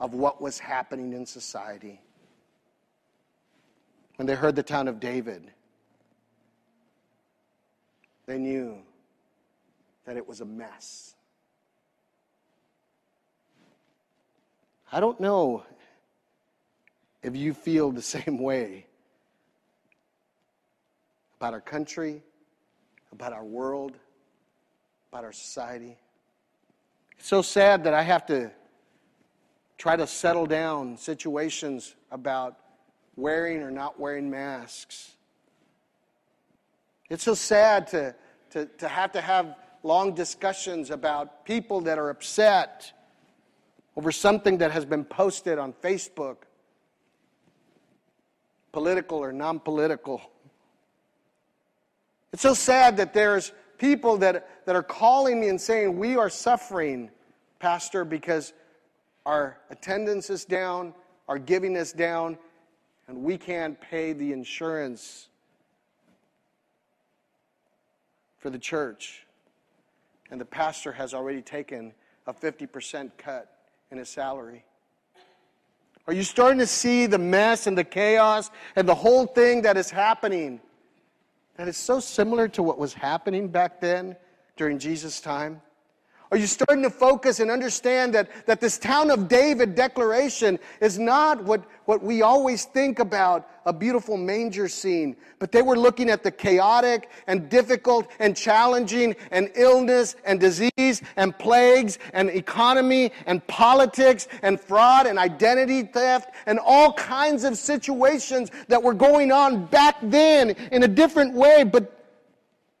of 0.00 0.14
what 0.14 0.40
was 0.40 0.58
happening 0.58 1.12
in 1.12 1.26
society. 1.26 2.00
When 4.16 4.26
they 4.26 4.34
heard 4.34 4.56
the 4.56 4.62
town 4.62 4.88
of 4.88 4.98
David, 4.98 5.50
they 8.26 8.38
knew 8.38 8.78
that 10.06 10.16
it 10.16 10.26
was 10.26 10.40
a 10.40 10.44
mess. 10.44 11.14
I 14.90 15.00
don't 15.00 15.20
know 15.20 15.62
if 17.22 17.36
you 17.36 17.52
feel 17.52 17.92
the 17.92 18.02
same 18.16 18.38
way 18.38 18.86
about 21.38 21.52
our 21.52 21.60
country, 21.60 22.22
about 23.12 23.32
our 23.32 23.44
world, 23.44 23.96
about 25.12 25.24
our 25.24 25.32
society. 25.32 25.96
It's 27.18 27.28
so 27.28 27.42
sad 27.42 27.84
that 27.84 27.94
I 27.94 28.02
have 28.02 28.26
to 28.26 28.50
try 29.80 29.96
to 29.96 30.06
settle 30.06 30.44
down 30.44 30.94
situations 30.94 31.94
about 32.10 32.58
wearing 33.16 33.62
or 33.62 33.70
not 33.70 33.98
wearing 33.98 34.28
masks. 34.28 35.12
It's 37.08 37.24
so 37.24 37.32
sad 37.32 37.86
to, 37.88 38.14
to, 38.50 38.66
to 38.66 38.88
have 38.88 39.12
to 39.12 39.22
have 39.22 39.56
long 39.82 40.14
discussions 40.14 40.90
about 40.90 41.46
people 41.46 41.80
that 41.80 41.98
are 41.98 42.10
upset 42.10 42.92
over 43.96 44.12
something 44.12 44.58
that 44.58 44.70
has 44.70 44.84
been 44.84 45.02
posted 45.02 45.58
on 45.58 45.72
Facebook, 45.72 46.36
political 48.72 49.16
or 49.16 49.32
non 49.32 49.58
political. 49.58 50.20
It's 52.34 52.42
so 52.42 52.52
sad 52.52 52.98
that 52.98 53.14
there's 53.14 53.50
people 53.78 54.18
that, 54.18 54.66
that 54.66 54.76
are 54.76 54.82
calling 54.82 55.40
me 55.40 55.48
and 55.48 55.58
saying, 55.58 55.96
We 55.96 56.16
are 56.16 56.28
suffering, 56.28 57.10
Pastor, 57.60 58.04
because 58.04 58.52
our 59.26 59.58
attendance 59.70 60.30
is 60.30 60.44
down, 60.44 60.94
our 61.28 61.38
giving 61.38 61.76
is 61.76 61.92
down, 61.92 62.38
and 63.06 63.22
we 63.22 63.36
can't 63.36 63.80
pay 63.80 64.12
the 64.12 64.32
insurance 64.32 65.28
for 68.38 68.50
the 68.50 68.58
church. 68.58 69.26
And 70.30 70.40
the 70.40 70.44
pastor 70.44 70.92
has 70.92 71.12
already 71.12 71.42
taken 71.42 71.92
a 72.26 72.32
50% 72.32 73.10
cut 73.18 73.52
in 73.90 73.98
his 73.98 74.08
salary. 74.08 74.64
Are 76.06 76.12
you 76.12 76.22
starting 76.22 76.58
to 76.58 76.66
see 76.66 77.06
the 77.06 77.18
mess 77.18 77.66
and 77.66 77.76
the 77.76 77.84
chaos 77.84 78.50
and 78.74 78.88
the 78.88 78.94
whole 78.94 79.26
thing 79.26 79.62
that 79.62 79.76
is 79.76 79.90
happening? 79.90 80.60
That 81.56 81.68
is 81.68 81.76
so 81.76 82.00
similar 82.00 82.48
to 82.48 82.62
what 82.62 82.78
was 82.78 82.94
happening 82.94 83.48
back 83.48 83.80
then 83.80 84.16
during 84.56 84.78
Jesus' 84.78 85.20
time. 85.20 85.60
Are 86.32 86.36
you 86.36 86.46
starting 86.46 86.84
to 86.84 86.90
focus 86.90 87.40
and 87.40 87.50
understand 87.50 88.14
that, 88.14 88.46
that 88.46 88.60
this 88.60 88.78
town 88.78 89.10
of 89.10 89.26
David 89.26 89.74
declaration 89.74 90.60
is 90.80 90.96
not 90.96 91.42
what, 91.42 91.64
what 91.86 92.04
we 92.04 92.22
always 92.22 92.66
think 92.66 93.00
about 93.00 93.50
a 93.66 93.72
beautiful 93.72 94.16
manger 94.16 94.68
scene, 94.68 95.16
but 95.40 95.50
they 95.50 95.60
were 95.60 95.76
looking 95.76 96.08
at 96.08 96.22
the 96.22 96.30
chaotic 96.30 97.10
and 97.26 97.48
difficult 97.48 98.06
and 98.20 98.36
challenging 98.36 99.16
and 99.32 99.50
illness 99.56 100.14
and 100.24 100.38
disease 100.38 101.02
and 101.16 101.36
plagues 101.36 101.98
and 102.12 102.30
economy 102.30 103.10
and 103.26 103.44
politics 103.48 104.28
and 104.42 104.60
fraud 104.60 105.08
and 105.08 105.18
identity 105.18 105.82
theft 105.82 106.32
and 106.46 106.60
all 106.64 106.92
kinds 106.92 107.42
of 107.42 107.56
situations 107.56 108.52
that 108.68 108.80
were 108.80 108.94
going 108.94 109.32
on 109.32 109.66
back 109.66 109.96
then 110.00 110.50
in 110.70 110.84
a 110.84 110.88
different 110.88 111.34
way, 111.34 111.64
but, 111.64 112.06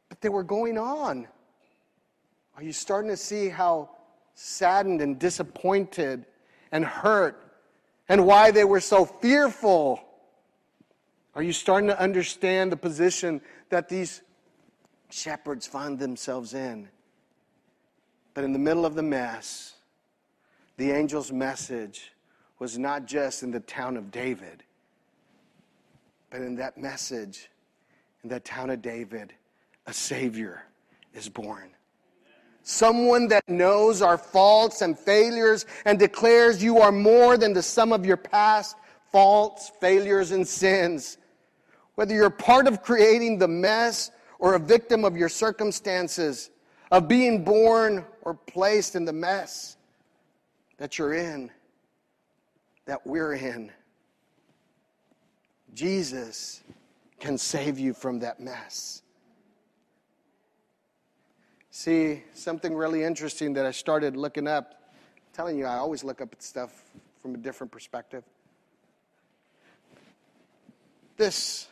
but 0.08 0.20
they 0.20 0.28
were 0.28 0.44
going 0.44 0.78
on. 0.78 1.26
Are 2.60 2.62
you 2.62 2.74
starting 2.74 3.10
to 3.10 3.16
see 3.16 3.48
how 3.48 3.88
saddened 4.34 5.00
and 5.00 5.18
disappointed 5.18 6.26
and 6.70 6.84
hurt 6.84 7.42
and 8.06 8.26
why 8.26 8.50
they 8.50 8.64
were 8.64 8.80
so 8.80 9.06
fearful? 9.06 9.98
Are 11.34 11.42
you 11.42 11.54
starting 11.54 11.88
to 11.88 11.98
understand 11.98 12.70
the 12.70 12.76
position 12.76 13.40
that 13.70 13.88
these 13.88 14.20
shepherds 15.08 15.66
find 15.66 15.98
themselves 15.98 16.52
in? 16.52 16.90
But 18.34 18.44
in 18.44 18.52
the 18.52 18.58
middle 18.58 18.84
of 18.84 18.94
the 18.94 19.02
mess, 19.02 19.76
the 20.76 20.92
angel's 20.92 21.32
message 21.32 22.12
was 22.58 22.76
not 22.76 23.06
just 23.06 23.42
in 23.42 23.52
the 23.52 23.60
town 23.60 23.96
of 23.96 24.10
David, 24.10 24.64
but 26.28 26.42
in 26.42 26.56
that 26.56 26.76
message, 26.76 27.48
in 28.22 28.28
that 28.28 28.44
town 28.44 28.68
of 28.68 28.82
David, 28.82 29.32
a 29.86 29.94
Savior 29.94 30.66
is 31.14 31.26
born. 31.26 31.70
Someone 32.70 33.26
that 33.26 33.48
knows 33.48 34.00
our 34.00 34.16
faults 34.16 34.80
and 34.80 34.96
failures 34.96 35.66
and 35.86 35.98
declares 35.98 36.62
you 36.62 36.78
are 36.78 36.92
more 36.92 37.36
than 37.36 37.52
the 37.52 37.64
sum 37.64 37.92
of 37.92 38.06
your 38.06 38.16
past 38.16 38.76
faults, 39.10 39.72
failures, 39.80 40.30
and 40.30 40.46
sins. 40.46 41.18
Whether 41.96 42.14
you're 42.14 42.30
part 42.30 42.68
of 42.68 42.80
creating 42.80 43.38
the 43.38 43.48
mess 43.48 44.12
or 44.38 44.54
a 44.54 44.58
victim 44.60 45.04
of 45.04 45.16
your 45.16 45.28
circumstances, 45.28 46.50
of 46.92 47.08
being 47.08 47.42
born 47.42 48.04
or 48.22 48.34
placed 48.34 48.94
in 48.94 49.04
the 49.04 49.12
mess 49.12 49.76
that 50.76 50.96
you're 50.96 51.14
in, 51.14 51.50
that 52.86 53.04
we're 53.04 53.34
in, 53.34 53.72
Jesus 55.74 56.62
can 57.18 57.36
save 57.36 57.80
you 57.80 57.92
from 57.92 58.20
that 58.20 58.38
mess. 58.38 59.02
See, 61.80 62.22
something 62.34 62.74
really 62.74 63.04
interesting 63.04 63.54
that 63.54 63.64
I 63.64 63.70
started 63.70 64.14
looking 64.14 64.46
up. 64.46 64.74
I'm 65.16 65.22
telling 65.32 65.56
you, 65.56 65.64
I 65.64 65.76
always 65.76 66.04
look 66.04 66.20
up 66.20 66.28
at 66.30 66.42
stuff 66.42 66.84
from 67.22 67.34
a 67.34 67.38
different 67.38 67.72
perspective. 67.72 68.22
This 71.16 71.68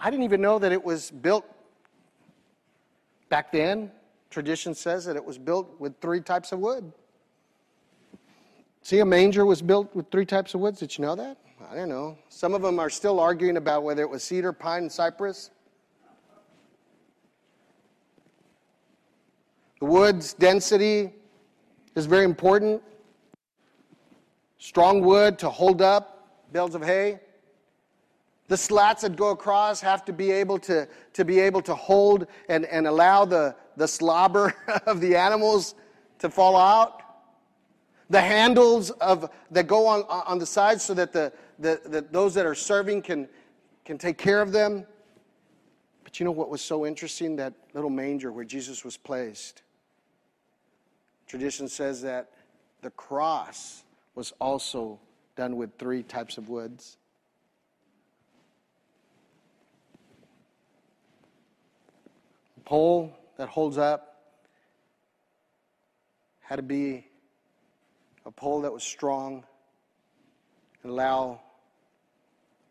I 0.00 0.10
didn't 0.10 0.24
even 0.24 0.40
know 0.40 0.58
that 0.58 0.72
it 0.72 0.84
was 0.84 1.12
built 1.12 1.46
back 3.28 3.52
then. 3.52 3.92
Tradition 4.30 4.74
says 4.74 5.04
that 5.04 5.14
it 5.14 5.24
was 5.24 5.38
built 5.38 5.78
with 5.78 5.94
three 6.00 6.20
types 6.20 6.50
of 6.50 6.58
wood. 6.58 6.92
See, 8.82 8.98
a 8.98 9.06
manger 9.06 9.46
was 9.46 9.62
built 9.62 9.94
with 9.94 10.10
three 10.10 10.26
types 10.26 10.54
of 10.54 10.60
woods. 10.60 10.80
Did 10.80 10.98
you 10.98 11.02
know 11.02 11.14
that? 11.14 11.38
I 11.68 11.74
don't 11.74 11.88
know. 11.88 12.16
Some 12.28 12.54
of 12.54 12.62
them 12.62 12.78
are 12.78 12.90
still 12.90 13.18
arguing 13.18 13.56
about 13.56 13.82
whether 13.82 14.02
it 14.02 14.08
was 14.08 14.22
cedar, 14.22 14.52
pine, 14.52 14.82
and 14.82 14.92
cypress. 14.92 15.50
The 19.80 19.86
wood's 19.86 20.32
density 20.32 21.12
is 21.96 22.06
very 22.06 22.24
important. 22.24 22.82
Strong 24.58 25.02
wood 25.02 25.38
to 25.40 25.50
hold 25.50 25.82
up 25.82 26.28
bales 26.52 26.74
of 26.74 26.82
hay. 26.84 27.20
The 28.48 28.56
slats 28.56 29.02
that 29.02 29.16
go 29.16 29.30
across 29.30 29.80
have 29.80 30.04
to 30.04 30.12
be 30.12 30.30
able 30.30 30.58
to, 30.60 30.86
to 31.14 31.24
be 31.24 31.40
able 31.40 31.62
to 31.62 31.74
hold 31.74 32.28
and, 32.48 32.64
and 32.66 32.86
allow 32.86 33.24
the, 33.24 33.56
the 33.76 33.88
slobber 33.88 34.54
of 34.86 35.00
the 35.00 35.16
animals 35.16 35.74
to 36.20 36.30
fall 36.30 36.56
out. 36.56 37.02
The 38.08 38.20
handles 38.20 38.90
of, 38.92 39.28
that 39.50 39.66
go 39.66 39.88
on, 39.88 40.02
on 40.02 40.38
the 40.38 40.46
sides 40.46 40.84
so 40.84 40.94
that 40.94 41.12
the, 41.12 41.32
that, 41.58 41.90
that 41.90 42.12
those 42.12 42.34
that 42.34 42.46
are 42.46 42.54
serving 42.54 43.02
can, 43.02 43.28
can 43.84 43.98
take 43.98 44.18
care 44.18 44.42
of 44.42 44.52
them. 44.52 44.86
But 46.04 46.20
you 46.20 46.24
know 46.24 46.32
what 46.32 46.50
was 46.50 46.62
so 46.62 46.86
interesting? 46.86 47.36
That 47.36 47.54
little 47.74 47.90
manger 47.90 48.30
where 48.30 48.44
Jesus 48.44 48.84
was 48.84 48.96
placed. 48.96 49.62
Tradition 51.26 51.68
says 51.68 52.02
that 52.02 52.30
the 52.82 52.90
cross 52.90 53.82
was 54.14 54.32
also 54.40 55.00
done 55.34 55.56
with 55.56 55.70
three 55.78 56.02
types 56.02 56.38
of 56.38 56.48
woods. 56.48 56.96
The 62.54 62.60
pole 62.62 63.12
that 63.36 63.48
holds 63.48 63.76
up 63.76 64.16
had 66.40 66.56
to 66.56 66.62
be 66.62 67.06
a 68.24 68.30
pole 68.30 68.60
that 68.60 68.72
was 68.72 68.84
strong 68.84 69.44
and 70.82 70.92
allow 70.92 71.40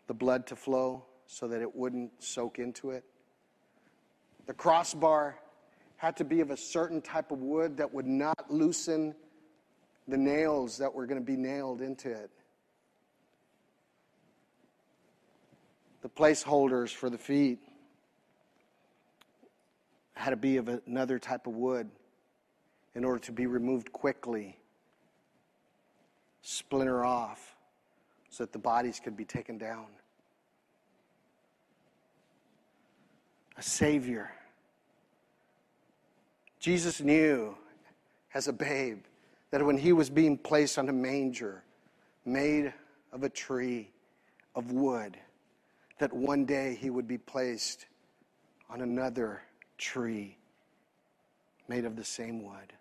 the 0.07 0.13
blood 0.13 0.47
to 0.47 0.55
flow 0.55 1.05
so 1.27 1.47
that 1.47 1.61
it 1.61 1.75
wouldn't 1.75 2.11
soak 2.23 2.59
into 2.59 2.91
it. 2.91 3.03
The 4.45 4.53
crossbar 4.53 5.39
had 5.97 6.17
to 6.17 6.23
be 6.23 6.41
of 6.41 6.51
a 6.51 6.57
certain 6.57 7.01
type 7.01 7.31
of 7.31 7.41
wood 7.41 7.77
that 7.77 7.93
would 7.93 8.05
not 8.05 8.51
loosen 8.51 9.15
the 10.07 10.17
nails 10.17 10.77
that 10.77 10.93
were 10.93 11.07
going 11.07 11.19
to 11.19 11.25
be 11.25 11.37
nailed 11.37 11.81
into 11.81 12.11
it. 12.11 12.29
The 16.01 16.09
placeholders 16.09 16.93
for 16.93 17.09
the 17.09 17.17
feet 17.17 17.59
had 20.13 20.29
to 20.29 20.35
be 20.35 20.57
of 20.57 20.69
another 20.85 21.17
type 21.17 21.47
of 21.47 21.55
wood. 21.55 21.89
in 22.93 23.03
order 23.03 23.19
to 23.19 23.33
be 23.33 23.45
removed 23.45 23.91
quickly, 23.91 24.57
splinter 26.41 27.03
off, 27.03 27.54
so 28.36 28.43
that 28.43 28.51
the 28.51 28.59
bodies 28.59 28.99
could 29.01 29.15
be 29.15 29.23
taken 29.23 29.57
down. 29.57 29.86
A 33.57 33.61
Savior. 33.61 34.29
Jesus 36.59 36.99
knew 36.99 37.55
as 38.33 38.49
a 38.49 38.53
babe 38.53 38.99
that 39.51 39.65
when 39.65 39.77
he 39.77 39.93
was 39.93 40.09
being 40.09 40.38
placed 40.38 40.77
on 40.77 40.89
a 40.89 40.91
manger 40.91 41.63
made 42.25 42.73
of 43.13 43.23
a 43.23 43.29
tree 43.29 43.89
of 44.53 44.73
wood, 44.73 45.15
that 45.99 46.11
one 46.11 46.43
day 46.43 46.77
he 46.77 46.89
would 46.89 47.07
be 47.07 47.17
placed 47.17 47.86
on 48.69 48.81
another 48.81 49.43
tree 49.77 50.38
made 51.69 51.86
of 51.86 51.95
the 51.95 52.03
same 52.03 52.43
wood. 52.43 52.73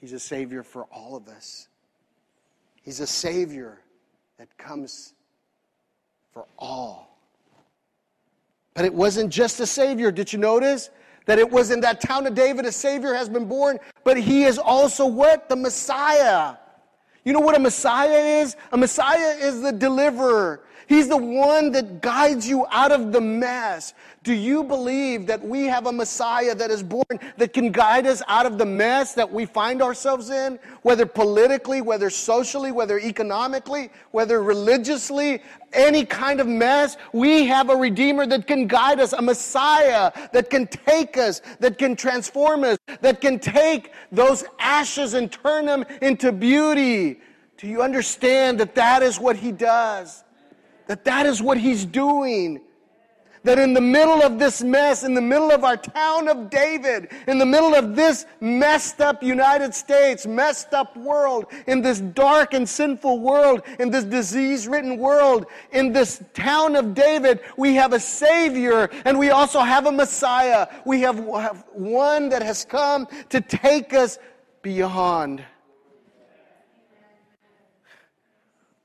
He's 0.00 0.14
a 0.14 0.20
Savior 0.20 0.62
for 0.62 0.84
all 0.84 1.16
of 1.16 1.28
us. 1.28 1.68
He's 2.84 3.00
a 3.00 3.06
Savior 3.06 3.80
that 4.38 4.56
comes 4.58 5.14
for 6.32 6.44
all. 6.58 7.18
But 8.74 8.84
it 8.84 8.92
wasn't 8.92 9.30
just 9.30 9.58
a 9.60 9.66
Savior. 9.66 10.12
Did 10.12 10.32
you 10.32 10.38
notice? 10.38 10.90
That 11.26 11.38
it 11.38 11.50
was 11.50 11.70
in 11.70 11.80
that 11.80 12.02
town 12.02 12.26
of 12.26 12.34
David 12.34 12.66
a 12.66 12.72
Savior 12.72 13.14
has 13.14 13.30
been 13.30 13.46
born, 13.46 13.78
but 14.04 14.18
He 14.18 14.44
is 14.44 14.58
also 14.58 15.06
what? 15.06 15.48
The 15.48 15.56
Messiah. 15.56 16.56
You 17.24 17.32
know 17.32 17.40
what 17.40 17.56
a 17.56 17.58
Messiah 17.58 18.40
is? 18.42 18.56
A 18.72 18.76
Messiah 18.76 19.34
is 19.38 19.62
the 19.62 19.72
deliverer. 19.72 20.60
He's 20.86 21.08
the 21.08 21.16
one 21.16 21.72
that 21.72 22.00
guides 22.00 22.48
you 22.48 22.66
out 22.70 22.92
of 22.92 23.12
the 23.12 23.20
mess. 23.20 23.94
Do 24.22 24.32
you 24.32 24.64
believe 24.64 25.26
that 25.26 25.42
we 25.42 25.64
have 25.64 25.86
a 25.86 25.92
Messiah 25.92 26.54
that 26.54 26.70
is 26.70 26.82
born 26.82 27.04
that 27.36 27.52
can 27.52 27.72
guide 27.72 28.06
us 28.06 28.22
out 28.26 28.46
of 28.46 28.58
the 28.58 28.66
mess 28.66 29.12
that 29.14 29.30
we 29.30 29.44
find 29.46 29.82
ourselves 29.82 30.30
in, 30.30 30.58
whether 30.82 31.04
politically, 31.06 31.80
whether 31.82 32.08
socially, 32.10 32.72
whether 32.72 32.98
economically, 32.98 33.90
whether 34.12 34.42
religiously, 34.42 35.42
any 35.72 36.04
kind 36.04 36.40
of 36.40 36.46
mess? 36.46 36.96
We 37.12 37.46
have 37.46 37.68
a 37.70 37.76
Redeemer 37.76 38.26
that 38.26 38.46
can 38.46 38.66
guide 38.66 39.00
us, 39.00 39.12
a 39.12 39.22
Messiah 39.22 40.10
that 40.32 40.48
can 40.48 40.66
take 40.66 41.16
us, 41.16 41.42
that 41.60 41.78
can 41.78 41.96
transform 41.96 42.64
us, 42.64 42.78
that 43.00 43.20
can 43.20 43.38
take 43.38 43.92
those 44.10 44.44
ashes 44.58 45.14
and 45.14 45.30
turn 45.30 45.66
them 45.66 45.84
into 46.00 46.32
beauty. 46.32 47.20
Do 47.58 47.66
you 47.66 47.82
understand 47.82 48.60
that 48.60 48.74
that 48.74 49.02
is 49.02 49.18
what 49.18 49.36
He 49.36 49.52
does? 49.52 50.24
That 50.86 51.04
that 51.04 51.26
is 51.26 51.42
what 51.42 51.58
he's 51.58 51.84
doing. 51.84 52.60
That 53.44 53.58
in 53.58 53.74
the 53.74 53.80
middle 53.80 54.22
of 54.22 54.38
this 54.38 54.62
mess, 54.62 55.04
in 55.04 55.12
the 55.12 55.20
middle 55.20 55.50
of 55.52 55.64
our 55.64 55.76
town 55.76 56.28
of 56.28 56.48
David, 56.48 57.12
in 57.28 57.36
the 57.36 57.44
middle 57.44 57.74
of 57.74 57.94
this 57.94 58.24
messed 58.40 59.02
up 59.02 59.22
United 59.22 59.74
States, 59.74 60.26
messed 60.26 60.72
up 60.72 60.96
world, 60.96 61.44
in 61.66 61.82
this 61.82 62.00
dark 62.00 62.54
and 62.54 62.66
sinful 62.66 63.20
world, 63.20 63.60
in 63.78 63.90
this 63.90 64.04
disease 64.04 64.66
ridden 64.66 64.96
world, 64.96 65.44
in 65.72 65.92
this 65.92 66.22
town 66.32 66.74
of 66.74 66.94
David, 66.94 67.40
we 67.58 67.74
have 67.74 67.92
a 67.92 68.00
Savior 68.00 68.88
and 69.04 69.18
we 69.18 69.28
also 69.28 69.60
have 69.60 69.84
a 69.84 69.92
Messiah. 69.92 70.66
We 70.86 71.02
have 71.02 71.18
one 71.74 72.30
that 72.30 72.42
has 72.42 72.64
come 72.64 73.06
to 73.28 73.42
take 73.42 73.92
us 73.92 74.18
beyond 74.62 75.44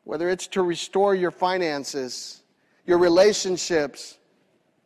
whether 0.10 0.28
it's 0.28 0.48
to 0.48 0.64
restore 0.64 1.14
your 1.14 1.30
finances, 1.30 2.42
your 2.88 2.98
relationships, 2.98 4.18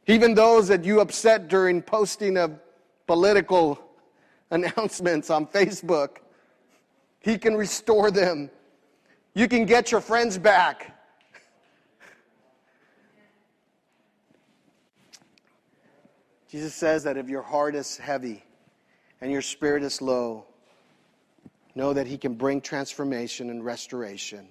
even 0.06 0.34
those 0.36 0.68
that 0.68 0.84
you 0.84 1.00
upset 1.00 1.48
during 1.48 1.82
posting 1.82 2.36
of 2.36 2.60
political 3.08 3.80
announcements 4.52 5.30
on 5.30 5.48
Facebook. 5.48 6.18
He 7.22 7.38
can 7.38 7.56
restore 7.56 8.12
them. 8.12 8.50
You 9.34 9.48
can 9.48 9.66
get 9.66 9.94
your 9.94 10.02
friends 10.02 10.38
back. 10.38 10.94
Jesus 16.50 16.76
says 16.76 17.02
that 17.06 17.16
if 17.16 17.30
your 17.30 17.44
heart 17.44 17.76
is 17.76 17.96
heavy 17.96 18.44
and 19.22 19.32
your 19.32 19.42
spirit 19.42 19.84
is 19.84 20.02
low, 20.02 20.44
know 21.76 21.94
that 21.94 22.08
He 22.08 22.18
can 22.18 22.34
bring 22.34 22.60
transformation 22.60 23.50
and 23.52 23.64
restoration. 23.64 24.50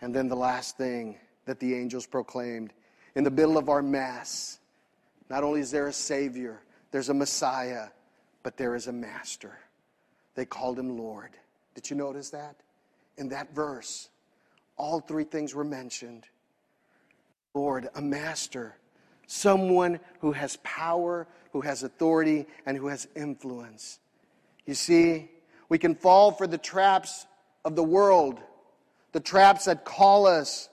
And 0.00 0.14
then 0.14 0.28
the 0.28 0.36
last 0.36 0.76
thing 0.76 1.16
that 1.44 1.58
the 1.60 1.74
angels 1.74 2.06
proclaimed 2.06 2.72
in 3.14 3.24
the 3.24 3.30
middle 3.30 3.58
of 3.58 3.68
our 3.68 3.82
Mass, 3.82 4.58
not 5.28 5.42
only 5.42 5.60
is 5.60 5.70
there 5.70 5.88
a 5.88 5.92
Savior, 5.92 6.62
there's 6.90 7.08
a 7.08 7.14
Messiah, 7.14 7.88
but 8.42 8.56
there 8.56 8.74
is 8.74 8.86
a 8.86 8.92
Master. 8.92 9.58
They 10.34 10.44
called 10.44 10.78
him 10.78 10.96
Lord. 10.96 11.30
Did 11.74 11.90
you 11.90 11.96
notice 11.96 12.30
that? 12.30 12.56
In 13.16 13.28
that 13.30 13.54
verse, 13.54 14.08
all 14.76 15.00
three 15.00 15.24
things 15.24 15.54
were 15.54 15.64
mentioned 15.64 16.24
Lord, 17.54 17.88
a 17.94 18.00
Master, 18.00 18.76
someone 19.26 19.98
who 20.20 20.30
has 20.32 20.58
power, 20.62 21.26
who 21.52 21.60
has 21.62 21.82
authority, 21.82 22.46
and 22.66 22.76
who 22.76 22.86
has 22.86 23.08
influence. 23.16 23.98
You 24.64 24.74
see, 24.74 25.30
we 25.68 25.78
can 25.78 25.94
fall 25.94 26.30
for 26.30 26.46
the 26.46 26.58
traps 26.58 27.26
of 27.64 27.74
the 27.74 27.82
world 27.82 28.40
the 29.12 29.20
traps 29.20 29.64
that 29.64 29.84
call 29.84 30.26
us 30.26 30.68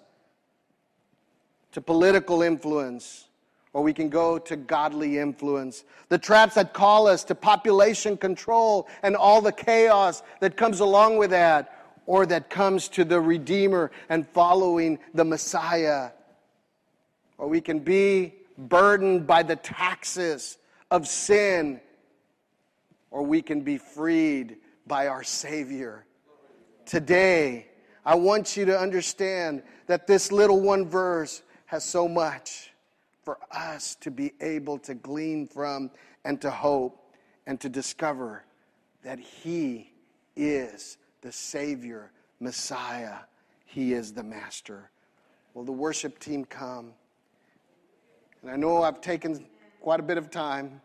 to 1.72 1.82
political 1.82 2.42
influence, 2.42 3.28
or 3.74 3.84
we 3.84 3.94
can 3.94 4.08
go 4.08 4.38
to 4.38 4.56
godly 4.56 5.18
influence. 5.18 5.84
The 6.08 6.18
traps 6.18 6.56
that 6.56 6.74
call 6.74 7.08
us 7.08 7.24
to 7.26 7.36
population 7.36 8.16
control 8.16 8.88
and 9.04 9.16
all 9.16 9.42
the 9.42 9.52
chaos 9.52 10.24
that 10.40 10.56
comes 10.56 10.80
along 10.80 11.18
with 11.18 11.32
that, 11.32 11.72
or 12.06 12.26
that 12.28 12.50
comes 12.50 12.88
to 12.90 13.04
the 13.04 13.20
Redeemer 13.20 13.92
and 14.10 14.28
following 14.30 15.00
the 15.14 15.26
Messiah. 15.26 16.12
Or 17.38 17.48
we 17.48 17.60
can 17.60 17.80
be 17.80 18.36
burdened 18.58 19.28
by 19.28 19.44
the 19.44 19.58
taxes 19.58 20.58
of 20.92 21.08
sin, 21.08 21.82
or 23.12 23.24
we 23.24 23.42
can 23.42 23.62
be 23.62 23.78
freed 23.78 24.58
by 24.88 25.08
our 25.08 25.24
Savior. 25.24 26.06
Today, 26.86 27.68
I 28.06 28.16
want 28.16 28.56
you 28.56 28.66
to 28.66 28.80
understand 28.80 29.64
that 29.88 30.06
this 30.06 30.32
little 30.32 30.62
one 30.62 30.88
verse 30.88 31.42
has 31.66 31.84
so 31.84 32.08
much 32.08 32.72
for 33.24 33.40
us 33.52 33.96
to 34.02 34.12
be 34.12 34.34
able 34.40 34.78
to 34.80 34.94
glean 34.94 35.48
from 35.48 35.90
and 36.24 36.40
to 36.42 36.52
hope 36.52 37.12
and 37.48 37.60
to 37.62 37.70
discover 37.70 38.44
that 39.04 39.20
He 39.20 39.92
is 40.36 40.98
the 41.22 41.32
Savior, 41.32 42.12
Messiah. 42.40 43.18
He 43.66 43.94
is 43.94 44.14
the 44.14 44.24
Master. 44.24 44.92
Will 45.56 45.64
the 45.64 45.72
worship 45.72 46.20
team 46.20 46.46
come? 46.46 46.94
And 48.44 48.52
I 48.52 48.56
know 48.56 48.84
I've 48.84 49.02
taken 49.02 49.46
quite 49.82 50.00
a 50.00 50.04
bit 50.04 50.20
of 50.20 50.30
time, 50.30 50.82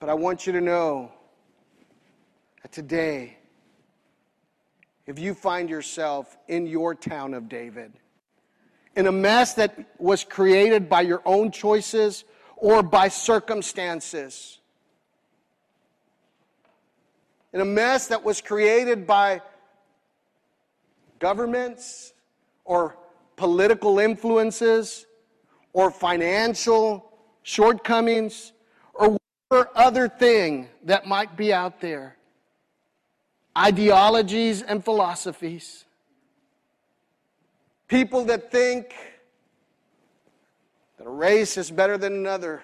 but 0.00 0.08
I 0.08 0.14
want 0.14 0.46
you 0.46 0.52
to 0.52 0.60
know 0.60 1.12
that 2.62 2.72
today, 2.72 3.37
if 5.08 5.18
you 5.18 5.32
find 5.32 5.70
yourself 5.70 6.36
in 6.48 6.66
your 6.66 6.94
town 6.94 7.32
of 7.32 7.48
David, 7.48 7.94
in 8.94 9.06
a 9.06 9.12
mess 9.12 9.54
that 9.54 9.74
was 9.98 10.22
created 10.22 10.90
by 10.90 11.00
your 11.00 11.22
own 11.24 11.50
choices 11.50 12.24
or 12.56 12.82
by 12.82 13.08
circumstances, 13.08 14.58
in 17.54 17.62
a 17.62 17.64
mess 17.64 18.08
that 18.08 18.22
was 18.22 18.42
created 18.42 19.06
by 19.06 19.40
governments 21.18 22.12
or 22.66 22.98
political 23.36 24.00
influences 24.00 25.06
or 25.72 25.90
financial 25.90 27.10
shortcomings 27.44 28.52
or 28.92 29.16
whatever 29.48 29.70
other 29.74 30.06
thing 30.06 30.68
that 30.84 31.06
might 31.06 31.34
be 31.34 31.50
out 31.50 31.80
there 31.80 32.17
ideologies 33.56 34.62
and 34.62 34.84
philosophies. 34.84 35.84
People 37.88 38.24
that 38.26 38.50
think 38.50 38.94
that 40.98 41.06
a 41.06 41.10
race 41.10 41.56
is 41.56 41.70
better 41.70 41.96
than 41.96 42.12
another. 42.12 42.62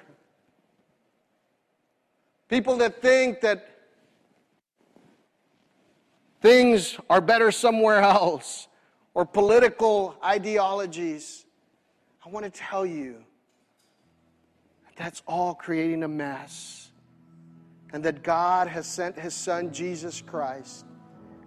People 2.49 2.77
that 2.77 3.01
think 3.01 3.41
that 3.41 3.69
things 6.43 6.99
are 7.09 7.21
better 7.21 7.51
somewhere 7.51 8.01
else 8.01 8.69
or 9.15 9.25
political 9.25 10.15
ideologies. 10.23 11.47
I 12.25 12.29
want 12.29 12.45
to 12.45 12.51
tell 12.51 12.85
you 12.85 13.25
that 14.85 14.97
that's 14.97 15.23
all 15.27 15.55
creating 15.55 16.03
a 16.03 16.09
mess 16.09 16.91
and 17.95 18.03
that 18.03 18.25
God 18.25 18.67
has 18.67 18.89
sent 18.89 19.17
his 19.17 19.33
son 19.35 19.73
Jesus 19.73 20.21
Christ. 20.21 20.85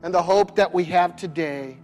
And 0.02 0.14
the 0.14 0.24
hope 0.24 0.56
that 0.56 0.74
we 0.74 0.86
have 0.86 1.18
today, 1.18 1.78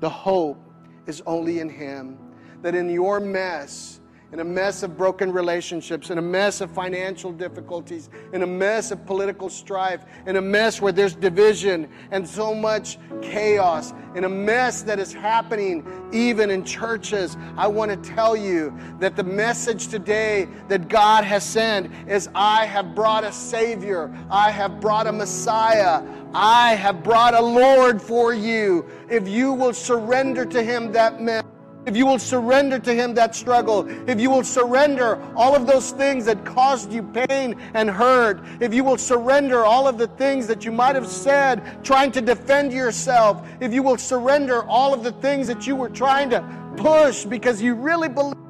the 0.00 0.10
hope 0.10 0.58
is 1.06 1.22
only 1.26 1.60
in 1.60 1.68
him. 1.68 2.18
That 2.62 2.74
in 2.74 2.90
your 2.90 3.20
mess, 3.20 4.00
in 4.34 4.40
a 4.40 4.44
mess 4.44 4.82
of 4.82 4.98
broken 4.98 5.30
relationships, 5.30 6.10
in 6.10 6.18
a 6.18 6.22
mess 6.22 6.60
of 6.60 6.68
financial 6.68 7.30
difficulties, 7.30 8.10
in 8.32 8.42
a 8.42 8.46
mess 8.46 8.90
of 8.90 9.06
political 9.06 9.48
strife, 9.48 10.04
in 10.26 10.34
a 10.34 10.42
mess 10.42 10.80
where 10.82 10.90
there's 10.90 11.14
division 11.14 11.88
and 12.10 12.28
so 12.28 12.52
much 12.52 12.98
chaos, 13.22 13.94
in 14.16 14.24
a 14.24 14.28
mess 14.28 14.82
that 14.82 14.98
is 14.98 15.12
happening 15.12 15.86
even 16.12 16.50
in 16.50 16.64
churches, 16.64 17.36
I 17.56 17.68
want 17.68 17.92
to 17.92 18.10
tell 18.10 18.36
you 18.36 18.76
that 18.98 19.14
the 19.14 19.22
message 19.22 19.86
today 19.86 20.48
that 20.66 20.88
God 20.88 21.22
has 21.22 21.44
sent 21.44 21.92
is 22.08 22.28
I 22.34 22.66
have 22.66 22.92
brought 22.92 23.22
a 23.22 23.30
Savior, 23.30 24.12
I 24.32 24.50
have 24.50 24.80
brought 24.80 25.06
a 25.06 25.12
Messiah, 25.12 26.02
I 26.34 26.74
have 26.74 27.04
brought 27.04 27.34
a 27.34 27.40
Lord 27.40 28.02
for 28.02 28.34
you. 28.34 28.84
If 29.08 29.28
you 29.28 29.52
will 29.52 29.72
surrender 29.72 30.44
to 30.44 30.60
Him 30.60 30.90
that 30.90 31.20
mess, 31.22 31.44
if 31.86 31.96
you 31.96 32.06
will 32.06 32.18
surrender 32.18 32.78
to 32.78 32.94
Him 32.94 33.14
that 33.14 33.34
struggle, 33.34 33.86
if 34.08 34.20
you 34.20 34.30
will 34.30 34.44
surrender 34.44 35.20
all 35.36 35.54
of 35.54 35.66
those 35.66 35.90
things 35.90 36.24
that 36.26 36.44
caused 36.44 36.92
you 36.92 37.02
pain 37.02 37.60
and 37.74 37.90
hurt, 37.90 38.40
if 38.60 38.72
you 38.72 38.84
will 38.84 38.98
surrender 38.98 39.64
all 39.64 39.86
of 39.86 39.98
the 39.98 40.08
things 40.08 40.46
that 40.46 40.64
you 40.64 40.72
might 40.72 40.94
have 40.94 41.06
said 41.06 41.62
trying 41.84 42.12
to 42.12 42.20
defend 42.20 42.72
yourself, 42.72 43.46
if 43.60 43.72
you 43.72 43.82
will 43.82 43.98
surrender 43.98 44.64
all 44.64 44.94
of 44.94 45.02
the 45.02 45.12
things 45.12 45.46
that 45.46 45.66
you 45.66 45.76
were 45.76 45.88
trying 45.90 46.30
to 46.30 46.42
push 46.76 47.24
because 47.24 47.62
you 47.62 47.74
really 47.74 48.08
believe 48.08 48.43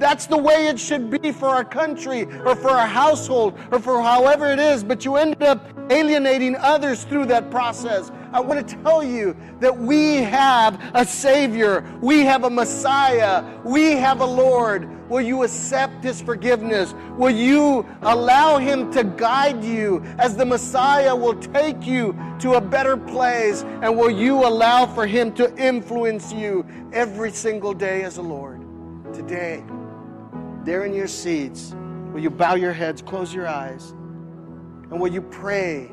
that's 0.00 0.26
the 0.26 0.38
way 0.38 0.66
it 0.66 0.80
should 0.80 1.10
be 1.10 1.30
for 1.30 1.48
our 1.48 1.64
country 1.64 2.24
or 2.46 2.56
for 2.56 2.70
our 2.70 2.86
household 2.86 3.58
or 3.70 3.78
for 3.78 4.02
however 4.02 4.50
it 4.50 4.58
is, 4.58 4.82
but 4.82 5.04
you 5.04 5.16
end 5.16 5.42
up 5.42 5.62
alienating 5.90 6.56
others 6.56 7.04
through 7.04 7.26
that 7.26 7.50
process. 7.50 8.10
I 8.32 8.40
want 8.40 8.66
to 8.66 8.76
tell 8.82 9.04
you 9.04 9.36
that 9.60 9.76
we 9.76 10.16
have 10.16 10.80
a 10.94 11.04
Savior, 11.04 11.84
we 12.00 12.20
have 12.20 12.44
a 12.44 12.50
Messiah, 12.50 13.44
we 13.62 13.92
have 13.92 14.20
a 14.20 14.24
Lord. 14.24 14.88
Will 15.10 15.20
you 15.20 15.42
accept 15.42 16.04
His 16.04 16.22
forgiveness? 16.22 16.94
Will 17.18 17.34
you 17.34 17.84
allow 18.02 18.56
Him 18.56 18.90
to 18.92 19.04
guide 19.04 19.62
you 19.62 20.02
as 20.18 20.34
the 20.34 20.46
Messiah 20.46 21.14
will 21.14 21.34
take 21.34 21.84
you 21.84 22.16
to 22.38 22.54
a 22.54 22.60
better 22.60 22.96
place? 22.96 23.64
And 23.82 23.98
will 23.98 24.10
you 24.10 24.46
allow 24.46 24.86
for 24.86 25.06
Him 25.06 25.34
to 25.34 25.54
influence 25.56 26.32
you 26.32 26.64
every 26.92 27.32
single 27.32 27.74
day 27.74 28.04
as 28.04 28.16
a 28.16 28.22
Lord? 28.22 28.60
Today, 29.12 29.64
there 30.70 30.84
in 30.84 30.94
your 30.94 31.08
seats, 31.08 31.74
will 32.12 32.20
you 32.20 32.30
bow 32.30 32.54
your 32.54 32.72
heads, 32.72 33.02
close 33.02 33.34
your 33.34 33.48
eyes, 33.48 33.90
and 33.90 35.00
will 35.00 35.12
you 35.12 35.20
pray 35.20 35.90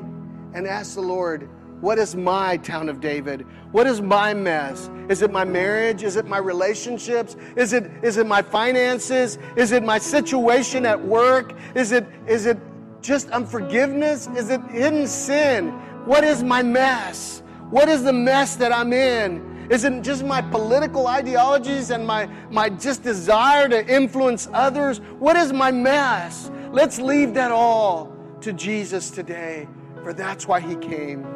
and 0.54 0.68
ask 0.68 0.94
the 0.94 1.00
Lord, 1.00 1.48
what 1.80 1.98
is 1.98 2.14
my 2.14 2.58
town 2.58 2.88
of 2.88 3.00
David? 3.00 3.44
What 3.72 3.88
is 3.88 4.00
my 4.00 4.34
mess? 4.34 4.88
Is 5.08 5.20
it 5.20 5.32
my 5.32 5.44
marriage? 5.44 6.04
Is 6.04 6.14
it 6.14 6.26
my 6.26 6.38
relationships? 6.38 7.34
Is 7.56 7.72
it, 7.72 7.90
is 8.04 8.18
it 8.18 8.26
my 8.28 8.40
finances? 8.40 9.36
Is 9.56 9.72
it 9.72 9.82
my 9.82 9.98
situation 9.98 10.86
at 10.86 11.04
work? 11.04 11.54
Is 11.74 11.90
it, 11.90 12.06
is 12.28 12.46
it 12.46 12.56
just 13.00 13.28
unforgiveness? 13.30 14.28
Is 14.36 14.48
it 14.48 14.60
hidden 14.70 15.08
sin? 15.08 15.70
What 16.04 16.22
is 16.22 16.44
my 16.44 16.62
mess? 16.62 17.42
What 17.70 17.88
is 17.88 18.04
the 18.04 18.12
mess 18.12 18.54
that 18.54 18.72
I'm 18.72 18.92
in? 18.92 19.57
Is 19.70 19.84
it 19.84 20.02
just 20.02 20.24
my 20.24 20.40
political 20.40 21.06
ideologies 21.08 21.90
and 21.90 22.06
my, 22.06 22.26
my 22.50 22.70
just 22.70 23.02
desire 23.02 23.68
to 23.68 23.86
influence 23.86 24.48
others? 24.54 24.98
What 25.18 25.36
is 25.36 25.52
my 25.52 25.70
mess? 25.70 26.50
Let's 26.72 26.98
leave 26.98 27.34
that 27.34 27.50
all 27.50 28.16
to 28.40 28.54
Jesus 28.54 29.10
today, 29.10 29.68
for 30.02 30.14
that's 30.14 30.48
why 30.48 30.60
He 30.60 30.74
came. 30.76 31.26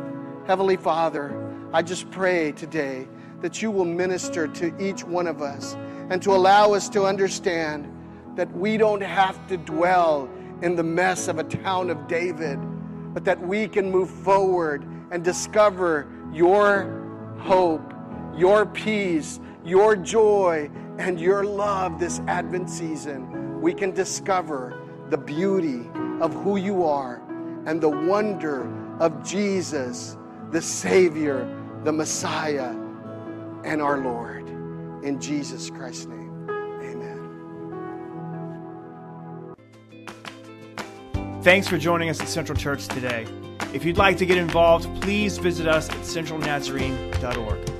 Heavenly 0.46 0.78
Father, 0.78 1.38
I 1.74 1.82
just 1.82 2.10
pray 2.10 2.52
today 2.52 3.06
that 3.42 3.60
you 3.60 3.70
will 3.70 3.84
minister 3.84 4.46
to 4.46 4.74
each 4.82 5.04
one 5.04 5.26
of 5.26 5.42
us 5.42 5.76
and 6.08 6.22
to 6.22 6.30
allow 6.30 6.72
us 6.72 6.88
to 6.90 7.04
understand 7.04 7.86
that 8.34 8.50
we 8.56 8.78
don't 8.78 9.02
have 9.02 9.46
to 9.48 9.58
dwell 9.58 10.30
in 10.62 10.74
the 10.74 10.82
mess 10.82 11.28
of 11.28 11.38
a 11.38 11.44
town 11.44 11.90
of 11.90 12.08
David, 12.08 12.58
but 13.12 13.26
that 13.26 13.38
we 13.46 13.68
can 13.68 13.90
move 13.90 14.08
forward 14.08 14.86
and 15.10 15.22
discover 15.22 16.08
your 16.32 17.36
hope 17.38 17.91
your 18.36 18.66
peace, 18.66 19.40
your 19.64 19.96
joy, 19.96 20.70
and 20.98 21.20
your 21.20 21.44
love 21.44 21.98
this 21.98 22.20
Advent 22.26 22.68
season, 22.68 23.60
we 23.60 23.72
can 23.72 23.92
discover 23.92 24.78
the 25.10 25.18
beauty 25.18 25.88
of 26.20 26.32
who 26.34 26.56
you 26.56 26.84
are 26.84 27.22
and 27.66 27.80
the 27.80 27.88
wonder 27.88 28.68
of 28.98 29.24
Jesus, 29.24 30.16
the 30.50 30.60
Savior, 30.60 31.48
the 31.84 31.92
Messiah, 31.92 32.74
and 33.64 33.80
our 33.80 33.98
Lord. 33.98 34.48
In 35.04 35.20
Jesus 35.20 35.70
Christ's 35.70 36.06
name, 36.06 36.48
amen. 36.82 37.18
Thanks 41.42 41.66
for 41.66 41.78
joining 41.78 42.08
us 42.08 42.20
at 42.20 42.28
Central 42.28 42.56
Church 42.56 42.86
today. 42.88 43.26
If 43.72 43.84
you'd 43.84 43.96
like 43.96 44.16
to 44.18 44.26
get 44.26 44.36
involved, 44.36 44.88
please 45.02 45.38
visit 45.38 45.66
us 45.66 45.88
at 45.88 45.96
centralnazarene.org. 45.96 47.71